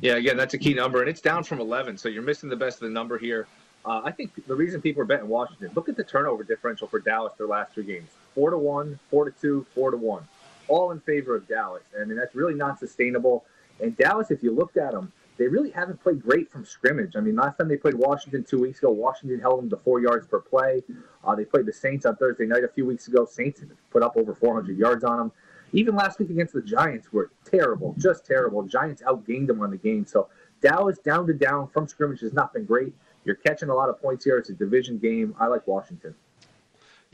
Yeah, 0.00 0.16
again, 0.16 0.36
that's 0.36 0.54
a 0.54 0.58
key 0.58 0.74
number, 0.74 1.00
and 1.00 1.08
it's 1.08 1.22
down 1.22 1.42
from 1.42 1.58
11, 1.58 1.96
so 1.96 2.10
you're 2.10 2.22
missing 2.22 2.50
the 2.50 2.56
best 2.56 2.82
of 2.82 2.88
the 2.88 2.92
number 2.92 3.16
here. 3.16 3.46
Uh, 3.82 4.02
I 4.04 4.10
think 4.10 4.30
the 4.46 4.54
reason 4.54 4.82
people 4.82 5.00
are 5.00 5.06
betting 5.06 5.28
Washington, 5.28 5.70
look 5.74 5.88
at 5.88 5.96
the 5.96 6.04
turnover 6.04 6.42
differential 6.42 6.86
for 6.86 6.98
Dallas 6.98 7.32
their 7.38 7.46
last 7.46 7.72
three 7.72 7.84
games: 7.84 8.10
four 8.34 8.50
to 8.50 8.58
one, 8.58 8.98
four 9.10 9.24
to 9.24 9.30
two, 9.40 9.64
four 9.74 9.90
to 9.90 9.96
one 9.96 10.26
all 10.68 10.90
in 10.92 11.00
favor 11.00 11.36
of 11.36 11.46
Dallas. 11.48 11.84
I 12.00 12.04
mean, 12.04 12.16
that's 12.16 12.34
really 12.34 12.54
not 12.54 12.78
sustainable. 12.78 13.44
And 13.80 13.96
Dallas, 13.96 14.30
if 14.30 14.42
you 14.42 14.54
looked 14.54 14.76
at 14.76 14.92
them, 14.92 15.12
they 15.38 15.48
really 15.48 15.70
haven't 15.70 16.02
played 16.02 16.22
great 16.22 16.50
from 16.50 16.64
scrimmage. 16.64 17.14
I 17.14 17.20
mean, 17.20 17.36
last 17.36 17.58
time 17.58 17.68
they 17.68 17.76
played 17.76 17.94
Washington 17.94 18.42
two 18.42 18.58
weeks 18.58 18.78
ago, 18.78 18.90
Washington 18.90 19.38
held 19.38 19.60
them 19.60 19.70
to 19.70 19.76
four 19.76 20.00
yards 20.00 20.26
per 20.26 20.40
play. 20.40 20.82
Uh, 21.24 21.34
they 21.34 21.44
played 21.44 21.66
the 21.66 21.72
Saints 21.72 22.06
on 22.06 22.16
Thursday 22.16 22.46
night 22.46 22.64
a 22.64 22.68
few 22.68 22.86
weeks 22.86 23.06
ago. 23.08 23.26
Saints 23.26 23.62
put 23.90 24.02
up 24.02 24.16
over 24.16 24.34
400 24.34 24.78
yards 24.78 25.04
on 25.04 25.18
them. 25.18 25.32
Even 25.72 25.94
last 25.94 26.18
week 26.18 26.30
against 26.30 26.54
the 26.54 26.62
Giants 26.62 27.12
were 27.12 27.30
terrible, 27.44 27.94
just 27.98 28.24
terrible. 28.24 28.62
Giants 28.62 29.02
outgained 29.02 29.48
them 29.48 29.60
on 29.60 29.70
the 29.70 29.76
game. 29.76 30.06
So 30.06 30.28
Dallas 30.62 30.98
down 30.98 31.26
to 31.26 31.34
down 31.34 31.68
from 31.68 31.86
scrimmage 31.86 32.20
has 32.20 32.32
not 32.32 32.54
been 32.54 32.64
great. 32.64 32.94
You're 33.24 33.34
catching 33.34 33.68
a 33.68 33.74
lot 33.74 33.88
of 33.90 34.00
points 34.00 34.24
here. 34.24 34.38
It's 34.38 34.48
a 34.48 34.54
division 34.54 34.98
game. 34.98 35.34
I 35.38 35.48
like 35.48 35.66
Washington. 35.66 36.14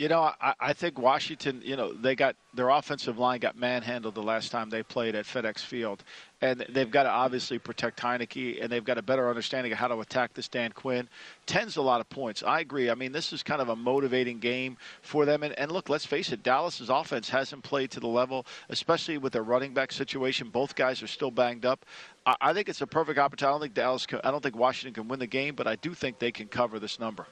You 0.03 0.09
know, 0.09 0.33
I, 0.41 0.55
I 0.59 0.73
think 0.73 0.99
Washington, 0.99 1.63
you 1.65 1.77
know, 1.77 1.93
they 1.93 2.17
got 2.17 2.35
their 2.55 2.71
offensive 2.71 3.21
line 3.21 3.39
got 3.39 3.57
manhandled 3.57 4.17
the 4.17 4.23
last 4.23 4.51
time 4.51 4.69
they 4.69 4.83
played 4.83 5.15
at 5.15 5.27
FedEx 5.27 5.61
Field. 5.61 6.03
And 6.41 6.67
they've 6.71 6.91
got 6.91 7.05
to 7.05 7.09
obviously 7.09 7.61
protect 7.61 8.01
Heinicke, 8.01 8.61
and 8.61 8.69
they've 8.69 8.83
got 8.83 8.99
a 8.99 9.03
better 9.03 9.29
understanding 9.29 9.71
of 9.71 9.79
how 9.79 9.87
to 9.87 10.01
attack 10.01 10.35
this 10.35 10.49
Dan 10.49 10.73
Quinn. 10.73 11.09
Ten's 11.47 11.77
a 11.77 11.83
lot 11.83 12.01
of 12.01 12.09
points. 12.09 12.43
I 12.43 12.59
agree. 12.59 12.91
I 12.91 12.97
mean, 12.97 13.13
this 13.13 13.33
is 13.33 13.45
kind 13.45 13.63
of 13.63 13.69
a 13.69 13.77
motivating 13.77 14.41
game 14.41 14.77
for 15.03 15.25
them. 15.25 15.45
And, 15.45 15.57
and 15.57 15.71
look, 15.71 15.89
let's 15.89 16.05
face 16.05 16.33
it, 16.33 16.43
Dallas's 16.43 16.91
offense 16.91 17.29
hasn't 17.29 17.63
played 17.63 17.93
to 17.93 18.01
the 18.01 18.09
level, 18.09 18.45
especially 18.71 19.19
with 19.19 19.33
their 19.33 19.45
running 19.45 19.73
back 19.73 19.93
situation. 19.93 20.49
Both 20.49 20.75
guys 20.75 21.01
are 21.05 21.07
still 21.07 21.31
banged 21.31 21.65
up. 21.65 21.87
I, 22.27 22.35
I 22.41 22.53
think 22.55 22.69
it's 22.69 22.81
a 22.81 22.89
perfect 22.89 23.21
opportunity. 23.21 23.51
I 23.51 23.53
don't 23.53 23.61
think 23.61 23.75
Dallas, 23.75 24.07
can, 24.07 24.21
I 24.25 24.33
don't 24.33 24.43
think 24.43 24.57
Washington 24.57 24.95
can 24.95 25.07
win 25.07 25.21
the 25.21 25.29
game, 25.29 25.55
but 25.55 25.69
I 25.69 25.77
do 25.77 25.95
think 25.95 26.19
they 26.19 26.33
can 26.33 26.49
cover 26.49 26.81
this 26.81 26.99
number. 26.99 27.25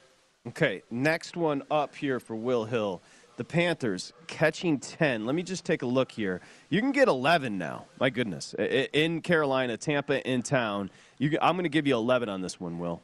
Okay, 0.47 0.81
next 0.89 1.37
one 1.37 1.61
up 1.69 1.95
here 1.95 2.19
for 2.19 2.35
Will 2.35 2.65
Hill. 2.65 3.01
The 3.37 3.43
Panthers 3.43 4.11
catching 4.25 4.79
10. 4.79 5.27
Let 5.27 5.35
me 5.35 5.43
just 5.43 5.65
take 5.65 5.83
a 5.83 5.85
look 5.85 6.11
here. 6.11 6.41
You 6.69 6.81
can 6.81 6.91
get 6.91 7.07
11 7.07 7.59
now. 7.59 7.85
My 7.99 8.09
goodness. 8.09 8.55
In 8.55 9.21
Carolina, 9.21 9.77
Tampa 9.77 10.27
in 10.27 10.41
town. 10.41 10.89
You, 11.19 11.37
I'm 11.43 11.55
going 11.55 11.63
to 11.63 11.69
give 11.69 11.85
you 11.85 11.95
11 11.95 12.27
on 12.27 12.41
this 12.41 12.59
one, 12.59 12.79
Will. 12.79 13.03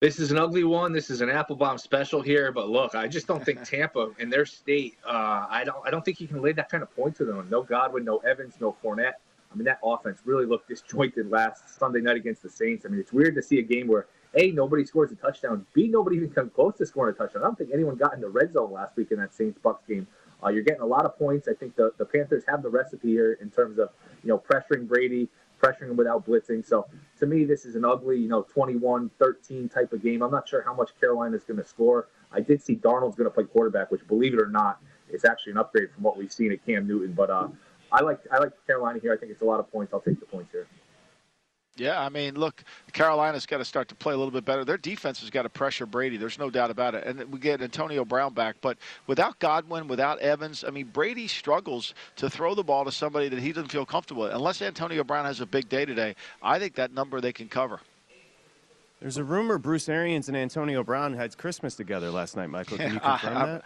This 0.00 0.18
is 0.18 0.32
an 0.32 0.38
ugly 0.38 0.64
one. 0.64 0.92
This 0.92 1.08
is 1.08 1.20
an 1.20 1.30
Applebaum 1.30 1.78
special 1.78 2.20
here, 2.20 2.50
but 2.50 2.68
look, 2.68 2.96
I 2.96 3.06
just 3.06 3.28
don't 3.28 3.44
think 3.44 3.62
Tampa 3.68 4.10
in 4.18 4.30
their 4.30 4.44
state. 4.44 4.96
Uh, 5.06 5.46
I 5.48 5.62
don't. 5.64 5.78
I 5.86 5.90
don't 5.90 6.04
think 6.04 6.20
you 6.20 6.28
can 6.28 6.42
lay 6.42 6.52
that 6.52 6.68
kind 6.68 6.82
of 6.82 6.94
point 6.94 7.16
to 7.16 7.24
them. 7.24 7.46
No 7.48 7.62
Godwin, 7.62 8.04
no 8.04 8.18
Evans, 8.18 8.54
no 8.60 8.76
Fournette. 8.82 9.14
I 9.50 9.56
mean, 9.56 9.64
that 9.64 9.78
offense 9.84 10.18
really 10.24 10.46
looked 10.46 10.68
disjointed 10.68 11.30
last 11.30 11.78
Sunday 11.78 12.00
night 12.00 12.16
against 12.16 12.42
the 12.42 12.50
Saints. 12.50 12.84
I 12.84 12.88
mean, 12.88 13.00
it's 13.00 13.12
weird 13.12 13.36
to 13.36 13.42
see 13.42 13.60
a 13.60 13.62
game 13.62 13.86
where 13.86 14.06
a, 14.36 14.50
nobody 14.50 14.84
scores 14.84 15.12
a 15.12 15.16
touchdown. 15.16 15.66
B, 15.74 15.88
nobody 15.88 16.16
even 16.16 16.30
comes 16.30 16.52
close 16.54 16.76
to 16.78 16.86
scoring 16.86 17.14
a 17.14 17.18
touchdown. 17.18 17.42
I 17.42 17.46
don't 17.46 17.58
think 17.58 17.70
anyone 17.72 17.96
got 17.96 18.14
in 18.14 18.20
the 18.20 18.28
red 18.28 18.52
zone 18.52 18.72
last 18.72 18.96
week 18.96 19.10
in 19.10 19.18
that 19.18 19.34
Saints 19.34 19.58
Bucks 19.62 19.84
game. 19.86 20.06
Uh, 20.44 20.48
you're 20.48 20.62
getting 20.62 20.82
a 20.82 20.86
lot 20.86 21.06
of 21.06 21.18
points. 21.18 21.48
I 21.48 21.54
think 21.54 21.76
the, 21.76 21.92
the 21.98 22.04
Panthers 22.04 22.44
have 22.48 22.62
the 22.62 22.68
recipe 22.68 23.08
here 23.08 23.38
in 23.40 23.50
terms 23.50 23.78
of 23.78 23.90
you 24.22 24.28
know 24.28 24.38
pressuring 24.38 24.86
Brady, 24.86 25.28
pressuring 25.62 25.90
him 25.90 25.96
without 25.96 26.26
blitzing. 26.26 26.66
So 26.66 26.86
to 27.20 27.26
me, 27.26 27.44
this 27.44 27.64
is 27.64 27.76
an 27.76 27.84
ugly 27.84 28.18
you 28.18 28.28
know 28.28 28.46
21-13 28.54 29.72
type 29.72 29.92
of 29.92 30.02
game. 30.02 30.22
I'm 30.22 30.30
not 30.30 30.48
sure 30.48 30.62
how 30.62 30.74
much 30.74 30.90
Carolina 31.00 31.36
is 31.36 31.44
going 31.44 31.58
to 31.58 31.64
score. 31.64 32.08
I 32.32 32.40
did 32.40 32.62
see 32.62 32.76
Darnold's 32.76 33.16
going 33.16 33.30
to 33.30 33.34
play 33.34 33.44
quarterback, 33.44 33.90
which 33.90 34.06
believe 34.08 34.34
it 34.34 34.40
or 34.40 34.48
not, 34.48 34.80
it's 35.08 35.24
actually 35.24 35.52
an 35.52 35.58
upgrade 35.58 35.90
from 35.92 36.02
what 36.02 36.16
we've 36.16 36.32
seen 36.32 36.52
at 36.52 36.64
Cam 36.66 36.86
Newton. 36.86 37.12
But 37.12 37.30
uh, 37.30 37.48
I 37.92 38.02
like 38.02 38.18
I 38.32 38.38
like 38.38 38.52
Carolina 38.66 38.98
here. 39.00 39.12
I 39.12 39.16
think 39.16 39.32
it's 39.32 39.42
a 39.42 39.46
lot 39.46 39.60
of 39.60 39.70
points. 39.70 39.94
I'll 39.94 40.00
take 40.00 40.20
the 40.20 40.26
points 40.26 40.52
here. 40.52 40.66
Yeah, 41.76 42.00
I 42.00 42.08
mean, 42.08 42.36
look, 42.36 42.62
Carolina's 42.92 43.46
got 43.46 43.58
to 43.58 43.64
start 43.64 43.88
to 43.88 43.96
play 43.96 44.14
a 44.14 44.16
little 44.16 44.30
bit 44.30 44.44
better. 44.44 44.64
Their 44.64 44.78
defense 44.78 45.20
has 45.20 45.30
got 45.30 45.42
to 45.42 45.48
pressure 45.48 45.86
Brady. 45.86 46.16
There's 46.16 46.38
no 46.38 46.48
doubt 46.48 46.70
about 46.70 46.94
it. 46.94 47.04
And 47.04 47.32
we 47.32 47.40
get 47.40 47.60
Antonio 47.60 48.04
Brown 48.04 48.32
back, 48.32 48.56
but 48.60 48.78
without 49.08 49.40
Godwin, 49.40 49.88
without 49.88 50.20
Evans, 50.20 50.64
I 50.64 50.70
mean, 50.70 50.86
Brady 50.86 51.26
struggles 51.26 51.94
to 52.16 52.30
throw 52.30 52.54
the 52.54 52.62
ball 52.62 52.84
to 52.84 52.92
somebody 52.92 53.28
that 53.28 53.40
he 53.40 53.52
doesn't 53.52 53.72
feel 53.72 53.84
comfortable 53.84 54.22
with. 54.22 54.32
Unless 54.32 54.62
Antonio 54.62 55.02
Brown 55.02 55.24
has 55.24 55.40
a 55.40 55.46
big 55.46 55.68
day 55.68 55.84
today, 55.84 56.14
I 56.40 56.60
think 56.60 56.76
that 56.76 56.92
number 56.92 57.20
they 57.20 57.32
can 57.32 57.48
cover. 57.48 57.80
There's 59.00 59.16
a 59.16 59.24
rumor 59.24 59.58
Bruce 59.58 59.88
Arians 59.88 60.28
and 60.28 60.36
Antonio 60.36 60.84
Brown 60.84 61.12
had 61.12 61.36
Christmas 61.36 61.74
together 61.74 62.10
last 62.10 62.36
night, 62.36 62.50
Michael. 62.50 62.78
Can 62.78 62.94
you 62.94 63.00
confirm 63.00 63.36
I, 63.36 63.46
that? 63.46 63.64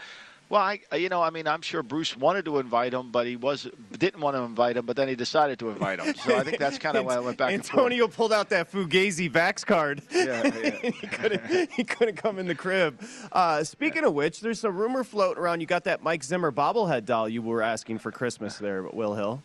Well, 0.50 0.62
I, 0.62 0.80
you 0.96 1.10
know, 1.10 1.22
I 1.22 1.28
mean, 1.28 1.46
I'm 1.46 1.60
sure 1.60 1.82
Bruce 1.82 2.16
wanted 2.16 2.46
to 2.46 2.58
invite 2.58 2.94
him, 2.94 3.10
but 3.10 3.26
he 3.26 3.36
was 3.36 3.68
didn't 3.98 4.20
want 4.20 4.34
to 4.34 4.40
invite 4.40 4.78
him. 4.78 4.86
But 4.86 4.96
then 4.96 5.06
he 5.06 5.14
decided 5.14 5.58
to 5.58 5.68
invite 5.68 6.00
him. 6.00 6.14
So 6.14 6.36
I 6.36 6.42
think 6.42 6.58
that's 6.58 6.78
kind 6.78 6.96
of 6.96 7.04
why 7.04 7.16
I 7.16 7.20
went 7.20 7.36
back. 7.36 7.48
To. 7.48 7.54
Antonio 7.54 8.08
pulled 8.08 8.32
out 8.32 8.48
that 8.48 8.72
Fugazi 8.72 9.30
Vax 9.30 9.66
card. 9.66 10.00
Yeah, 10.10 10.46
yeah. 10.46 10.70
he 10.90 11.06
couldn't. 11.06 11.70
He 11.72 11.84
couldn't 11.84 12.16
come 12.16 12.38
in 12.38 12.46
the 12.46 12.54
crib. 12.54 12.98
Uh, 13.30 13.62
speaking 13.62 14.04
of 14.04 14.14
which, 14.14 14.40
there's 14.40 14.64
a 14.64 14.70
rumor 14.70 15.04
floating 15.04 15.42
around. 15.42 15.60
You 15.60 15.66
got 15.66 15.84
that 15.84 16.02
Mike 16.02 16.24
Zimmer 16.24 16.50
bobblehead 16.50 17.04
doll 17.04 17.28
you 17.28 17.42
were 17.42 17.62
asking 17.62 17.98
for 17.98 18.10
Christmas 18.10 18.56
there, 18.56 18.84
Will 18.84 19.14
Hill. 19.14 19.42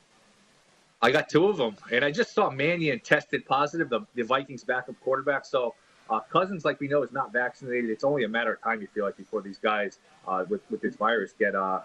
I 1.01 1.11
got 1.11 1.27
two 1.27 1.49
of 1.49 1.57
them, 1.57 1.75
and 1.91 2.05
I 2.05 2.11
just 2.11 2.33
saw 2.33 2.49
Mannion 2.49 3.01
tested 3.01 3.45
positive, 3.45 3.89
the, 3.89 4.01
the 4.15 4.23
Vikings 4.23 4.63
backup 4.63 4.95
quarterback. 5.01 5.45
So 5.45 5.75
uh, 6.09 6.19
Cousins, 6.19 6.65
like 6.65 6.79
we 6.79 6.87
know, 6.87 7.03
is 7.03 7.11
not 7.11 7.31
vaccinated. 7.31 7.89
It's 7.89 8.03
only 8.03 8.23
a 8.23 8.27
matter 8.27 8.53
of 8.53 8.61
time, 8.61 8.81
you 8.81 8.87
feel 8.87 9.05
like, 9.05 9.17
before 9.17 9.41
these 9.41 9.57
guys 9.57 9.99
uh, 10.27 10.45
with 10.49 10.61
with 10.69 10.81
this 10.81 10.95
virus 10.95 11.33
get 11.37 11.55
uh, 11.55 11.81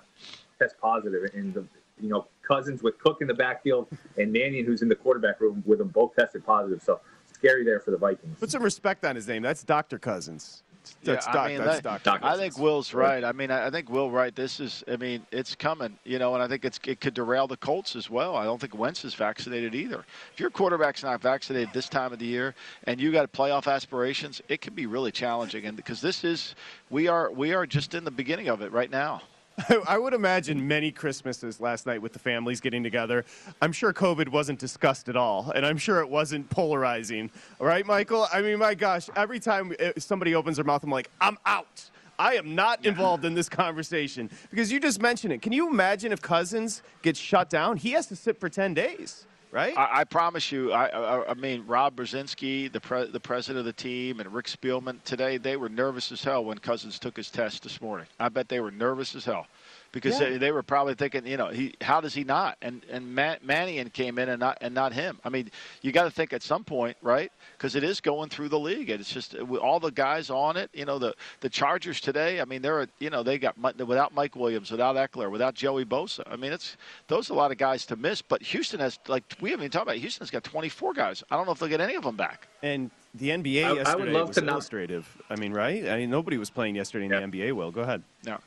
test 0.59 0.76
positive. 0.81 1.31
And 1.35 1.54
the 1.54 1.64
you 2.00 2.09
know 2.09 2.26
Cousins 2.46 2.83
with 2.83 2.98
Cook 2.98 3.18
in 3.20 3.28
the 3.28 3.35
backfield 3.35 3.88
and 4.16 4.33
Mannion, 4.33 4.66
who's 4.66 4.83
in 4.83 4.88
the 4.88 4.96
quarterback 4.96 5.40
room 5.40 5.62
with 5.66 5.78
them, 5.78 5.88
both 5.88 6.14
tested 6.16 6.44
positive. 6.44 6.83
So 6.83 7.00
scary 7.33 7.64
there 7.64 7.81
for 7.81 7.90
the 7.90 7.96
Vikings. 7.96 8.38
Put 8.38 8.50
some 8.50 8.62
respect 8.62 9.04
on 9.04 9.16
his 9.16 9.28
name. 9.28 9.42
That's 9.42 9.62
Doctor 9.62 9.98
Cousins. 9.98 10.62
That's 11.03 11.27
yeah, 11.27 11.33
doc, 11.33 11.42
I 11.42 11.48
mean, 11.48 11.59
that's 11.59 11.81
that, 11.81 12.03
Doc 12.03 12.20
I 12.22 12.37
think 12.37 12.59
Will's 12.59 12.94
right. 12.94 13.24
I 13.24 13.33
mean, 13.33 13.51
I 13.51 13.70
think 13.70 13.90
Will 13.90 14.11
right. 14.11 14.35
This 14.35 14.61
is, 14.61 14.85
I 14.88 14.96
mean, 14.96 15.27
it's 15.31 15.55
coming, 15.55 15.98
you 16.05 16.18
know, 16.18 16.35
and 16.35 16.42
I 16.42 16.48
think 16.48 16.64
it's 16.64 16.79
it 16.87 17.01
could 17.01 17.14
derail 17.14 17.46
the 17.46 17.57
Colts 17.57 17.96
as 17.96 18.11
well. 18.11 18.37
I 18.37 18.44
don't 18.44 18.61
think 18.61 18.77
Wentz 18.77 19.05
is 19.05 19.14
vaccinated 19.14 19.74
either. 19.74 20.05
If 20.33 20.40
your 20.40 20.51
quarterback's 20.51 21.03
not 21.03 21.20
vaccinated 21.20 21.70
this 21.72 21.88
time 21.88 22.12
of 22.12 22.18
the 22.18 22.27
year 22.27 22.55
and 22.85 23.01
you 23.01 23.12
got 23.12 23.33
playoff 23.33 23.72
aspirations, 23.72 24.42
it 24.48 24.61
can 24.61 24.74
be 24.74 24.87
really 24.87 25.12
challenging. 25.12 25.66
And 25.66 25.77
because 25.77 26.01
this 26.01 26.24
is, 26.24 26.55
we 26.90 27.09
are 27.09 27.31
we 27.31 27.55
are 27.55 27.66
just 27.66 27.94
in 27.94 28.05
the 28.05 28.11
beginning 28.11 28.48
of 28.48 28.62
it 28.62 28.72
right 28.72 28.90
now. 28.90 29.22
I 29.88 29.99
would 29.99 30.14
imagine 30.14 30.66
many 30.66 30.90
Christmases 30.90 31.61
last 31.61 31.87
night 31.87 32.01
with 32.01 32.12
the 32.12 32.18
families 32.18 32.61
getting 32.61 32.83
together. 32.83 33.25
I'm 33.61 33.73
sure 33.73 33.92
COVID 33.92 34.29
wasn't 34.29 34.59
discussed 34.59 35.09
at 35.09 35.16
all, 35.16 35.51
and 35.55 35.64
I'm 35.66 35.79
sure 35.79 36.01
it 36.01 36.09
wasn't 36.09 36.49
polarizing. 36.51 37.31
All 37.61 37.66
right, 37.66 37.87
Michael? 37.87 38.27
I 38.33 38.42
mean, 38.42 38.59
my 38.59 38.75
gosh, 38.75 39.09
every 39.16 39.40
time 39.40 39.75
uh, 39.81 39.92
somebody 39.99 40.35
opens 40.35 40.57
their 40.57 40.64
mouth, 40.64 40.83
I'm 40.85 40.90
like, 40.90 41.11
I'm 41.21 41.38
out. 41.47 41.90
I 42.18 42.35
am 42.35 42.55
not 42.55 42.85
involved 42.85 43.25
in 43.25 43.35
this 43.35 43.49
conversation 43.49 44.29
because 44.51 44.73
you 44.73 44.81
just 44.81 45.01
mentioned 45.01 45.33
it. 45.33 45.40
Can 45.40 45.53
you 45.53 45.68
imagine 45.68 46.11
if 46.11 46.21
Cousins 46.21 46.83
gets 47.03 47.18
shut 47.18 47.49
down? 47.49 47.77
He 47.77 47.92
has 47.92 48.07
to 48.09 48.16
sit 48.16 48.40
for 48.40 48.49
10 48.49 48.75
days 48.75 49.25
right? 49.50 49.76
I, 49.76 50.00
I 50.00 50.04
promise 50.04 50.52
you. 50.52 50.72
I, 50.72 50.87
I, 50.87 51.30
I, 51.30 51.34
mean, 51.34 51.64
Rob 51.66 51.96
Brzezinski, 51.96 52.70
the 52.72 52.80
pre, 52.80 53.11
the 53.11 53.20
president 53.20 53.61
of 53.61 53.64
the 53.64 53.72
team, 53.72 54.20
and 54.20 54.32
Rick 54.32 54.46
Spielman 54.46 55.02
today, 55.04 55.37
they 55.37 55.56
were 55.56 55.68
nervous 55.68 56.12
as 56.12 56.22
hell 56.22 56.44
when 56.44 56.58
Cousins 56.58 56.98
took 56.98 57.16
his 57.16 57.30
test 57.30 57.62
this 57.62 57.80
morning. 57.80 58.06
I 58.18 58.28
bet 58.28 58.48
they 58.48 58.61
were 58.61 58.70
nervous 58.70 59.14
as 59.14 59.24
hell 59.24 59.46
because 59.92 60.20
yeah. 60.20 60.31
they, 60.31 60.38
they, 60.38 60.53
were 60.53 60.62
probably 60.62 60.94
thinking, 60.94 61.27
you 61.27 61.37
know, 61.37 61.48
he 61.48 61.74
how 61.81 62.01
does 62.01 62.14
he 62.14 62.24
not? 62.24 62.57
And 62.62 62.85
and 62.90 63.14
Man, 63.14 63.38
Mannion 63.42 63.90
came 63.90 64.18
in 64.18 64.29
and 64.29 64.40
not 64.40 64.59
and 64.61 64.74
not 64.74 64.92
him. 64.92 65.18
I 65.24 65.29
mean, 65.29 65.51
you 65.83 65.92
got 65.92 66.05
to 66.05 66.11
think 66.11 66.33
at 66.33 66.42
some 66.42 66.64
point, 66.64 66.96
right? 67.03 67.33
Because 67.57 67.74
it 67.74 67.83
is 67.83 68.01
going 68.01 68.29
through 68.29 68.51
the 68.51 68.59
league. 68.59 68.90
and 68.90 69.01
It's 69.01 69.12
just 69.12 69.35
uh, 69.35 69.57
all 69.57 69.81
the 69.81 69.90
guys 69.90 70.31
on 70.31 70.57
it. 70.57 70.70
You 70.72 70.85
know, 70.85 70.98
the 70.98 71.14
the 71.40 71.48
Chargers 71.48 72.01
today. 72.01 72.40
I 72.40 72.44
mean, 72.44 72.62
they're 72.62 72.87
you 72.98 73.11
know 73.11 73.22
they 73.22 73.38
got 73.38 73.57
without 73.59 74.14
Mike 74.14 74.37
Williams, 74.37 74.70
without 74.70 74.96
Ekeler, 74.96 75.31
without 75.31 75.55
Joey 75.55 75.85
Bosa. 75.85 76.22
I 76.27 76.37
mean, 76.37 76.53
it's 76.53 76.77
those 77.07 77.31
are 77.31 77.35
a 77.35 77.37
lot 77.37 77.51
of 77.51 77.59
guys 77.59 77.87
to 77.87 77.96
miss. 77.96 78.20
But 78.22 78.42
Houston 78.42 78.81
has 78.81 78.98
like 79.09 79.24
we 79.40 79.51
haven't 79.51 79.64
even 79.64 79.70
talked 79.70 79.85
about. 79.85 79.96
It. 79.96 80.01
Houston's 80.01 80.31
got 80.31 80.44
24 80.44 80.92
guys. 80.92 81.24
I 81.31 81.37
don't 81.37 81.46
know 81.46 81.53
if 81.53 81.59
they'll 81.59 81.68
get 81.68 81.81
any 81.81 81.94
of 81.94 82.05
them 82.05 82.16
back. 82.16 82.48
And 82.62 82.90
the 83.14 83.31
NBA 83.31 83.64
I, 83.64 83.72
yesterday 83.72 83.90
I 83.90 83.94
would 83.96 84.09
love 84.09 84.29
was 84.29 84.37
to 84.37 84.46
illustrative. 84.46 85.09
Not... 85.29 85.38
I 85.38 85.40
mean, 85.40 85.53
right? 85.53 85.88
I 85.88 85.96
mean, 85.96 86.11
nobody 86.11 86.38
was 86.38 86.51
playing 86.51 86.77
yesterday 86.77 87.07
in 87.07 87.11
yeah. 87.11 87.20
the 87.20 87.27
NBA. 87.27 87.53
Well, 87.53 87.70
go 87.70 87.81
ahead. 87.81 88.03
No. 88.24 88.38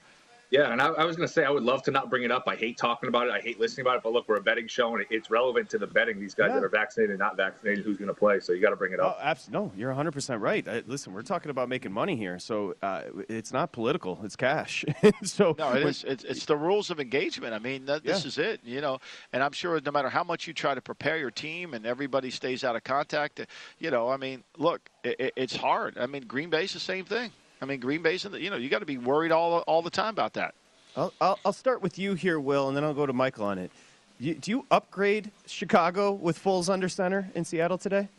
Yeah, 0.52 0.74
and 0.74 0.82
I, 0.82 0.88
I 0.88 1.06
was 1.06 1.16
going 1.16 1.26
to 1.26 1.34
say 1.34 1.46
I 1.46 1.50
would 1.50 1.64
love 1.64 1.82
to 1.84 1.92
not 1.92 2.10
bring 2.10 2.24
it 2.24 2.32
up. 2.32 2.44
I 2.46 2.58
hate 2.58 2.78
talking 2.78 3.08
about 3.08 3.26
it. 3.26 3.32
I 3.32 3.40
hate 3.40 3.58
listening 3.58 3.86
about 3.88 3.96
it. 3.96 4.04
But 4.04 4.12
look, 4.12 4.28
we're 4.28 4.36
a 4.36 4.42
betting 4.42 4.68
show, 4.68 4.94
and 4.94 5.06
it's 5.10 5.32
relevant 5.32 5.70
to 5.70 5.78
the 5.78 5.88
betting. 5.88 6.20
These 6.20 6.36
guys 6.36 6.50
yeah. 6.50 6.56
that 6.56 6.64
are 6.66 6.70
vaccinated 6.70 7.12
and 7.12 7.20
not 7.20 7.38
vaccinated, 7.38 7.86
who's 7.86 7.96
going 7.96 8.10
to 8.10 8.14
play? 8.14 8.42
So 8.42 8.52
you 8.52 8.62
got 8.62 8.72
to 8.72 8.76
bring 8.76 8.92
it 8.92 9.00
up. 9.00 9.18
Oh, 9.18 9.24
absolutely. 9.24 9.70
No, 9.70 9.74
you're 9.78 9.90
100 9.92 10.12
percent 10.12 10.42
right. 10.42 10.68
I, 10.68 10.84
listen, 10.88 11.14
we're 11.14 11.22
talking 11.22 11.52
about 11.52 11.70
making 11.70 11.94
money 11.94 12.18
here, 12.18 12.38
so 12.38 12.76
uh, 12.82 13.04
it's 13.30 13.54
not 13.54 13.72
political. 13.72 14.20
It's 14.24 14.36
cash. 14.36 14.84
so 15.24 15.56
no, 15.58 15.72
it 15.72 15.84
is. 15.88 16.04
It's, 16.04 16.26
it's, 16.26 16.44
the 16.44 16.58
rules 16.58 16.90
of 16.90 17.00
engagement. 17.00 17.54
I 17.54 17.60
mean, 17.60 17.86
that, 17.86 18.04
this 18.04 18.24
yeah. 18.24 18.28
is 18.28 18.38
it. 18.38 18.60
You 18.66 18.82
know, 18.82 19.00
and 19.32 19.42
I'm 19.42 19.54
sure 19.54 19.80
no 19.80 19.92
matter 19.92 20.10
how 20.10 20.26
much 20.26 20.48
you 20.48 20.54
try 20.54 20.76
to 20.76 20.82
prepare 20.82 21.18
your 21.18 21.32
team 21.32 21.74
and 21.74 21.86
everybody 21.86 22.30
stays 22.30 22.66
out 22.66 22.76
of 22.76 22.84
contact, 22.84 23.40
you 23.80 23.90
know, 23.90 24.10
I 24.10 24.18
mean, 24.18 24.44
look, 24.58 24.82
it, 25.06 25.32
it's 25.38 25.56
hard. 25.56 25.98
I 25.98 26.08
mean, 26.08 26.24
Green 26.24 26.50
Bay's 26.50 26.74
the 26.74 26.80
same 26.80 27.06
thing. 27.06 27.32
I 27.62 27.66
mean, 27.66 27.80
Green 27.80 28.02
Bay's, 28.02 28.26
in 28.26 28.32
the, 28.32 28.42
you 28.42 28.50
know, 28.50 28.56
you 28.56 28.70
got 28.70 28.80
to 28.80 28.86
be 28.86 28.98
worried 28.98 29.32
all 29.32 29.60
all 29.60 29.82
the 29.82 29.90
time 29.90 30.10
about 30.10 30.34
that. 30.34 30.56
I'll, 30.98 31.14
I'll, 31.22 31.40
I'll, 31.46 31.54
start 31.54 31.82
with 31.82 31.98
you 31.98 32.16
here, 32.16 32.40
Will, 32.40 32.68
and 32.68 32.76
then 32.76 32.84
I'll 32.84 32.94
go 32.94 33.06
to 33.06 33.14
Michael 33.14 33.46
on 33.46 33.58
it. 33.58 33.72
You, 34.20 34.36
do 34.36 34.52
you 34.52 34.66
upgrade 34.72 35.32
Chicago 35.46 36.12
with 36.12 36.44
Foles 36.44 36.70
under 36.70 36.90
center 36.90 37.30
in 37.34 37.46
Seattle 37.46 37.78
today? 37.78 38.10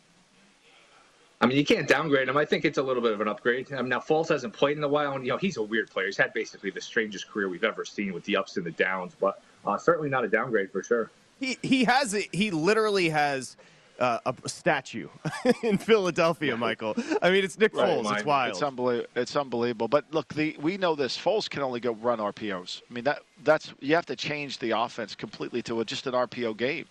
I 1.39 1.45
mean, 1.45 1.57
you 1.57 1.65
can't 1.65 1.87
downgrade 1.87 2.29
him. 2.29 2.37
I 2.37 2.45
think 2.45 2.63
it's 2.63 2.77
a 2.77 2.83
little 2.83 3.03
bit 3.03 3.11
of 3.11 3.21
an 3.21 3.27
upgrade. 3.27 3.71
I 3.73 3.77
mean, 3.77 3.89
now 3.89 3.99
Foles 3.99 4.29
hasn't 4.29 4.53
played 4.53 4.77
in 4.77 4.83
a 4.83 4.87
while, 4.87 5.13
and 5.13 5.25
you 5.25 5.31
know 5.31 5.37
he's 5.37 5.57
a 5.57 5.61
weird 5.61 5.89
player. 5.91 6.05
He's 6.05 6.17
had 6.17 6.33
basically 6.33 6.71
the 6.71 6.81
strangest 6.81 7.29
career 7.29 7.49
we've 7.49 7.65
ever 7.65 7.83
seen 7.83 8.13
with 8.13 8.23
the 8.23 8.37
ups 8.37 8.55
and 8.55 8.65
the 8.65 8.71
downs, 8.71 9.13
but 9.19 9.41
uh, 9.65 9.77
certainly 9.77 10.09
not 10.09 10.23
a 10.23 10.29
downgrade 10.29 10.71
for 10.71 10.81
sure. 10.81 11.11
He 11.39 11.57
he 11.61 11.83
has 11.83 12.13
it. 12.13 12.33
He 12.33 12.49
literally 12.49 13.09
has 13.09 13.57
uh, 13.99 14.19
a 14.25 14.49
statue 14.49 15.09
in 15.63 15.77
Philadelphia, 15.77 16.57
Michael. 16.57 16.95
I 17.21 17.29
mean, 17.29 17.43
it's 17.43 17.57
Nick 17.57 17.75
Right, 17.75 17.89
Foles. 17.89 18.03
Mike. 18.03 18.17
It's 18.17 18.25
wild. 18.25 18.49
It's 18.51 18.61
unbelievable. 18.61 19.09
It's 19.15 19.35
unbelievable. 19.35 19.87
But 19.87 20.05
look, 20.11 20.33
the 20.33 20.55
we 20.61 20.77
know 20.77 20.95
this. 20.95 21.17
Foles 21.17 21.49
can 21.49 21.61
only 21.61 21.79
go 21.79 21.93
run 21.93 22.19
RPOs. 22.19 22.81
I 22.89 22.93
mean 22.93 23.03
that 23.03 23.23
that's 23.43 23.73
you 23.79 23.95
have 23.95 24.05
to 24.07 24.15
change 24.15 24.59
the 24.59 24.71
offense 24.71 25.15
completely 25.15 25.61
to 25.63 25.81
a, 25.81 25.85
just 25.85 26.07
an 26.07 26.13
RPO 26.13 26.57
game. 26.57 26.85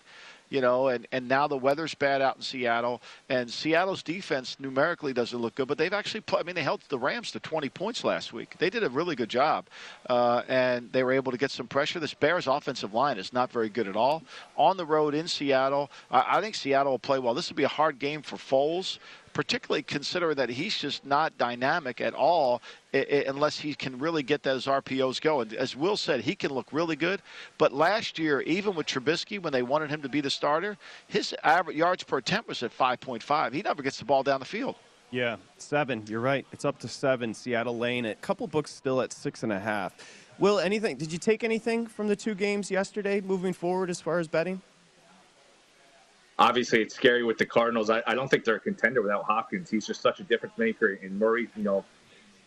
You 0.53 0.61
know, 0.61 0.89
and, 0.89 1.07
and 1.11 1.27
now 1.27 1.47
the 1.47 1.57
weather's 1.57 1.95
bad 1.95 2.21
out 2.21 2.35
in 2.35 2.43
Seattle, 2.43 3.01
and 3.27 3.49
Seattle's 3.49 4.03
defense 4.03 4.55
numerically 4.59 5.11
doesn't 5.11 5.39
look 5.39 5.55
good, 5.55 5.67
but 5.67 5.79
they've 5.79 5.91
actually, 5.91 6.21
put, 6.21 6.41
I 6.41 6.43
mean, 6.43 6.53
they 6.53 6.61
held 6.61 6.83
the 6.89 6.99
Rams 6.99 7.31
to 7.31 7.39
20 7.39 7.69
points 7.69 8.03
last 8.03 8.33
week. 8.33 8.55
They 8.59 8.69
did 8.69 8.83
a 8.83 8.89
really 8.89 9.15
good 9.15 9.29
job, 9.29 9.65
uh, 10.07 10.43
and 10.47 10.91
they 10.91 11.03
were 11.03 11.13
able 11.13 11.31
to 11.31 11.39
get 11.39 11.49
some 11.49 11.65
pressure. 11.65 11.99
This 11.99 12.13
Bears 12.13 12.45
offensive 12.45 12.93
line 12.93 13.17
is 13.17 13.33
not 13.33 13.51
very 13.51 13.67
good 13.67 13.87
at 13.87 13.95
all. 13.95 14.21
On 14.55 14.77
the 14.77 14.85
road 14.85 15.15
in 15.15 15.27
Seattle, 15.27 15.89
I, 16.11 16.37
I 16.37 16.41
think 16.41 16.53
Seattle 16.53 16.91
will 16.91 16.99
play 16.99 17.17
well. 17.17 17.33
This 17.33 17.49
will 17.49 17.55
be 17.55 17.63
a 17.63 17.67
hard 17.67 17.97
game 17.97 18.21
for 18.21 18.35
Foles 18.35 18.99
particularly 19.33 19.83
considering 19.83 20.35
that 20.35 20.49
he's 20.49 20.77
just 20.77 21.05
not 21.05 21.37
dynamic 21.37 22.01
at 22.01 22.13
all 22.13 22.61
unless 22.93 23.59
he 23.59 23.73
can 23.73 23.97
really 23.97 24.23
get 24.23 24.43
those 24.43 24.65
RPOs 24.65 25.19
going. 25.19 25.55
As 25.57 25.75
Will 25.75 25.97
said, 25.97 26.21
he 26.21 26.35
can 26.35 26.53
look 26.53 26.67
really 26.71 26.95
good. 26.95 27.21
But 27.57 27.73
last 27.73 28.19
year, 28.19 28.41
even 28.41 28.75
with 28.75 28.87
Trubisky, 28.87 29.41
when 29.41 29.51
they 29.51 29.63
wanted 29.63 29.89
him 29.89 30.01
to 30.03 30.09
be 30.09 30.21
the 30.21 30.29
starter, 30.29 30.77
his 31.07 31.35
average 31.43 31.77
yards 31.77 32.03
per 32.03 32.19
attempt 32.19 32.47
was 32.47 32.61
at 32.63 32.75
5.5. 32.77 33.53
He 33.53 33.61
never 33.61 33.81
gets 33.81 33.97
the 33.97 34.05
ball 34.05 34.23
down 34.23 34.39
the 34.39 34.45
field. 34.45 34.75
Yeah, 35.11 35.37
seven. 35.57 36.03
You're 36.07 36.21
right. 36.21 36.43
It's 36.51 36.65
up 36.65 36.79
to 36.79 36.87
seven. 36.87 37.35
Seattle 37.35 37.77
Lane. 37.77 38.05
A 38.05 38.15
couple 38.15 38.47
books 38.47 38.71
still 38.71 38.99
at 38.99 39.13
six 39.13 39.43
and 39.43 39.51
a 39.51 39.59
half. 39.59 39.93
Will, 40.39 40.57
anything? 40.57 40.97
Did 40.97 41.11
you 41.11 41.19
take 41.19 41.43
anything 41.43 41.85
from 41.85 42.07
the 42.07 42.15
two 42.15 42.33
games 42.33 42.71
yesterday 42.71 43.21
moving 43.21 43.53
forward 43.53 43.91
as 43.91 44.01
far 44.01 44.17
as 44.17 44.27
betting? 44.27 44.59
Obviously 46.39 46.81
it's 46.81 46.95
scary 46.95 47.23
with 47.23 47.37
the 47.37 47.45
Cardinals. 47.45 47.89
I, 47.89 48.01
I 48.07 48.15
don't 48.15 48.27
think 48.27 48.43
they're 48.43 48.55
a 48.55 48.59
contender 48.59 49.01
without 49.01 49.23
Hopkins. 49.25 49.69
He's 49.69 49.85
just 49.85 50.01
such 50.01 50.19
a 50.19 50.23
difference 50.23 50.57
maker. 50.57 50.99
And 51.01 51.17
Murray, 51.17 51.49
you 51.55 51.63
know, 51.63 51.85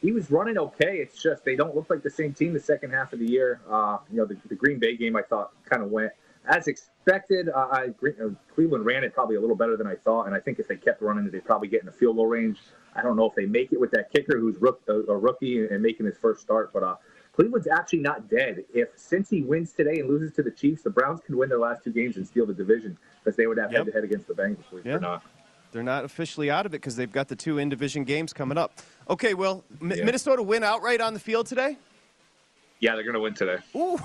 he 0.00 0.12
was 0.12 0.30
running 0.30 0.58
okay. 0.58 0.98
It's 0.98 1.22
just 1.22 1.44
they 1.44 1.56
don't 1.56 1.74
look 1.74 1.88
like 1.90 2.02
the 2.02 2.10
same 2.10 2.34
team 2.34 2.52
the 2.52 2.60
second 2.60 2.90
half 2.90 3.12
of 3.12 3.18
the 3.18 3.26
year. 3.26 3.60
Uh, 3.68 3.98
you 4.10 4.18
know, 4.18 4.24
the, 4.24 4.36
the 4.48 4.54
Green 4.54 4.78
Bay 4.78 4.96
game 4.96 5.16
I 5.16 5.22
thought 5.22 5.52
kind 5.64 5.82
of 5.82 5.90
went 5.90 6.12
as 6.48 6.68
expected. 6.68 7.48
Uh, 7.48 7.68
I, 7.70 7.86
uh, 7.86 8.28
Cleveland 8.54 8.84
ran 8.84 9.04
it 9.04 9.14
probably 9.14 9.36
a 9.36 9.40
little 9.40 9.56
better 9.56 9.76
than 9.76 9.86
I 9.86 9.96
thought, 9.96 10.26
and 10.26 10.34
I 10.34 10.40
think 10.40 10.58
if 10.58 10.68
they 10.68 10.76
kept 10.76 11.02
running 11.02 11.26
it, 11.26 11.32
they'd 11.32 11.44
probably 11.44 11.68
get 11.68 11.80
in 11.80 11.86
the 11.86 11.92
field 11.92 12.16
goal 12.16 12.26
range. 12.26 12.58
I 12.94 13.02
don't 13.02 13.16
know 13.16 13.26
if 13.26 13.34
they 13.34 13.46
make 13.46 13.72
it 13.72 13.80
with 13.80 13.90
that 13.92 14.12
kicker 14.12 14.38
who's 14.38 14.56
rook, 14.60 14.80
a, 14.88 15.00
a 15.12 15.16
rookie 15.16 15.66
and 15.66 15.82
making 15.82 16.06
his 16.06 16.16
first 16.18 16.40
start, 16.40 16.72
but 16.72 16.82
uh, 16.82 16.96
Cleveland's 17.36 17.68
actually 17.68 17.98
not 17.98 18.28
dead. 18.30 18.64
If 18.72 18.96
Cincy 18.96 19.44
wins 19.46 19.72
today 19.72 20.00
and 20.00 20.08
loses 20.08 20.32
to 20.36 20.42
the 20.42 20.50
Chiefs, 20.50 20.82
the 20.82 20.90
Browns 20.90 21.20
can 21.20 21.36
win 21.36 21.50
their 21.50 21.58
last 21.58 21.84
two 21.84 21.92
games 21.92 22.16
and 22.16 22.26
steal 22.26 22.46
the 22.46 22.54
division 22.54 22.96
because 23.22 23.36
they 23.36 23.46
would 23.46 23.58
have 23.58 23.70
Yep. 23.70 23.78
head 23.80 23.86
to 23.86 23.92
head 23.92 24.04
against 24.04 24.26
the 24.26 24.32
Bengals. 24.34 24.68
Believe 24.70 24.86
Yeah. 24.86 24.94
or 24.94 25.00
not. 25.00 25.22
They're 25.72 25.82
not 25.82 26.04
officially 26.04 26.50
out 26.50 26.64
of 26.64 26.72
it 26.72 26.78
because 26.78 26.96
they've 26.96 27.12
got 27.12 27.28
the 27.28 27.36
two 27.36 27.58
in 27.58 27.68
division 27.68 28.04
games 28.04 28.32
coming 28.32 28.56
up. 28.56 28.72
Okay, 29.10 29.34
Will, 29.34 29.64
M- 29.82 29.90
Yeah. 29.92 30.04
Minnesota 30.04 30.42
win 30.42 30.64
outright 30.64 31.02
on 31.02 31.12
the 31.12 31.20
field 31.20 31.46
today? 31.46 31.76
Yeah, 32.80 32.94
they're 32.94 33.04
going 33.04 33.14
to 33.14 33.20
win 33.20 33.34
today. 33.34 33.58
Ooh, 33.74 33.98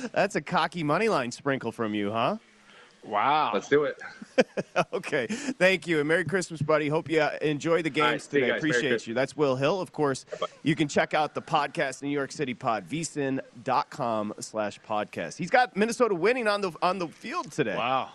that's 0.12 0.34
a 0.34 0.40
cocky 0.40 0.82
money 0.82 1.08
line 1.08 1.30
sprinkle 1.30 1.70
from 1.70 1.94
you, 1.94 2.10
huh? 2.10 2.38
Wow. 3.04 3.52
Let's 3.54 3.68
do 3.68 3.84
it. 3.84 4.00
okay. 4.92 5.26
Thank 5.28 5.86
you. 5.86 5.98
And 5.98 6.08
Merry 6.08 6.24
Christmas, 6.24 6.60
buddy. 6.62 6.88
Hope 6.88 7.10
you 7.10 7.20
uh, 7.20 7.36
enjoy 7.42 7.82
the 7.82 7.90
games 7.90 8.24
see 8.24 8.38
you 8.38 8.40
today. 8.42 8.52
guys. 8.52 8.58
Appreciate 8.58 9.06
you. 9.06 9.14
That's 9.14 9.36
Will 9.36 9.56
Hill. 9.56 9.80
Of 9.80 9.92
course, 9.92 10.26
you 10.62 10.74
can 10.74 10.88
check 10.88 11.14
out 11.14 11.34
the 11.34 11.42
podcast, 11.42 12.02
New 12.02 12.08
York 12.10 12.32
City 12.32 12.54
Pod, 12.54 12.88
vsin.com 12.88 14.34
slash 14.40 14.80
podcast. 14.80 15.36
He's 15.36 15.50
got 15.50 15.76
Minnesota 15.76 16.14
winning 16.14 16.48
on 16.48 16.60
the 16.60 16.72
on 16.82 16.98
the 16.98 17.08
field 17.08 17.50
today. 17.50 17.76
Wow. 17.76 18.10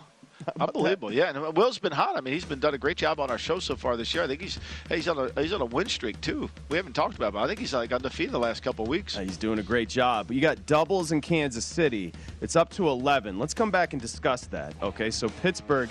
Unbelievable, 0.60 1.12
yeah. 1.12 1.30
And 1.30 1.56
Will's 1.56 1.78
been 1.78 1.92
hot. 1.92 2.16
I 2.16 2.20
mean, 2.20 2.34
he's 2.34 2.44
been 2.44 2.60
done 2.60 2.74
a 2.74 2.78
great 2.78 2.96
job 2.96 3.20
on 3.20 3.30
our 3.30 3.38
show 3.38 3.58
so 3.58 3.76
far 3.76 3.96
this 3.96 4.14
year. 4.14 4.24
I 4.24 4.26
think 4.26 4.40
he's 4.40 4.58
he's 4.88 5.08
on 5.08 5.18
a 5.36 5.40
he's 5.40 5.52
on 5.52 5.60
a 5.60 5.64
win 5.64 5.88
streak 5.88 6.20
too. 6.20 6.50
We 6.68 6.76
haven't 6.76 6.94
talked 6.94 7.16
about, 7.16 7.28
it, 7.28 7.32
but 7.34 7.42
I 7.42 7.46
think 7.46 7.60
he's 7.60 7.72
like 7.74 7.92
undefeated 7.92 8.32
the 8.32 8.38
last 8.38 8.62
couple 8.62 8.84
of 8.84 8.88
weeks. 8.88 9.16
Uh, 9.16 9.20
He's 9.20 9.36
doing 9.36 9.58
a 9.58 9.62
great 9.62 9.88
job. 9.88 10.30
You 10.30 10.40
got 10.40 10.66
doubles 10.66 11.12
in 11.12 11.20
Kansas 11.20 11.64
City. 11.64 12.12
It's 12.40 12.56
up 12.56 12.70
to 12.70 12.88
11. 12.88 13.38
Let's 13.38 13.54
come 13.54 13.70
back 13.70 13.92
and 13.92 14.02
discuss 14.02 14.46
that. 14.48 14.74
Okay, 14.82 15.10
so 15.10 15.28
Pittsburgh 15.42 15.88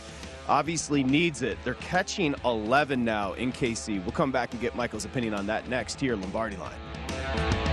obviously 0.47 1.03
needs 1.03 1.41
it. 1.41 1.57
They're 1.63 1.73
catching 1.75 2.35
11 2.45 3.03
now 3.03 3.33
in 3.33 3.51
KC. 3.51 4.03
We'll 4.03 4.11
come 4.11 4.31
back 4.31 4.51
and 4.51 4.61
get 4.61 4.75
Michael's 4.75 5.05
opinion 5.05 5.33
on 5.33 5.47
that 5.47 5.67
next 5.69 5.99
here, 5.99 6.15
Lombardi 6.15 6.57
Line. 6.57 7.72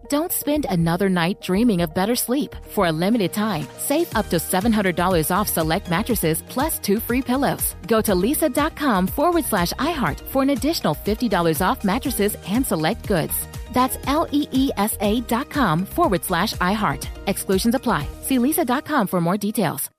Don't 0.11 0.33
spend 0.33 0.65
another 0.69 1.07
night 1.07 1.39
dreaming 1.39 1.79
of 1.79 1.93
better 1.93 2.17
sleep. 2.17 2.53
For 2.71 2.87
a 2.87 2.91
limited 2.91 3.31
time, 3.31 3.65
save 3.77 4.13
up 4.13 4.27
to 4.31 4.39
$700 4.39 5.31
off 5.33 5.47
select 5.47 5.89
mattresses 5.89 6.41
plus 6.49 6.79
two 6.79 6.99
free 6.99 7.21
pillows. 7.21 7.77
Go 7.87 8.01
to 8.01 8.11
leesa.com 8.13 9.07
forward 9.07 9.45
slash 9.45 9.71
iHeart 9.79 10.19
for 10.19 10.41
an 10.43 10.49
additional 10.49 10.95
$50 10.95 11.61
off 11.65 11.85
mattresses 11.85 12.35
and 12.45 12.67
select 12.67 13.07
goods. 13.07 13.47
That's 13.71 13.97
L 14.05 14.27
E 14.33 14.49
E 14.51 14.69
S 14.75 14.97
A 14.99 15.21
dot 15.21 15.49
com 15.49 15.85
forward 15.85 16.25
slash 16.25 16.55
iHeart. 16.55 17.07
Exclusions 17.27 17.75
apply. 17.75 18.05
See 18.23 18.37
leesa.com 18.37 19.07
for 19.07 19.21
more 19.21 19.37
details. 19.37 19.89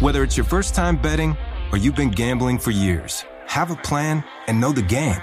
Whether 0.00 0.22
it's 0.24 0.36
your 0.36 0.44
first 0.44 0.74
time 0.74 1.00
betting 1.00 1.38
or 1.72 1.78
you've 1.78 1.96
been 1.96 2.10
gambling 2.10 2.58
for 2.58 2.70
years, 2.70 3.24
have 3.46 3.70
a 3.70 3.76
plan 3.76 4.22
and 4.46 4.60
know 4.60 4.72
the 4.72 4.82
game. 4.82 5.22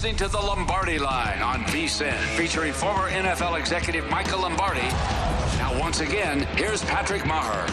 Listening 0.00 0.16
to 0.16 0.28
the 0.28 0.40
Lombardi 0.40 0.98
Line 0.98 1.42
on 1.42 1.60
VSIN, 1.64 2.16
featuring 2.34 2.72
former 2.72 3.10
NFL 3.10 3.60
executive 3.60 4.08
Michael 4.08 4.40
Lombardi. 4.40 4.80
Now, 5.58 5.78
once 5.78 6.00
again, 6.00 6.44
here's 6.56 6.82
Patrick 6.84 7.20
Meagher. 7.24 7.68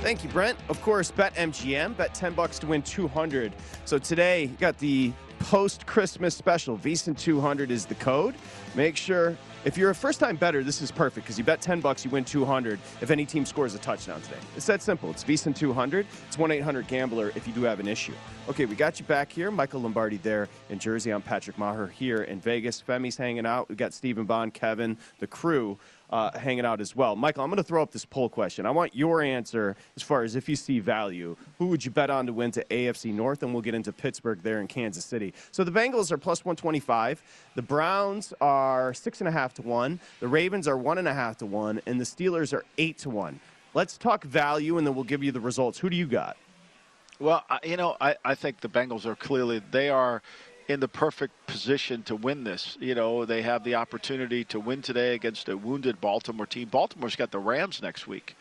Thank 0.00 0.22
you, 0.22 0.30
Brent. 0.30 0.56
Of 0.68 0.80
course, 0.80 1.10
BetMGM. 1.10 1.96
Bet 1.96 2.14
10 2.14 2.34
bucks 2.34 2.60
to 2.60 2.68
win 2.68 2.82
200. 2.82 3.52
So 3.84 3.98
today, 3.98 4.42
you 4.42 4.56
got 4.60 4.78
the 4.78 5.12
post 5.40 5.86
Christmas 5.86 6.36
special. 6.36 6.78
VSIN 6.78 7.18
200 7.18 7.72
is 7.72 7.84
the 7.84 7.96
code. 7.96 8.36
Make 8.76 8.96
sure 8.96 9.36
if 9.64 9.78
you're 9.78 9.90
a 9.90 9.94
first 9.94 10.20
time 10.20 10.36
better, 10.36 10.62
this 10.62 10.82
is 10.82 10.90
perfect 10.90 11.24
because 11.24 11.38
you 11.38 11.44
bet 11.44 11.60
10 11.60 11.80
bucks, 11.80 12.04
you 12.04 12.10
win 12.10 12.24
200 12.24 12.78
if 13.00 13.10
any 13.10 13.24
team 13.24 13.46
scores 13.46 13.74
a 13.74 13.78
touchdown 13.78 14.20
today. 14.20 14.36
It's 14.56 14.66
that 14.66 14.82
simple. 14.82 15.10
It's 15.10 15.24
VSIN 15.24 15.56
200. 15.56 16.06
It's 16.26 16.36
1 16.36 16.50
800 16.50 16.86
Gambler 16.86 17.32
if 17.34 17.46
you 17.46 17.54
do 17.54 17.62
have 17.62 17.80
an 17.80 17.88
issue. 17.88 18.12
Okay, 18.48 18.66
we 18.66 18.76
got 18.76 19.00
you 19.00 19.06
back 19.06 19.32
here. 19.32 19.50
Michael 19.50 19.80
Lombardi 19.80 20.18
there 20.18 20.48
in 20.68 20.78
Jersey. 20.78 21.10
I'm 21.10 21.22
Patrick 21.22 21.56
Meagher 21.56 21.90
here 21.90 22.24
in 22.24 22.40
Vegas. 22.40 22.80
Femi's 22.80 23.16
hanging 23.16 23.46
out. 23.46 23.68
We 23.68 23.74
got 23.74 23.94
Stephen 23.94 24.24
Bond, 24.26 24.52
Kevin, 24.52 24.98
the 25.18 25.26
crew 25.26 25.78
uh, 26.14 26.30
hanging 26.38 26.64
out 26.64 26.80
as 26.80 26.94
well. 26.94 27.16
Michael, 27.16 27.42
I'm 27.42 27.50
going 27.50 27.56
to 27.56 27.64
throw 27.64 27.82
up 27.82 27.90
this 27.90 28.04
poll 28.04 28.28
question. 28.28 28.66
I 28.66 28.70
want 28.70 28.94
your 28.94 29.20
answer 29.20 29.74
as 29.96 30.02
far 30.04 30.22
as 30.22 30.36
if 30.36 30.48
you 30.48 30.54
see 30.54 30.78
value. 30.78 31.36
Who 31.58 31.66
would 31.66 31.84
you 31.84 31.90
bet 31.90 32.08
on 32.08 32.26
to 32.26 32.32
win 32.32 32.52
to 32.52 32.64
AFC 32.66 33.12
North? 33.12 33.42
And 33.42 33.52
we'll 33.52 33.62
get 33.62 33.74
into 33.74 33.92
Pittsburgh 33.92 34.40
there 34.40 34.60
in 34.60 34.68
Kansas 34.68 35.04
City. 35.04 35.34
So 35.50 35.64
the 35.64 35.72
Bengals 35.72 36.12
are 36.12 36.16
plus 36.16 36.44
125. 36.44 37.20
The 37.56 37.62
Browns 37.62 38.32
are 38.40 38.94
six 38.94 39.20
and 39.22 39.26
a 39.26 39.32
half 39.32 39.54
to 39.54 39.62
one. 39.62 39.98
The 40.20 40.28
Ravens 40.28 40.68
are 40.68 40.78
one 40.78 40.98
and 40.98 41.08
a 41.08 41.14
half 41.14 41.38
to 41.38 41.46
one, 41.46 41.82
and 41.84 42.00
the 42.00 42.04
Steelers 42.04 42.52
are 42.52 42.64
eight 42.78 42.96
to 42.98 43.10
one. 43.10 43.40
Let's 43.74 43.98
talk 43.98 44.22
value, 44.22 44.78
and 44.78 44.86
then 44.86 44.94
we'll 44.94 45.02
give 45.02 45.24
you 45.24 45.32
the 45.32 45.40
results. 45.40 45.80
Who 45.80 45.90
do 45.90 45.96
you 45.96 46.06
got? 46.06 46.36
Well, 47.18 47.42
you 47.64 47.76
know, 47.76 47.96
I, 48.00 48.14
I 48.24 48.36
think 48.36 48.60
the 48.60 48.68
Bengals 48.68 49.04
are 49.04 49.16
clearly 49.16 49.62
they 49.72 49.88
are 49.88 50.22
in 50.68 50.80
the 50.80 50.88
perfect 50.88 51.34
position 51.46 52.02
to 52.04 52.16
win 52.16 52.44
this. 52.44 52.76
You 52.80 52.94
know, 52.94 53.24
they 53.24 53.42
have 53.42 53.64
the 53.64 53.74
opportunity 53.74 54.44
to 54.44 54.60
win 54.60 54.82
today 54.82 55.14
against 55.14 55.48
a 55.48 55.56
wounded 55.56 56.00
Baltimore 56.00 56.46
team. 56.46 56.68
Baltimore's 56.68 57.16
got 57.16 57.30
the 57.30 57.38
Rams 57.38 57.82
next 57.82 58.06
week. 58.06 58.36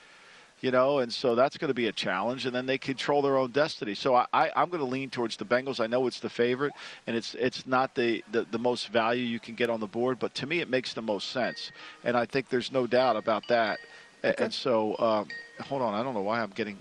You 0.62 0.72
know, 0.72 1.00
and 1.00 1.12
so 1.12 1.36
that's 1.36 1.58
going 1.58 1.68
to 1.68 1.74
be 1.74 1.88
a 1.88 1.92
challenge, 1.92 2.46
and 2.46 2.56
then 2.56 2.66
they 2.66 2.78
control 2.78 3.22
their 3.22 3.36
own 3.36 3.52
destiny. 3.52 3.96
So 3.96 4.16
I, 4.16 4.28
I, 4.32 4.62
am 4.62 4.70
going 4.70 4.80
to 4.80 4.90
lean 4.90 5.10
towards 5.10 5.36
the 5.36 5.44
Bengals. 5.44 5.84
I 5.84 5.88
know 5.88 6.08
it's 6.08 6.22
the 6.22 6.30
favorite, 6.30 6.72
and 7.06 7.18
it's 7.18 7.36
it's 7.36 7.68
not 7.68 7.96
the, 7.96 8.24
the, 8.32 8.46
the 8.50 8.60
most 8.60 8.88
value 8.88 9.26
you 9.26 9.42
can 9.42 9.56
get 9.56 9.70
on 9.70 9.82
the 9.82 9.88
board, 9.88 10.20
but 10.20 10.34
to 10.36 10.48
me 10.48 10.62
it 10.62 10.70
makes 10.70 10.94
the 10.94 11.02
most 11.02 11.32
sense, 11.32 11.74
and 12.06 12.16
I 12.16 12.26
think 12.26 12.48
there's 12.48 12.72
no 12.72 12.88
doubt 12.88 13.18
about 13.18 13.46
that. 13.50 13.80
Okay. 14.24 14.42
And 14.42 14.54
so, 14.54 14.98
um, 15.00 15.28
hold 15.66 15.82
on, 15.82 15.96
I 15.96 16.02
don't 16.02 16.14
know 16.14 16.22
why 16.22 16.42
I'm 16.42 16.52
getting 16.52 16.78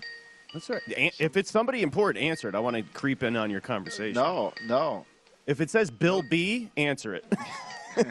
that's 0.53 0.69
right. 0.69 0.81
If 0.87 1.35
it's 1.35 1.51
somebody 1.51 1.81
important, 1.81 2.23
answer 2.23 2.47
it. 2.47 2.55
I 2.55 2.59
want 2.59 2.75
to 2.75 2.83
creep 2.83 3.23
in 3.23 3.35
on 3.35 3.49
your 3.49 3.59
conversation. 3.59 4.13
No, 4.13 4.53
no. 4.67 5.05
If 5.45 5.61
it 5.61 5.69
says 5.69 5.91
Bill 5.91 6.21
B, 6.29 6.71
answer 6.77 7.13
it. 7.15 7.25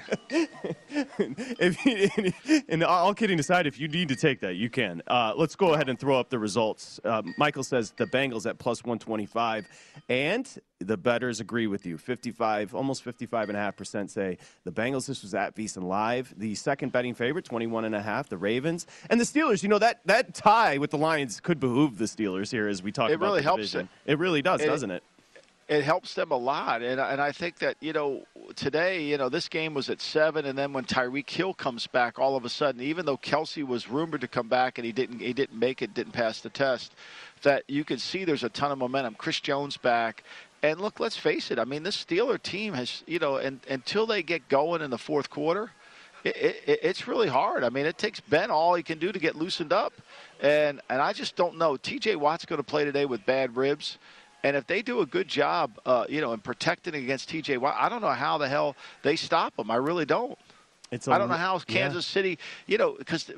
if 1.58 2.64
and 2.68 2.84
all 2.84 3.14
kidding 3.14 3.40
aside, 3.40 3.66
if 3.66 3.80
you 3.80 3.88
need 3.88 4.08
to 4.08 4.16
take 4.16 4.40
that, 4.40 4.54
you 4.54 4.70
can. 4.70 5.02
Uh, 5.06 5.32
let's 5.36 5.56
go 5.56 5.74
ahead 5.74 5.88
and 5.88 5.98
throw 5.98 6.18
up 6.18 6.30
the 6.30 6.38
results. 6.38 7.00
Uh, 7.04 7.22
Michael 7.36 7.64
says 7.64 7.92
the 7.96 8.06
Bengals 8.06 8.48
at 8.48 8.58
plus 8.58 8.84
125, 8.84 9.66
and 10.08 10.48
the 10.78 10.96
betters 10.96 11.40
agree 11.40 11.66
with 11.66 11.86
you. 11.86 11.98
55, 11.98 12.74
almost 12.74 13.02
55 13.02 13.48
and 13.48 13.58
a 13.58 13.60
half 13.60 13.76
percent 13.76 14.10
say 14.10 14.38
the 14.64 14.72
Bengals. 14.72 15.06
This 15.06 15.22
was 15.22 15.34
at 15.34 15.56
VSIN 15.56 15.84
Live. 15.84 16.34
The 16.36 16.54
second 16.54 16.92
betting 16.92 17.14
favorite, 17.14 17.44
21 17.44 17.84
and 17.84 17.94
a 17.94 18.02
half, 18.02 18.28
the 18.28 18.38
Ravens, 18.38 18.86
and 19.10 19.20
the 19.20 19.24
Steelers. 19.24 19.62
You 19.62 19.68
know 19.68 19.78
that 19.78 20.00
that 20.06 20.34
tie 20.34 20.78
with 20.78 20.90
the 20.90 20.98
Lions 20.98 21.40
could 21.40 21.58
behoove 21.58 21.98
the 21.98 22.04
Steelers 22.04 22.50
here 22.50 22.68
as 22.68 22.82
we 22.82 22.92
talk 22.92 23.10
it 23.10 23.14
about. 23.14 23.26
It 23.26 23.28
really 23.28 23.42
helps 23.42 23.74
it. 23.74 23.88
It 24.06 24.18
really 24.18 24.42
does, 24.42 24.60
it, 24.60 24.66
doesn't 24.66 24.90
it? 24.90 25.02
It 25.72 25.84
helps 25.84 26.12
them 26.12 26.32
a 26.32 26.36
lot. 26.36 26.82
And, 26.82 27.00
and 27.00 27.18
I 27.18 27.32
think 27.32 27.60
that, 27.60 27.76
you 27.80 27.94
know, 27.94 28.26
today, 28.56 29.04
you 29.04 29.16
know, 29.16 29.30
this 29.30 29.48
game 29.48 29.72
was 29.72 29.88
at 29.88 30.02
seven, 30.02 30.44
and 30.44 30.58
then 30.58 30.74
when 30.74 30.84
Tyreek 30.84 31.30
Hill 31.30 31.54
comes 31.54 31.86
back, 31.86 32.18
all 32.18 32.36
of 32.36 32.44
a 32.44 32.50
sudden, 32.50 32.82
even 32.82 33.06
though 33.06 33.16
Kelce 33.16 33.66
was 33.66 33.88
rumored 33.88 34.20
to 34.20 34.28
come 34.28 34.48
back 34.48 34.76
and 34.76 34.84
he 34.84 34.92
didn't, 34.92 35.20
he 35.20 35.32
didn't 35.32 35.58
make 35.58 35.80
it, 35.80 35.94
didn't 35.94 36.12
pass 36.12 36.42
the 36.42 36.50
test, 36.50 36.94
that 37.40 37.64
you 37.68 37.84
can 37.84 37.96
see 37.96 38.26
there's 38.26 38.44
a 38.44 38.50
ton 38.50 38.70
of 38.70 38.76
momentum. 38.76 39.14
Chris 39.14 39.40
Jones 39.40 39.78
back. 39.78 40.24
And 40.62 40.78
look, 40.78 41.00
let's 41.00 41.16
face 41.16 41.50
it. 41.50 41.58
I 41.58 41.64
mean, 41.64 41.84
this 41.84 42.04
Steeler 42.04 42.40
team 42.40 42.74
has, 42.74 43.02
you 43.06 43.18
know, 43.18 43.36
and, 43.36 43.60
until 43.66 44.04
they 44.04 44.22
get 44.22 44.50
going 44.50 44.82
in 44.82 44.90
the 44.90 44.98
fourth 44.98 45.30
quarter, 45.30 45.70
it, 46.22 46.36
it, 46.66 46.80
it's 46.82 47.08
really 47.08 47.28
hard. 47.28 47.64
I 47.64 47.70
mean, 47.70 47.86
it 47.86 47.96
takes 47.96 48.20
Ben 48.20 48.50
all 48.50 48.74
he 48.74 48.82
can 48.82 48.98
do 48.98 49.10
to 49.10 49.18
get 49.18 49.36
loosened 49.36 49.72
up. 49.72 49.94
And, 50.42 50.82
and 50.90 51.00
I 51.00 51.14
just 51.14 51.34
don't 51.34 51.56
know. 51.56 51.78
TJ 51.78 52.16
Watt's 52.16 52.44
going 52.44 52.58
to 52.58 52.62
play 52.62 52.84
today 52.84 53.06
with 53.06 53.24
bad 53.24 53.56
ribs. 53.56 53.98
And 54.44 54.56
if 54.56 54.66
they 54.66 54.82
do 54.82 55.00
a 55.00 55.06
good 55.06 55.28
job, 55.28 55.78
uh, 55.86 56.04
you 56.08 56.20
know, 56.20 56.32
in 56.32 56.40
protecting 56.40 56.94
against 56.94 57.30
TJ 57.30 57.58
Watt, 57.58 57.76
I 57.78 57.88
don't 57.88 58.00
know 58.00 58.08
how 58.08 58.38
the 58.38 58.48
hell 58.48 58.76
they 59.02 59.16
stop 59.16 59.56
them. 59.56 59.70
I 59.70 59.76
really 59.76 60.04
don't. 60.04 60.36
It's 60.90 61.08
I 61.08 61.16
don't 61.16 61.28
know 61.28 61.36
how 61.36 61.58
Kansas 61.60 62.08
yeah. 62.08 62.14
City, 62.14 62.38
you 62.66 62.76
know, 62.76 62.94
because 62.98 63.30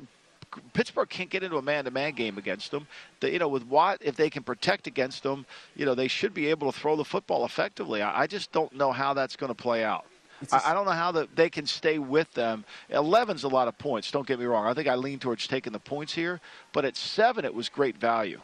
Pittsburgh 0.73 1.09
can't 1.09 1.29
get 1.29 1.43
into 1.43 1.57
a 1.57 1.61
man-to-man 1.61 2.13
game 2.13 2.37
against 2.37 2.71
them. 2.71 2.87
The, 3.19 3.31
you 3.31 3.39
know, 3.39 3.47
with 3.47 3.65
Watt, 3.65 3.99
if 4.01 4.15
they 4.15 4.29
can 4.29 4.43
protect 4.43 4.87
against 4.87 5.23
them, 5.23 5.45
you 5.75 5.85
know, 5.85 5.95
they 5.95 6.07
should 6.07 6.33
be 6.33 6.47
able 6.47 6.71
to 6.71 6.77
throw 6.77 6.95
the 6.95 7.05
football 7.05 7.45
effectively. 7.45 8.01
I, 8.01 8.23
I 8.23 8.27
just 8.27 8.51
don't 8.51 8.73
know 8.73 8.91
how 8.91 9.13
that's 9.13 9.35
going 9.35 9.49
to 9.49 9.55
play 9.55 9.83
out. 9.83 10.05
I, 10.51 10.71
I 10.71 10.73
don't 10.73 10.85
know 10.85 10.91
how 10.91 11.11
the, 11.11 11.27
they 11.35 11.49
can 11.49 11.65
stay 11.65 11.97
with 11.97 12.31
them. 12.33 12.65
11's 12.91 13.43
a 13.43 13.47
lot 13.47 13.67
of 13.67 13.77
points. 13.77 14.11
Don't 14.11 14.27
get 14.27 14.39
me 14.39 14.45
wrong. 14.45 14.65
I 14.65 14.73
think 14.73 14.87
I 14.87 14.95
lean 14.95 15.19
towards 15.19 15.47
taking 15.47 15.73
the 15.73 15.79
points 15.79 16.13
here, 16.13 16.41
but 16.73 16.85
at 16.85 16.97
seven, 16.97 17.45
it 17.45 17.53
was 17.53 17.69
great 17.69 17.97
value. 17.97 18.41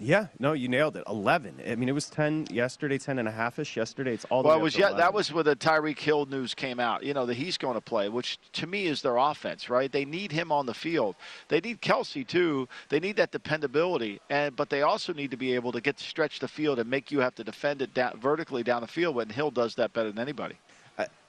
Yeah, 0.00 0.28
no, 0.38 0.54
you 0.54 0.68
nailed 0.68 0.96
it. 0.96 1.04
Eleven. 1.06 1.60
I 1.68 1.74
mean, 1.76 1.88
it 1.88 1.92
was 1.92 2.08
ten 2.08 2.46
yesterday, 2.50 2.96
ten 2.96 3.18
and 3.18 3.28
a 3.28 3.30
half 3.30 3.58
ish. 3.58 3.76
Yesterday, 3.76 4.14
it's 4.14 4.24
all. 4.26 4.42
well, 4.42 4.58
it 4.58 4.62
was 4.62 4.76
yeah. 4.76 4.92
That 4.92 5.12
was 5.12 5.32
where 5.32 5.44
the 5.44 5.54
Tyreek 5.54 5.98
Hill 5.98 6.24
news 6.26 6.54
came 6.54 6.80
out. 6.80 7.02
You 7.02 7.12
know 7.12 7.26
that 7.26 7.34
he's 7.34 7.58
going 7.58 7.74
to 7.74 7.80
play, 7.80 8.08
which 8.08 8.38
to 8.54 8.66
me 8.66 8.86
is 8.86 9.02
their 9.02 9.18
offense, 9.18 9.68
right? 9.68 9.92
They 9.92 10.06
need 10.06 10.32
him 10.32 10.50
on 10.50 10.64
the 10.64 10.74
field. 10.74 11.14
They 11.48 11.60
need 11.60 11.82
Kelce, 11.82 12.26
too. 12.26 12.68
They 12.88 13.00
need 13.00 13.16
that 13.16 13.32
dependability, 13.32 14.20
and 14.30 14.56
but 14.56 14.70
they 14.70 14.80
also 14.80 15.12
need 15.12 15.30
to 15.30 15.36
be 15.36 15.54
able 15.54 15.72
to 15.72 15.80
get 15.80 15.98
to 15.98 16.04
stretch 16.04 16.40
the 16.40 16.48
field 16.48 16.78
and 16.78 16.88
make 16.88 17.10
you 17.10 17.20
have 17.20 17.34
to 17.34 17.44
defend 17.44 17.82
it 17.82 17.92
down, 17.92 18.18
vertically 18.18 18.62
down 18.62 18.80
the 18.80 18.88
field. 18.88 19.14
When 19.14 19.28
Hill 19.28 19.50
does 19.50 19.74
that 19.74 19.92
better 19.92 20.10
than 20.10 20.18
anybody. 20.20 20.56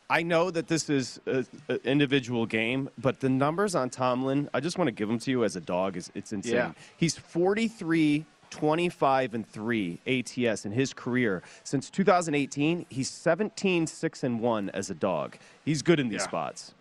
I 0.10 0.22
know 0.22 0.52
that 0.52 0.68
this 0.68 0.90
is 0.90 1.20
an 1.26 1.48
individual 1.86 2.46
game, 2.46 2.90
but 3.00 3.20
the 3.20 3.30
numbers 3.30 3.74
on 3.74 3.90
Tomlin, 3.90 4.50
I 4.54 4.60
just 4.60 4.78
want 4.78 4.90
to 4.90 4.92
give 4.92 5.08
them 5.08 5.18
to 5.20 5.32
you 5.32 5.44
as 5.44 5.56
a 5.56 5.62
dog. 5.62 5.98
Is 5.98 6.12
it's 6.14 6.34
insane. 6.34 6.54
Yeah. 6.54 6.72
He's 6.98 7.18
43 7.18 8.26
25 8.54 9.34
and 9.34 9.48
3 9.48 10.00
ATS 10.06 10.66
in 10.66 10.72
his 10.72 10.94
career. 10.94 11.42
Since 11.64 11.90
2018, 11.90 12.86
he's 12.88 13.10
17 13.10 13.88
6 13.88 14.24
and 14.24 14.40
1 14.40 14.70
as 14.70 14.92
a 14.92 14.94
dog. 14.94 15.38
He's 15.66 15.82
good 15.82 16.00
in 16.00 16.08
these 16.08 16.22
yeah. 16.22 16.28
spots. 16.28 16.76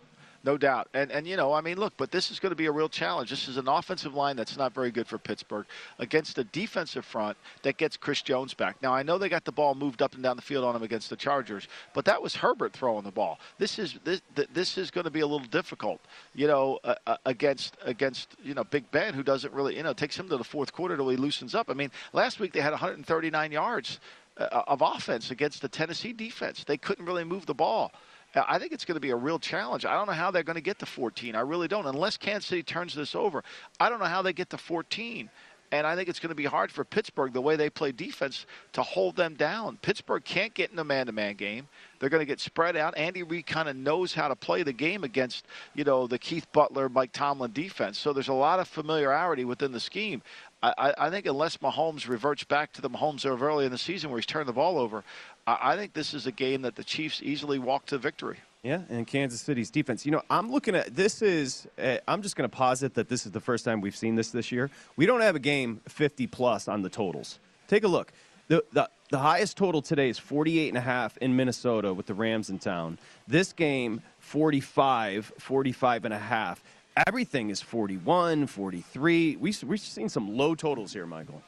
No 0.45 0.57
doubt. 0.57 0.89
And, 0.93 1.09
and, 1.09 1.25
you 1.25 1.37
know, 1.37 1.53
I 1.53 1.61
mean, 1.61 1.77
look, 1.77 1.93
but 1.95 2.11
this 2.11 2.29
is 2.29 2.37
going 2.37 2.49
to 2.49 2.55
be 2.55 2.65
a 2.65 2.71
real 2.71 2.89
challenge. 2.89 3.29
This 3.29 3.47
is 3.47 3.55
an 3.55 3.69
offensive 3.69 4.13
line 4.13 4.35
that's 4.35 4.57
not 4.57 4.73
very 4.73 4.91
good 4.91 5.07
for 5.07 5.17
Pittsburgh 5.17 5.65
against 5.99 6.37
a 6.37 6.43
defensive 6.43 7.05
front 7.05 7.37
that 7.61 7.77
gets 7.77 7.95
Chris 7.95 8.21
Jones 8.21 8.53
back. 8.53 8.81
Now, 8.81 8.93
I 8.93 9.03
know 9.03 9.17
they 9.17 9.29
got 9.29 9.45
the 9.45 9.53
ball 9.53 9.73
moved 9.73 10.01
up 10.01 10.15
and 10.15 10.21
down 10.23 10.35
the 10.35 10.41
field 10.41 10.65
on 10.65 10.75
him 10.75 10.83
against 10.83 11.09
the 11.09 11.15
Chargers, 11.15 11.69
but 11.93 12.03
that 12.05 12.21
was 12.21 12.35
Herbert 12.35 12.73
throwing 12.73 13.05
the 13.05 13.11
ball. 13.11 13.39
This 13.57 13.79
is 13.79 13.97
this, 14.03 14.21
this 14.51 14.77
is 14.77 14.91
going 14.91 15.05
to 15.05 15.11
be 15.11 15.21
a 15.21 15.27
little 15.27 15.47
difficult, 15.47 16.01
you 16.35 16.47
know, 16.47 16.79
uh, 16.83 16.95
uh, 17.07 17.17
against, 17.25 17.77
against, 17.85 18.35
you 18.43 18.53
know, 18.53 18.65
Big 18.65 18.89
Ben, 18.91 19.13
who 19.13 19.23
doesn't 19.23 19.53
really, 19.53 19.77
you 19.77 19.83
know, 19.83 19.93
takes 19.93 20.19
him 20.19 20.27
to 20.27 20.35
the 20.35 20.43
fourth 20.43 20.73
quarter 20.73 20.97
till 20.97 21.07
he 21.07 21.15
loosens 21.15 21.55
up. 21.55 21.69
I 21.69 21.73
mean, 21.73 21.91
last 22.11 22.41
week 22.41 22.51
they 22.51 22.59
had 22.59 22.71
139 22.71 23.51
yards 23.53 24.01
uh, 24.37 24.63
of 24.67 24.81
offense 24.81 25.31
against 25.31 25.61
the 25.61 25.69
Tennessee 25.69 26.11
defense. 26.11 26.65
They 26.65 26.77
couldn't 26.77 27.05
really 27.05 27.23
move 27.23 27.45
the 27.45 27.53
ball. 27.53 27.93
I 28.35 28.57
think 28.59 28.71
it's 28.71 28.85
going 28.85 28.95
to 28.95 29.01
be 29.01 29.11
a 29.11 29.15
real 29.15 29.39
challenge. 29.39 29.85
I 29.85 29.93
don't 29.93 30.07
know 30.07 30.13
how 30.13 30.31
they're 30.31 30.43
going 30.43 30.55
to 30.55 30.61
get 30.61 30.79
to 30.79 30.85
14. 30.85 31.35
I 31.35 31.41
really 31.41 31.67
don't. 31.67 31.85
Unless 31.85 32.17
Kansas 32.17 32.47
City 32.47 32.63
turns 32.63 32.95
this 32.95 33.15
over, 33.15 33.43
I 33.79 33.89
don't 33.89 33.99
know 33.99 34.05
how 34.05 34.21
they 34.21 34.33
get 34.33 34.49
to 34.51 34.57
14. 34.57 35.29
And 35.73 35.87
I 35.87 35.95
think 35.95 36.07
it's 36.07 36.19
going 36.19 36.29
to 36.29 36.35
be 36.35 36.45
hard 36.45 36.71
for 36.71 36.85
Pittsburgh, 36.85 37.33
the 37.33 37.41
way 37.41 37.55
they 37.55 37.67
play 37.67 37.91
defense, 37.91 38.45
to 38.73 38.83
hold 38.83 39.15
them 39.15 39.33
down. 39.33 39.77
Pittsburgh 39.81 40.23
can't 40.23 40.53
get 40.53 40.71
in 40.71 40.77
a 40.77 40.83
man 40.83 41.07
to 41.07 41.11
man 41.11 41.33
game. 41.33 41.67
They're 41.99 42.09
going 42.09 42.21
to 42.21 42.27
get 42.27 42.39
spread 42.39 42.77
out. 42.77 42.95
Andy 42.95 43.23
Reid 43.23 43.47
kind 43.47 43.67
of 43.67 43.75
knows 43.75 44.13
how 44.13 44.27
to 44.27 44.35
play 44.35 44.61
the 44.61 44.71
game 44.71 45.03
against, 45.03 45.47
you 45.73 45.83
know, 45.83 46.05
the 46.05 46.19
Keith 46.19 46.45
Butler, 46.51 46.89
Mike 46.89 47.11
Tomlin 47.11 47.53
defense. 47.53 47.97
So 47.97 48.13
there's 48.13 48.27
a 48.27 48.33
lot 48.33 48.59
of 48.59 48.67
familiarity 48.67 49.45
within 49.45 49.71
the 49.71 49.79
scheme. 49.79 50.21
I, 50.61 50.93
I 50.95 51.09
think 51.09 51.25
unless 51.25 51.57
Mahomes 51.57 52.07
reverts 52.07 52.43
back 52.43 52.71
to 52.73 52.81
the 52.81 52.89
Mahomes 52.91 53.25
of 53.25 53.41
early 53.41 53.65
in 53.65 53.71
the 53.71 53.77
season 53.79 54.11
where 54.11 54.19
he's 54.19 54.27
turned 54.27 54.47
the 54.47 54.53
ball 54.53 54.77
over, 54.77 55.03
I, 55.47 55.73
I 55.73 55.75
think 55.75 55.93
this 55.93 56.13
is 56.13 56.27
a 56.27 56.31
game 56.31 56.61
that 56.61 56.75
the 56.75 56.83
Chiefs 56.83 57.19
easily 57.23 57.57
walk 57.57 57.87
to 57.87 57.97
victory. 57.97 58.37
Yeah, 58.63 58.79
and 58.89 59.05
Kansas 59.05 59.41
City's 59.41 59.69
defense. 59.69 60.05
You 60.05 60.13
know, 60.13 60.21
I'm 60.29 60.49
looking 60.49 60.73
at 60.73 60.95
this 60.95 61.21
is. 61.21 61.67
Uh, 61.77 61.97
I'm 62.07 62.21
just 62.21 62.37
going 62.37 62.49
to 62.49 62.55
posit 62.55 62.93
that 62.93 63.09
this 63.09 63.25
is 63.25 63.33
the 63.33 63.41
first 63.41 63.65
time 63.65 63.81
we've 63.81 63.95
seen 63.95 64.15
this 64.15 64.31
this 64.31 64.53
year. 64.53 64.71
We 64.95 65.05
don't 65.05 65.19
have 65.19 65.35
a 65.35 65.39
game 65.39 65.81
50 65.89 66.27
plus 66.27 66.69
on 66.69 66.81
the 66.81 66.87
totals. 66.87 67.39
Take 67.67 67.83
a 67.83 67.89
look. 67.89 68.13
The, 68.47 68.63
the, 68.71 68.89
the 69.09 69.19
highest 69.19 69.57
total 69.57 69.81
today 69.81 70.07
is 70.07 70.17
48 70.17 70.69
and 70.69 70.77
a 70.77 70.81
half 70.81 71.17
in 71.17 71.35
Minnesota 71.35 71.93
with 71.93 72.05
the 72.05 72.13
Rams 72.13 72.49
in 72.49 72.57
town. 72.57 72.99
This 73.27 73.51
game 73.51 74.01
45, 74.19 75.33
45 75.39 76.05
and 76.05 76.13
a 76.13 76.19
half. 76.19 76.63
Everything 77.05 77.49
is 77.49 77.61
41, 77.61 78.47
43. 78.47 79.37
We, 79.37 79.53
we've 79.65 79.81
seen 79.81 80.07
some 80.07 80.37
low 80.37 80.55
totals 80.55 80.93
here, 80.93 81.05
Michael. 81.05 81.41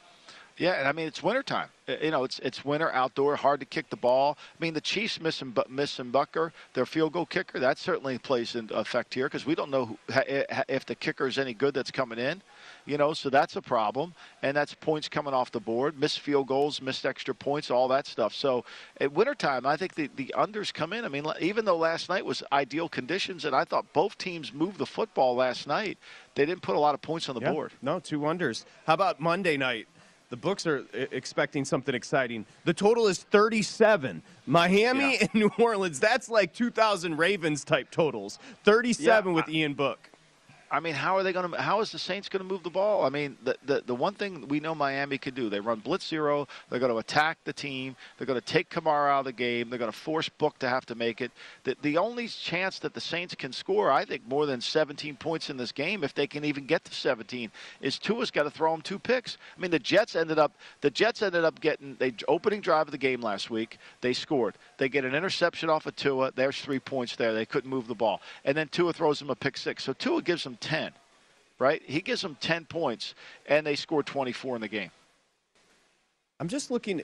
Yeah, 0.58 0.72
and 0.72 0.88
I 0.88 0.92
mean 0.92 1.06
it's 1.06 1.22
wintertime. 1.22 1.68
Uh, 1.88 1.96
You 2.00 2.10
know, 2.10 2.24
it's 2.24 2.38
it's 2.38 2.64
winter 2.64 2.90
outdoor, 2.92 3.36
hard 3.36 3.60
to 3.60 3.66
kick 3.66 3.90
the 3.90 3.96
ball. 3.96 4.38
I 4.40 4.64
mean, 4.64 4.72
the 4.74 4.80
Chiefs 4.80 5.20
missing 5.20 5.54
missing 5.68 6.10
Butker, 6.10 6.52
their 6.72 6.86
field 6.86 7.12
goal 7.12 7.26
kicker. 7.26 7.58
That 7.60 7.78
certainly 7.78 8.16
plays 8.18 8.54
into 8.54 8.74
effect 8.74 9.12
here 9.12 9.26
because 9.26 9.44
we 9.44 9.54
don't 9.54 9.70
know 9.70 9.84
who, 9.86 9.98
ha- 10.12 10.44
ha- 10.50 10.64
if 10.68 10.86
the 10.86 10.94
kicker 10.94 11.26
is 11.26 11.36
any 11.38 11.52
good 11.52 11.74
that's 11.74 11.90
coming 11.90 12.18
in. 12.18 12.40
You 12.86 12.96
know, 12.96 13.12
so 13.12 13.28
that's 13.28 13.56
a 13.56 13.62
problem, 13.62 14.14
and 14.42 14.56
that's 14.56 14.72
points 14.74 15.08
coming 15.08 15.34
off 15.34 15.50
the 15.52 15.60
board, 15.60 15.98
missed 16.00 16.20
field 16.20 16.46
goals, 16.46 16.80
missed 16.80 17.04
extra 17.04 17.34
points, 17.34 17.70
all 17.70 17.88
that 17.88 18.06
stuff. 18.06 18.32
So 18.34 18.64
at 19.00 19.12
wintertime, 19.12 19.66
I 19.66 19.76
think 19.76 19.94
the 19.94 20.08
the 20.16 20.32
unders 20.36 20.72
come 20.72 20.94
in. 20.94 21.04
I 21.04 21.08
mean, 21.08 21.26
even 21.40 21.66
though 21.66 21.76
last 21.76 22.08
night 22.08 22.24
was 22.24 22.42
ideal 22.50 22.88
conditions, 22.88 23.44
and 23.44 23.54
I 23.54 23.64
thought 23.64 23.92
both 23.92 24.16
teams 24.16 24.54
moved 24.54 24.78
the 24.78 24.86
football 24.86 25.34
last 25.36 25.66
night, 25.66 25.98
they 26.34 26.46
didn't 26.46 26.62
put 26.62 26.76
a 26.76 26.80
lot 26.80 26.94
of 26.94 27.02
points 27.02 27.28
on 27.28 27.34
the 27.34 27.42
Yeah. 27.42 27.52
board. 27.52 27.72
No, 27.82 28.00
two 28.00 28.18
wonders. 28.20 28.64
How 28.86 28.94
about 28.94 29.20
Monday 29.20 29.56
night? 29.58 29.86
The 30.28 30.36
books 30.36 30.66
are 30.66 30.78
uh, 30.92 31.06
expecting 31.12 31.64
something 31.64 31.94
exciting. 31.94 32.46
The 32.64 32.74
total 32.74 33.06
is 33.06 33.22
37. 33.22 34.22
Miami 34.46 35.12
Yeah. 35.14 35.18
and 35.20 35.34
New 35.34 35.50
Orleans. 35.58 36.00
That's 36.00 36.28
like 36.28 36.52
2000 36.52 37.16
Ravens 37.16 37.64
type 37.64 37.90
totals. 37.90 38.38
37 38.64 39.30
Yeah, 39.30 39.34
with 39.36 39.48
Ian 39.48 39.74
Book. 39.74 40.10
I 40.70 40.80
mean, 40.80 40.94
how 40.94 41.16
are 41.16 41.22
they 41.22 41.32
going 41.32 41.50
to? 41.52 41.60
How 41.60 41.80
is 41.80 41.92
the 41.92 41.98
Saints 41.98 42.28
going 42.28 42.42
to 42.42 42.48
move 42.48 42.62
the 42.64 42.70
ball? 42.70 43.04
I 43.04 43.08
mean, 43.08 43.36
the, 43.44 43.56
the 43.64 43.82
the 43.86 43.94
one 43.94 44.14
thing 44.14 44.48
we 44.48 44.58
know 44.58 44.74
Miami 44.74 45.16
could 45.16 45.34
do, 45.34 45.48
they 45.48 45.60
run 45.60 45.78
blitz 45.78 46.08
zero. 46.08 46.48
They're 46.68 46.80
going 46.80 46.90
to 46.90 46.98
attack 46.98 47.38
the 47.44 47.52
team. 47.52 47.94
They're 48.18 48.26
going 48.26 48.40
to 48.40 48.44
take 48.44 48.68
Kamara 48.68 49.10
out 49.10 49.20
of 49.20 49.24
the 49.26 49.32
game. 49.32 49.70
They're 49.70 49.78
going 49.78 49.92
to 49.92 49.96
force 49.96 50.28
Book 50.28 50.58
to 50.58 50.68
have 50.68 50.84
to 50.86 50.96
make 50.96 51.20
it. 51.20 51.30
The 51.62 51.76
the 51.82 51.98
only 51.98 52.26
chance 52.26 52.80
that 52.80 52.94
the 52.94 53.00
Saints 53.00 53.34
can 53.36 53.52
score, 53.52 53.92
I 53.92 54.04
think, 54.04 54.26
more 54.26 54.44
than 54.44 54.60
17 54.60 55.16
points 55.16 55.50
in 55.50 55.56
this 55.56 55.70
game, 55.70 56.02
if 56.02 56.14
they 56.14 56.26
can 56.26 56.44
even 56.44 56.66
get 56.66 56.84
to 56.84 56.94
17, 56.94 57.50
is 57.80 57.98
Tua's 57.98 58.32
got 58.32 58.42
to 58.42 58.50
throw 58.50 58.72
them 58.72 58.82
two 58.82 58.98
picks. 58.98 59.38
I 59.56 59.60
mean, 59.60 59.70
the 59.70 59.78
Jets 59.78 60.16
ended 60.16 60.38
up 60.38 60.52
the 60.80 60.90
Jets 60.90 61.22
ended 61.22 61.44
up 61.44 61.60
getting 61.60 61.94
the 62.00 62.12
opening 62.26 62.60
drive 62.60 62.88
of 62.88 62.92
the 62.92 62.98
game 62.98 63.20
last 63.20 63.50
week. 63.50 63.78
They 64.00 64.12
scored. 64.12 64.56
They 64.78 64.88
get 64.88 65.04
an 65.04 65.14
interception 65.14 65.70
off 65.70 65.86
of 65.86 65.94
Tua. 65.94 66.32
There's 66.34 66.60
three 66.60 66.80
points 66.80 67.14
there. 67.14 67.32
They 67.32 67.46
couldn't 67.46 67.70
move 67.70 67.86
the 67.86 67.94
ball, 67.94 68.20
and 68.44 68.56
then 68.56 68.66
Tua 68.68 68.92
throws 68.92 69.20
them 69.20 69.30
a 69.30 69.36
pick 69.36 69.56
six. 69.56 69.84
So 69.84 69.92
Tua 69.92 70.22
gives 70.22 70.42
them 70.42 70.55
10 70.60 70.92
right? 71.58 71.82
He 71.84 72.00
gives 72.00 72.22
them 72.22 72.36
10 72.40 72.66
points, 72.66 73.14
and 73.46 73.66
they 73.66 73.76
score 73.76 74.02
24 74.02 74.56
in 74.56 74.60
the 74.62 74.68
game. 74.68 74.90
I'm 76.38 76.48
just 76.48 76.70
looking. 76.70 77.02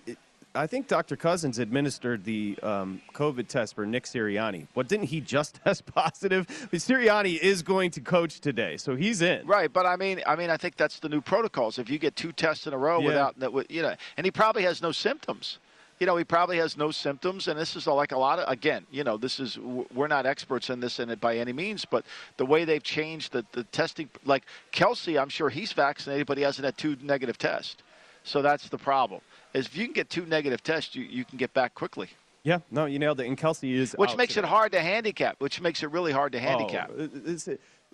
I 0.55 0.66
think 0.66 0.86
Dr. 0.86 1.16
Cousins 1.16 1.59
administered 1.59 2.24
the 2.24 2.59
um, 2.62 3.00
COVID 3.14 3.48
test 3.48 3.74
for 3.74 3.86
Nick 3.86 4.05
Sirianni. 4.05 4.66
What 4.74 4.86
didn't 4.88 5.07
he 5.07 5.22
just 5.22 5.55
test 5.64 5.86
positive? 5.86 6.46
But 6.70 6.80
Sirianni 6.80 7.38
is 7.38 7.62
going 7.62 7.90
to 7.92 8.03
coach 8.03 8.40
today, 8.40 8.76
so 8.76 8.94
he's 8.94 9.22
in. 9.22 9.46
Right, 9.46 9.72
but 9.72 9.86
I 9.86 9.96
mean, 9.96 10.20
I 10.26 10.36
mean, 10.36 10.50
I 10.50 10.59
think 10.59 10.76
that's 10.76 10.98
the 10.98 11.09
new 11.09 11.22
protocols. 11.22 11.78
If 11.78 11.88
you 11.88 11.98
get 11.98 12.14
two 12.16 12.32
tests 12.32 12.66
in 12.66 12.74
a 12.74 12.78
row 12.78 13.00
Yeah. 13.00 13.07
without, 13.07 13.38
that, 13.40 13.70
you 13.70 13.80
know, 13.80 13.94
and 14.18 14.26
he 14.26 14.30
probably 14.30 14.64
has 14.64 14.82
no 14.82 14.92
symptoms. 14.92 15.59
You 15.99 16.07
know, 16.07 16.16
he 16.16 16.24
probably 16.24 16.57
has 16.57 16.76
no 16.76 16.90
symptoms, 16.90 17.47
and 17.47 17.59
this 17.59 17.76
is 17.76 17.86
like 17.86 18.12
a 18.12 18.18
lot 18.18 18.38
of. 18.38 18.51
Again, 18.51 18.86
you 18.90 19.05
know, 19.05 19.16
this 19.16 19.38
is 19.38 19.59
we're 19.59 20.09
not 20.09 20.26
experts 20.26 20.68
in 20.70 20.80
this 20.80 20.99
in 20.99 21.11
it 21.11 21.20
by 21.20 21.38
any 21.38 21.53
means, 21.53 21.84
but 21.84 22.05
the 22.38 22.47
way 22.47 22.64
they've 22.64 22.82
changed 22.82 23.32
the, 23.32 23.45
the 23.53 23.64
testing, 23.64 24.09
like 24.24 24.45
Kelce, 24.72 25.20
I'm 25.20 25.28
sure 25.28 25.49
he's 25.49 25.72
vaccinated, 25.72 26.26
but 26.26 26.38
he 26.38 26.43
hasn't 26.43 26.64
had 26.64 26.76
two 26.76 26.97
negative 27.03 27.38
tests. 27.38 27.76
So 28.24 28.43
that's 28.43 28.68
the 28.68 28.78
problem. 28.78 29.20
Is 29.55 29.66
if 29.66 29.76
you 29.76 29.84
can 29.84 29.93
get 29.93 30.11
two 30.11 30.26
negative 30.26 30.62
tests, 30.62 30.95
you, 30.95 31.05
you 31.05 31.24
can 31.24 31.38
get 31.38 31.53
back 31.55 31.74
quickly. 31.74 32.09
Yeah, 32.45 32.59
no, 32.70 32.86
you 32.86 32.99
nailed 32.99 33.20
it. 33.20 33.26
And 33.26 33.38
Kelce 33.38 33.72
is 33.72 33.93
Which 33.93 34.16
makes 34.16 34.34
today. 34.34 34.47
it 34.47 34.51
hard 34.51 34.72
to 34.72 34.80
handicap. 34.80 35.36
Which 35.40 35.61
makes 35.61 35.82
it 35.82 35.90
really 35.90 36.12
hard 36.12 36.32
to 36.32 36.38
oh, 36.38 36.40
handicap. 36.40 36.90
Oh, 36.99 37.09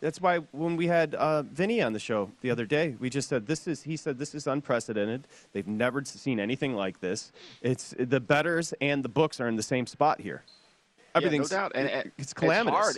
that's 0.00 0.20
why 0.20 0.38
when 0.52 0.76
we 0.76 0.86
had 0.86 1.14
uh, 1.14 1.42
Vinny 1.42 1.82
on 1.82 1.92
the 1.92 1.98
show 1.98 2.30
the 2.40 2.50
other 2.50 2.66
day, 2.66 2.96
we 2.98 3.10
just 3.10 3.28
said 3.28 3.46
this 3.46 3.66
is. 3.66 3.82
He 3.82 3.96
said 3.96 4.18
this 4.18 4.34
is 4.34 4.46
unprecedented. 4.46 5.26
They've 5.52 5.66
never 5.66 6.04
seen 6.04 6.40
anything 6.40 6.74
like 6.74 7.00
this. 7.00 7.32
It's 7.62 7.94
the 7.98 8.20
betters 8.20 8.72
and 8.80 9.04
the 9.04 9.08
books 9.08 9.40
are 9.40 9.48
in 9.48 9.56
the 9.56 9.62
same 9.62 9.86
spot 9.86 10.20
here. 10.20 10.42
Everything's 11.14 11.50
yeah, 11.50 11.58
no 11.58 11.62
doubt. 11.62 11.72
And, 11.74 11.88
and 11.88 12.12
it's 12.18 12.32
calamitous. 12.32 12.78
hard. 12.78 12.96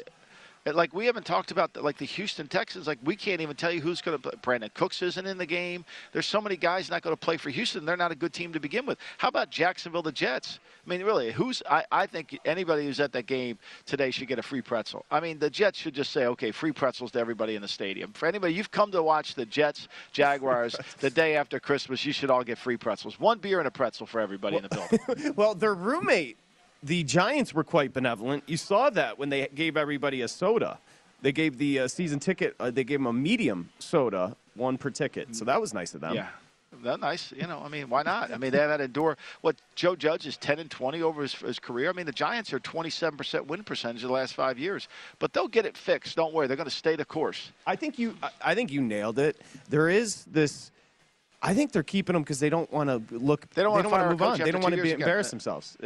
Like 0.66 0.92
we 0.92 1.06
haven't 1.06 1.24
talked 1.24 1.50
about 1.50 1.72
the, 1.72 1.80
like 1.80 1.96
the 1.96 2.04
Houston 2.04 2.46
Texans. 2.46 2.86
Like 2.86 2.98
we 3.02 3.16
can't 3.16 3.40
even 3.40 3.56
tell 3.56 3.72
you 3.72 3.80
who's 3.80 4.02
going 4.02 4.18
to. 4.18 4.22
play. 4.22 4.58
Brandin 4.58 4.72
Cooks 4.74 5.00
isn't 5.02 5.26
in 5.26 5.38
the 5.38 5.46
game. 5.46 5.84
There's 6.12 6.26
so 6.26 6.40
many 6.40 6.56
guys 6.56 6.90
not 6.90 7.02
going 7.02 7.16
to 7.16 7.20
play 7.20 7.36
for 7.36 7.50
Houston. 7.50 7.84
They're 7.84 7.96
not 7.96 8.12
a 8.12 8.14
good 8.14 8.32
team 8.32 8.52
to 8.52 8.60
begin 8.60 8.84
with. 8.84 8.98
How 9.18 9.28
about 9.28 9.50
Jacksonville, 9.50 10.02
the 10.02 10.12
Jets? 10.12 10.58
I 10.86 10.90
mean, 10.90 11.02
really, 11.02 11.32
who's? 11.32 11.62
I, 11.68 11.84
I 11.90 12.06
think 12.06 12.38
anybody 12.44 12.84
who's 12.84 13.00
at 13.00 13.12
that 13.12 13.26
game 13.26 13.58
today 13.86 14.10
should 14.10 14.28
get 14.28 14.38
a 14.38 14.42
free 14.42 14.62
pretzel. 14.62 15.04
I 15.10 15.20
mean, 15.20 15.38
the 15.38 15.50
Jets 15.50 15.78
should 15.78 15.94
just 15.94 16.12
say, 16.12 16.26
okay, 16.26 16.50
free 16.50 16.72
pretzels 16.72 17.10
to 17.12 17.18
everybody 17.18 17.54
in 17.54 17.62
the 17.62 17.68
stadium. 17.68 18.12
For 18.12 18.26
anybody 18.26 18.54
you've 18.54 18.70
come 18.70 18.90
to 18.92 19.02
watch 19.02 19.34
the 19.34 19.46
Jets 19.46 19.88
Jaguars 20.12 20.76
the 21.00 21.10
day 21.10 21.36
after 21.36 21.60
Christmas, 21.60 22.04
you 22.04 22.12
should 22.12 22.30
all 22.30 22.44
get 22.44 22.58
free 22.58 22.76
pretzels. 22.76 23.18
One 23.18 23.38
beer 23.38 23.58
and 23.58 23.68
a 23.68 23.70
pretzel 23.70 24.06
for 24.06 24.20
everybody 24.20 24.56
in 24.56 24.62
the 24.62 24.68
building. 24.68 25.34
well, 25.36 25.54
their 25.54 25.74
roommate, 25.74 26.36
the 26.82 27.02
Giants 27.04 27.52
were 27.52 27.64
quite 27.64 27.92
benevolent. 27.92 28.44
You 28.46 28.56
saw 28.56 28.90
that 28.90 29.18
when 29.18 29.28
they 29.28 29.48
gave 29.54 29.76
everybody 29.76 30.22
a 30.22 30.28
soda. 30.28 30.78
They 31.22 31.32
gave 31.32 31.58
the 31.58 31.80
uh, 31.80 31.88
season 31.88 32.18
ticket. 32.18 32.56
Uh, 32.58 32.70
they 32.70 32.84
gave 32.84 32.98
them 32.98 33.06
a 33.06 33.12
medium 33.12 33.68
soda, 33.78 34.36
one 34.54 34.78
per 34.78 34.90
ticket. 34.90 35.36
So 35.36 35.44
that 35.44 35.60
was 35.60 35.74
nice 35.74 35.94
of 35.94 36.00
them. 36.00 36.14
Yeah. 36.14 36.28
that 36.82 36.98
nice. 37.00 37.30
You 37.32 37.46
know, 37.46 37.60
I 37.62 37.68
mean, 37.68 37.90
why 37.90 38.02
not? 38.02 38.32
I 38.32 38.38
mean, 38.38 38.52
they 38.52 38.58
have 38.58 38.70
had 38.70 38.78
to 38.78 38.84
endure 38.84 39.18
what 39.42 39.56
Joe 39.74 39.94
Judge 39.94 40.26
is 40.26 40.38
10 40.38 40.58
and 40.58 40.70
20 40.70 41.02
over 41.02 41.20
his, 41.20 41.34
his 41.34 41.58
career. 41.58 41.90
I 41.90 41.92
mean, 41.92 42.06
the 42.06 42.12
Giants 42.12 42.54
are 42.54 42.60
27% 42.60 43.46
win 43.46 43.62
percentage 43.64 44.02
of 44.02 44.08
the 44.08 44.14
last 44.14 44.32
five 44.32 44.58
years, 44.58 44.88
but 45.18 45.34
they'll 45.34 45.48
get 45.48 45.66
it 45.66 45.76
fixed. 45.76 46.16
Don't 46.16 46.32
worry. 46.32 46.46
They're 46.46 46.56
going 46.56 46.68
to 46.68 46.74
stay 46.74 46.96
the 46.96 47.04
course. 47.04 47.50
I 47.66 47.76
think 47.76 47.98
you. 47.98 48.16
I 48.42 48.54
think 48.54 48.72
you 48.72 48.80
nailed 48.80 49.18
it. 49.18 49.38
There 49.68 49.90
is 49.90 50.24
this. 50.24 50.70
I 51.42 51.54
think 51.54 51.72
they're 51.72 51.82
keeping 51.82 52.12
them 52.12 52.22
because 52.22 52.38
they 52.38 52.50
don't 52.50 52.70
want 52.70 52.90
to 52.90 53.16
look. 53.16 53.48
They 53.54 53.62
don't 53.62 53.82
fire 53.88 54.06
a 54.08 54.10
move 54.10 54.20
on. 54.22 54.38
They 54.38 54.50
don't 54.50 54.62
want 54.62 54.74
to 54.74 54.82
be 54.82 54.90
again. 54.92 55.00
embarrass 55.00 55.30
themselves. 55.30 55.76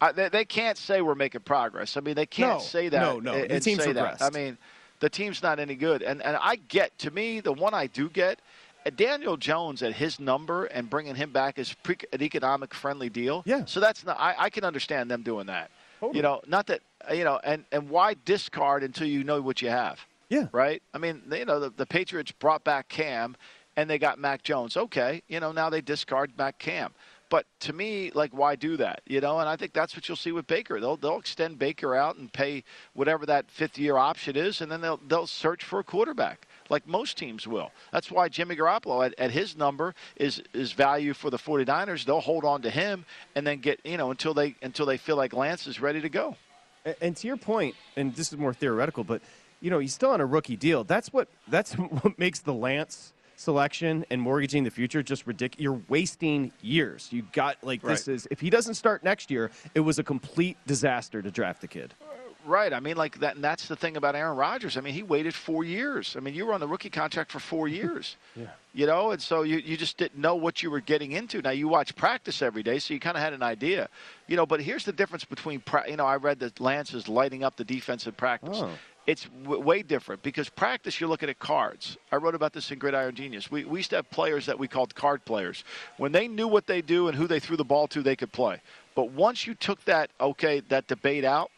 Uh, 0.00 0.12
they, 0.12 0.28
they 0.30 0.44
can't 0.44 0.78
say 0.78 1.02
we're 1.02 1.14
making 1.14 1.42
progress. 1.42 1.96
I 1.96 2.00
mean, 2.00 2.14
they 2.14 2.24
can't 2.26 2.54
No, 2.54 2.58
say 2.60 2.88
that. 2.88 3.00
no, 3.00 3.20
no. 3.20 3.34
and- 3.34 3.50
The 3.50 3.60
team's 3.60 3.84
that. 3.84 3.94
regressed. 3.94 4.22
I 4.22 4.30
mean, 4.30 4.56
the 5.00 5.10
team's 5.10 5.42
not 5.42 5.58
any 5.58 5.74
good. 5.74 6.02
And 6.02 6.22
and 6.22 6.36
I 6.40 6.56
get 6.56 6.96
to 7.00 7.10
me 7.10 7.40
the 7.40 7.52
one 7.52 7.74
I 7.74 7.86
do 7.88 8.08
get. 8.08 8.40
uh, 8.86 8.90
Daniel 8.96 9.36
Jones 9.36 9.82
at 9.82 9.92
his 9.92 10.18
number 10.18 10.64
and 10.66 10.88
bringing 10.88 11.14
him 11.16 11.30
back 11.30 11.58
is 11.58 11.74
pre- 11.82 11.96
an 12.12 12.22
economic 12.22 12.72
friendly 12.72 13.10
deal. 13.10 13.42
Yeah. 13.44 13.64
So 13.66 13.80
that's 13.80 14.04
not. 14.06 14.16
I, 14.18 14.34
I 14.38 14.50
can 14.50 14.64
understand 14.64 15.10
them 15.10 15.22
doing 15.22 15.46
that. 15.46 15.70
Totally. 16.00 16.16
You 16.18 16.22
know, 16.22 16.40
not 16.46 16.66
that 16.68 16.80
uh, 17.10 17.12
you 17.12 17.24
know, 17.24 17.38
and 17.44 17.64
and 17.70 17.90
why 17.90 18.14
discard 18.24 18.82
until 18.82 19.06
you 19.08 19.24
know 19.24 19.42
what 19.42 19.60
you 19.60 19.68
have. 19.68 20.00
Yeah. 20.30 20.46
Right. 20.52 20.82
I 20.94 20.98
mean, 20.98 21.20
you 21.30 21.44
know, 21.44 21.60
the, 21.60 21.70
the 21.70 21.86
Patriots 21.86 22.32
brought 22.32 22.64
back 22.64 22.88
Cam, 22.88 23.36
and 23.76 23.88
they 23.90 23.98
got 23.98 24.18
Mac 24.18 24.42
Jones. 24.42 24.76
Okay. 24.76 25.22
You 25.28 25.40
know, 25.40 25.52
now 25.52 25.70
they 25.70 25.80
discard 25.80 26.32
Mac 26.38 26.58
Cam. 26.58 26.92
But 27.28 27.44
to 27.60 27.72
me, 27.72 28.12
like, 28.14 28.32
why 28.32 28.54
do 28.54 28.76
that? 28.76 29.00
You 29.04 29.20
know, 29.20 29.40
and 29.40 29.48
I 29.48 29.56
think 29.56 29.72
that's 29.72 29.96
what 29.96 30.08
you'll 30.08 30.14
see 30.16 30.30
with 30.30 30.46
Baker. 30.46 30.78
They'll 30.78 30.96
they'll 30.96 31.18
extend 31.18 31.58
Baker 31.58 31.92
out 31.96 32.14
and 32.16 32.32
pay 32.32 32.62
whatever 32.94 33.26
that 33.26 33.50
fifth 33.50 33.78
year 33.78 33.96
option 33.96 34.36
is, 34.36 34.60
and 34.60 34.70
then 34.70 34.80
they'll 34.80 35.00
they'll 35.08 35.26
search 35.26 35.64
for 35.64 35.80
a 35.80 35.84
quarterback, 35.84 36.46
like 36.70 36.86
most 36.86 37.16
teams 37.18 37.44
will. 37.44 37.72
That's 37.90 38.12
why 38.12 38.28
Jimmy 38.28 38.54
Garoppolo 38.54 39.04
at, 39.06 39.12
at 39.18 39.32
his 39.32 39.56
number 39.56 39.92
is 40.14 40.40
is 40.54 40.70
value 40.70 41.14
for 41.14 41.30
the 41.30 41.36
49ers. 41.36 42.04
They'll 42.04 42.20
hold 42.20 42.44
on 42.44 42.62
to 42.62 42.70
him 42.70 43.04
and 43.34 43.44
then 43.44 43.58
get 43.58 43.80
you 43.84 43.96
know 43.96 44.12
until 44.12 44.32
they 44.32 44.54
until 44.62 44.86
they 44.86 44.96
feel 44.96 45.16
like 45.16 45.32
Lance 45.32 45.66
is 45.66 45.80
ready 45.80 46.00
to 46.00 46.08
go. 46.08 46.36
A- 46.84 47.02
And 47.02 47.16
to 47.16 47.26
your 47.26 47.36
point, 47.36 47.74
and 47.96 48.14
this 48.14 48.32
is 48.32 48.38
more 48.38 48.54
theoretical, 48.54 49.02
but 49.02 49.20
you 49.60 49.68
know 49.70 49.80
he's 49.80 49.92
still 49.92 50.10
on 50.10 50.20
a 50.20 50.26
rookie 50.26 50.54
deal. 50.56 50.84
That's 50.84 51.12
what 51.12 51.26
that's 51.48 51.72
what 52.02 52.20
makes 52.20 52.38
the 52.38 52.54
Lance 52.54 53.12
selection 53.36 54.04
and 54.10 54.20
mortgaging 54.20 54.64
the 54.64 54.70
future 54.70 55.02
just 55.02 55.26
ridiculous. 55.26 55.62
You're 55.62 55.80
wasting 55.88 56.52
years. 56.62 57.08
You 57.12 57.22
got 57.32 57.56
like 57.62 57.82
this 57.82 58.08
is 58.08 58.26
if 58.30 58.40
he 58.40 58.50
doesn't 58.50 58.74
start 58.74 59.04
next 59.04 59.30
year, 59.30 59.50
it 59.74 59.80
was 59.80 59.98
a 59.98 60.02
complete 60.04 60.56
disaster 60.66 61.22
to 61.22 61.30
draft 61.30 61.60
the 61.60 61.68
kid. 61.68 61.94
Uh, 62.02 62.06
right. 62.46 62.72
I 62.72 62.80
mean, 62.80 62.96
like 62.96 63.18
that. 63.20 63.34
And 63.36 63.44
that's 63.44 63.68
the 63.68 63.76
thing 63.76 63.96
about 63.96 64.14
Aaron 64.16 64.36
Rodgers. 64.36 64.76
I 64.76 64.80
mean, 64.80 64.94
he 64.94 65.02
waited 65.02 65.34
four 65.34 65.64
years. 65.64 66.14
I 66.16 66.20
mean, 66.20 66.34
you 66.34 66.46
were 66.46 66.54
on 66.54 66.60
the 66.60 66.68
rookie 66.68 66.90
contract 66.90 67.30
for 67.30 67.38
four 67.40 67.68
years. 67.80 68.16
Yeah. 68.34 68.46
You 68.74 68.86
know, 68.86 69.10
and 69.12 69.22
so 69.22 69.42
you, 69.42 69.56
you 69.58 69.76
just 69.76 69.96
didn't 69.96 70.20
know 70.20 70.34
what 70.34 70.62
you 70.62 70.70
were 70.70 70.80
getting 70.80 71.12
into. 71.12 71.40
Now 71.40 71.50
you 71.50 71.66
watch 71.66 71.96
practice 71.96 72.42
every 72.42 72.62
day, 72.62 72.78
so 72.78 72.92
you 72.92 73.00
kind 73.00 73.16
of 73.16 73.22
had 73.22 73.32
an 73.32 73.42
idea. 73.42 73.88
You 74.28 74.36
know, 74.36 74.44
but 74.46 74.60
here's 74.60 74.84
the 74.84 74.92
difference 74.92 75.24
between. 75.24 75.60
pra- 75.60 75.88
You 75.88 75.96
know, 75.96 76.04
I 76.06 76.16
read 76.16 76.40
that 76.40 76.60
Lance 76.60 76.92
is 76.94 77.08
lighting 77.08 77.42
up 77.42 77.56
the 77.56 77.64
defensive 77.64 78.16
practice. 78.16 78.58
Oh. 78.60 78.70
It's 79.06 79.24
w- 79.44 79.60
way 79.60 79.82
different 79.82 80.22
because 80.22 80.48
practice, 80.48 81.00
you're 81.00 81.08
looking 81.08 81.28
at 81.28 81.38
cards. 81.38 81.96
I 82.10 82.16
wrote 82.16 82.34
about 82.34 82.52
this 82.52 82.70
in 82.70 82.78
Gridiron 82.78 83.14
Genius. 83.14 83.50
We, 83.50 83.64
we 83.64 83.78
used 83.78 83.90
to 83.90 83.96
have 83.96 84.10
players 84.10 84.46
that 84.46 84.58
we 84.58 84.66
called 84.66 84.94
card 84.94 85.24
players. 85.24 85.64
When 85.96 86.12
they 86.12 86.26
knew 86.26 86.48
what 86.48 86.66
they 86.66 86.82
do 86.82 87.08
and 87.08 87.16
who 87.16 87.26
they 87.26 87.38
threw 87.38 87.56
the 87.56 87.64
ball 87.64 87.86
to, 87.88 88.02
they 88.02 88.16
could 88.16 88.32
play. 88.32 88.60
But 88.94 89.12
once 89.12 89.46
you 89.46 89.54
took 89.54 89.84
that, 89.84 90.10
okay, 90.20 90.60
that 90.68 90.88
debate 90.88 91.24
out, 91.24 91.50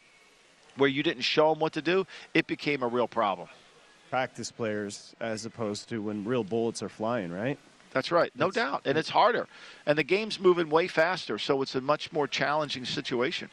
where 0.76 0.88
you 0.88 1.02
didn't 1.02 1.22
show 1.22 1.50
them 1.50 1.58
what 1.58 1.72
to 1.72 1.82
do, 1.82 2.06
it 2.34 2.46
became 2.46 2.82
a 2.82 2.88
real 2.88 3.08
problem. 3.08 3.48
Practice 4.10 4.50
players 4.50 5.14
as 5.20 5.44
opposed 5.44 5.88
to 5.90 6.00
when 6.02 6.24
real 6.24 6.44
bullets 6.44 6.82
are 6.82 6.88
flying, 6.88 7.30
right? 7.32 7.58
That's 7.92 8.12
right, 8.12 8.30
no 8.36 8.50
doubt. 8.50 8.82
And 8.84 8.96
it's 8.96 9.08
harder. 9.08 9.48
And 9.86 9.98
the 9.98 10.02
game's 10.02 10.38
moving 10.38 10.68
way 10.68 10.86
faster, 10.86 11.38
so 11.38 11.62
it's 11.62 11.74
a 11.74 11.80
much 11.80 12.12
more 12.12 12.28
challenging 12.28 12.84
situation. 12.84 13.50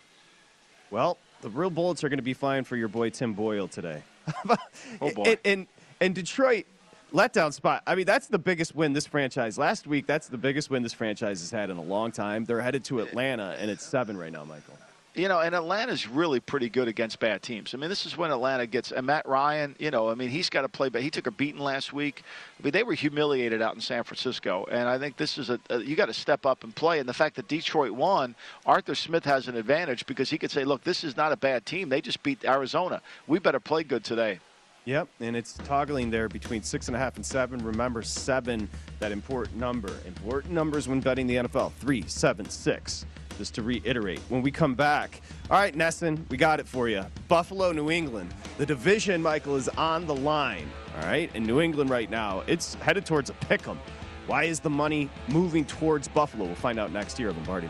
Well, 0.91 1.17
the 1.45 1.51
real 1.51 1.69
bullets 1.69 2.03
are 2.03 2.09
going 2.09 2.17
to 2.17 2.23
be 2.23 2.33
flying 2.33 2.63
for 2.63 2.75
your 2.75 2.87
boy 2.87 3.11
Tim 3.11 3.33
Boyle 3.33 3.67
today. 3.67 4.01
Oh, 5.01 5.11
boy. 5.11 5.23
And, 5.23 5.39
and 5.45 5.67
and 6.01 6.15
Detroit, 6.15 6.65
letdown 7.13 7.53
spot. 7.53 7.83
I 7.85 7.93
mean, 7.93 8.05
that's 8.05 8.27
the 8.27 8.39
biggest 8.39 8.75
win 8.75 8.93
this 8.93 9.05
franchise. 9.05 9.57
Last 9.57 9.85
week, 9.85 10.07
that's 10.07 10.27
the 10.27 10.37
biggest 10.37 10.69
win 10.71 10.81
this 10.81 10.93
franchise 10.93 11.41
has 11.41 11.51
had 11.51 11.69
in 11.69 11.77
a 11.77 11.81
long 11.81 12.11
time. 12.11 12.45
They're 12.45 12.61
headed 12.61 12.83
to 12.85 13.01
Atlanta, 13.01 13.55
and 13.59 13.69
it's 13.69 13.85
seven 13.85 14.17
right 14.17 14.31
now, 14.31 14.43
Michael. 14.43 14.77
You 15.15 15.29
know, 15.29 15.39
and 15.39 15.55
Atlanta's 15.55 16.09
really 16.09 16.41
pretty 16.41 16.69
good 16.69 16.89
against 16.89 17.21
bad 17.21 17.41
teams. 17.41 17.73
I 17.73 17.77
mean, 17.77 17.89
this 17.89 18.05
is 18.05 18.17
when 18.17 18.31
Atlanta 18.31 18.67
gets 18.67 18.91
and 18.91 19.07
Matt 19.07 19.25
Ryan. 19.25 19.73
You 19.79 19.89
know, 19.89 20.09
I 20.09 20.15
mean, 20.15 20.27
he's 20.27 20.49
got 20.49 20.63
to 20.63 20.69
play, 20.69 20.89
but 20.89 21.01
he 21.01 21.09
took 21.09 21.25
a 21.25 21.31
beating 21.31 21.61
last 21.61 21.93
week. 21.93 22.23
I 22.59 22.63
mean, 22.63 22.73
they 22.73 22.83
were 22.83 22.93
humiliated 22.93 23.61
out 23.61 23.75
in 23.75 23.79
San 23.79 24.03
Francisco, 24.03 24.67
and 24.69 24.89
I 24.89 24.99
think 24.99 25.15
this 25.15 25.37
is 25.37 25.49
a, 25.49 25.57
a 25.69 25.79
you 25.79 25.95
got 25.95 26.07
to 26.07 26.13
step 26.13 26.45
up 26.45 26.65
and 26.65 26.75
play. 26.75 26.99
And 26.99 27.07
the 27.07 27.13
fact 27.13 27.37
that 27.37 27.47
Detroit 27.47 27.91
won, 27.91 28.35
Arthur 28.65 28.93
Smith 28.93 29.23
has 29.23 29.47
an 29.47 29.55
advantage 29.55 30.05
because 30.05 30.29
he 30.29 30.37
could 30.37 30.51
say, 30.51 30.65
"Look, 30.65 30.83
this 30.83 31.05
is 31.05 31.15
not 31.15 31.31
a 31.31 31.37
bad 31.37 31.65
team. 31.65 31.87
They 31.87 32.01
just 32.01 32.21
beat 32.21 32.43
Arizona. 32.43 33.01
We 33.25 33.39
better 33.39 33.61
play 33.61 33.83
good 33.83 34.03
today." 34.03 34.39
Yep, 34.83 35.07
and 35.21 35.35
it's 35.35 35.53
toggling 35.53 36.11
there 36.11 36.27
between 36.27 36.61
six 36.61 36.87
and 36.87 36.95
a 36.95 36.99
half 36.99 37.15
and 37.15 37.25
seven. 37.25 37.63
Remember, 37.63 38.01
seven, 38.03 38.69
that 38.99 39.13
important 39.13 39.55
number. 39.55 39.93
Important 40.05 40.53
numbers 40.53 40.89
when 40.89 40.99
betting 40.99 41.25
the 41.25 41.37
NFL. 41.37 41.71
Three, 41.79 42.03
seven, 42.05 42.49
six 42.49 43.05
just 43.37 43.55
to 43.55 43.63
reiterate. 43.63 44.19
When 44.29 44.41
we 44.41 44.51
come 44.51 44.75
back, 44.75 45.21
all 45.49 45.57
right, 45.57 45.75
Nesson, 45.75 46.27
we 46.29 46.37
got 46.37 46.59
it 46.59 46.67
for 46.67 46.89
you. 46.89 47.05
Buffalo, 47.27 47.71
New 47.71 47.91
England. 47.91 48.33
The 48.57 48.65
division, 48.65 49.21
Michael, 49.21 49.55
is 49.55 49.69
on 49.69 50.05
the 50.05 50.15
line. 50.15 50.69
All 50.95 51.05
right, 51.07 51.33
in 51.35 51.43
New 51.43 51.61
England 51.61 51.89
right 51.89 52.09
now, 52.09 52.43
it's 52.47 52.75
headed 52.75 53.05
towards 53.05 53.29
a 53.29 53.33
pick 53.33 53.67
'em. 53.67 53.79
Why 54.27 54.45
is 54.45 54.59
the 54.59 54.69
money 54.69 55.09
moving 55.27 55.65
towards 55.65 56.07
Buffalo? 56.07 56.45
We'll 56.45 56.55
find 56.55 56.79
out 56.79 56.91
next 56.91 57.19
year, 57.19 57.31
Lombardi. 57.31 57.69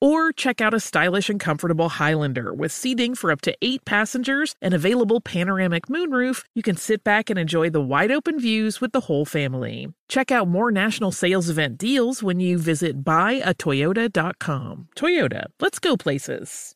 Or 0.00 0.32
check 0.32 0.60
out 0.60 0.74
a 0.74 0.80
stylish 0.80 1.28
and 1.28 1.40
comfortable 1.40 1.88
Highlander 1.88 2.52
with 2.52 2.70
seating 2.70 3.14
for 3.14 3.32
up 3.32 3.40
to 3.42 3.56
eight 3.62 3.84
passengers 3.84 4.54
and 4.62 4.74
available 4.74 5.20
panoramic 5.20 5.86
moonroof. 5.86 6.44
You 6.54 6.62
can 6.62 6.76
sit 6.76 7.02
back 7.02 7.30
and 7.30 7.38
enjoy 7.38 7.70
the 7.70 7.80
wide 7.80 8.12
open 8.12 8.38
views 8.38 8.80
with 8.80 8.92
the 8.92 9.00
whole 9.00 9.24
family. 9.24 9.88
Check 10.08 10.30
out 10.30 10.48
more 10.48 10.70
national 10.70 11.12
sales 11.12 11.50
event 11.50 11.78
deals 11.78 12.22
when 12.22 12.38
you 12.40 12.58
visit 12.58 13.02
buyatoyota.com. 13.02 14.88
Toyota, 14.96 15.44
let's 15.60 15.78
go 15.78 15.96
places. 15.96 16.75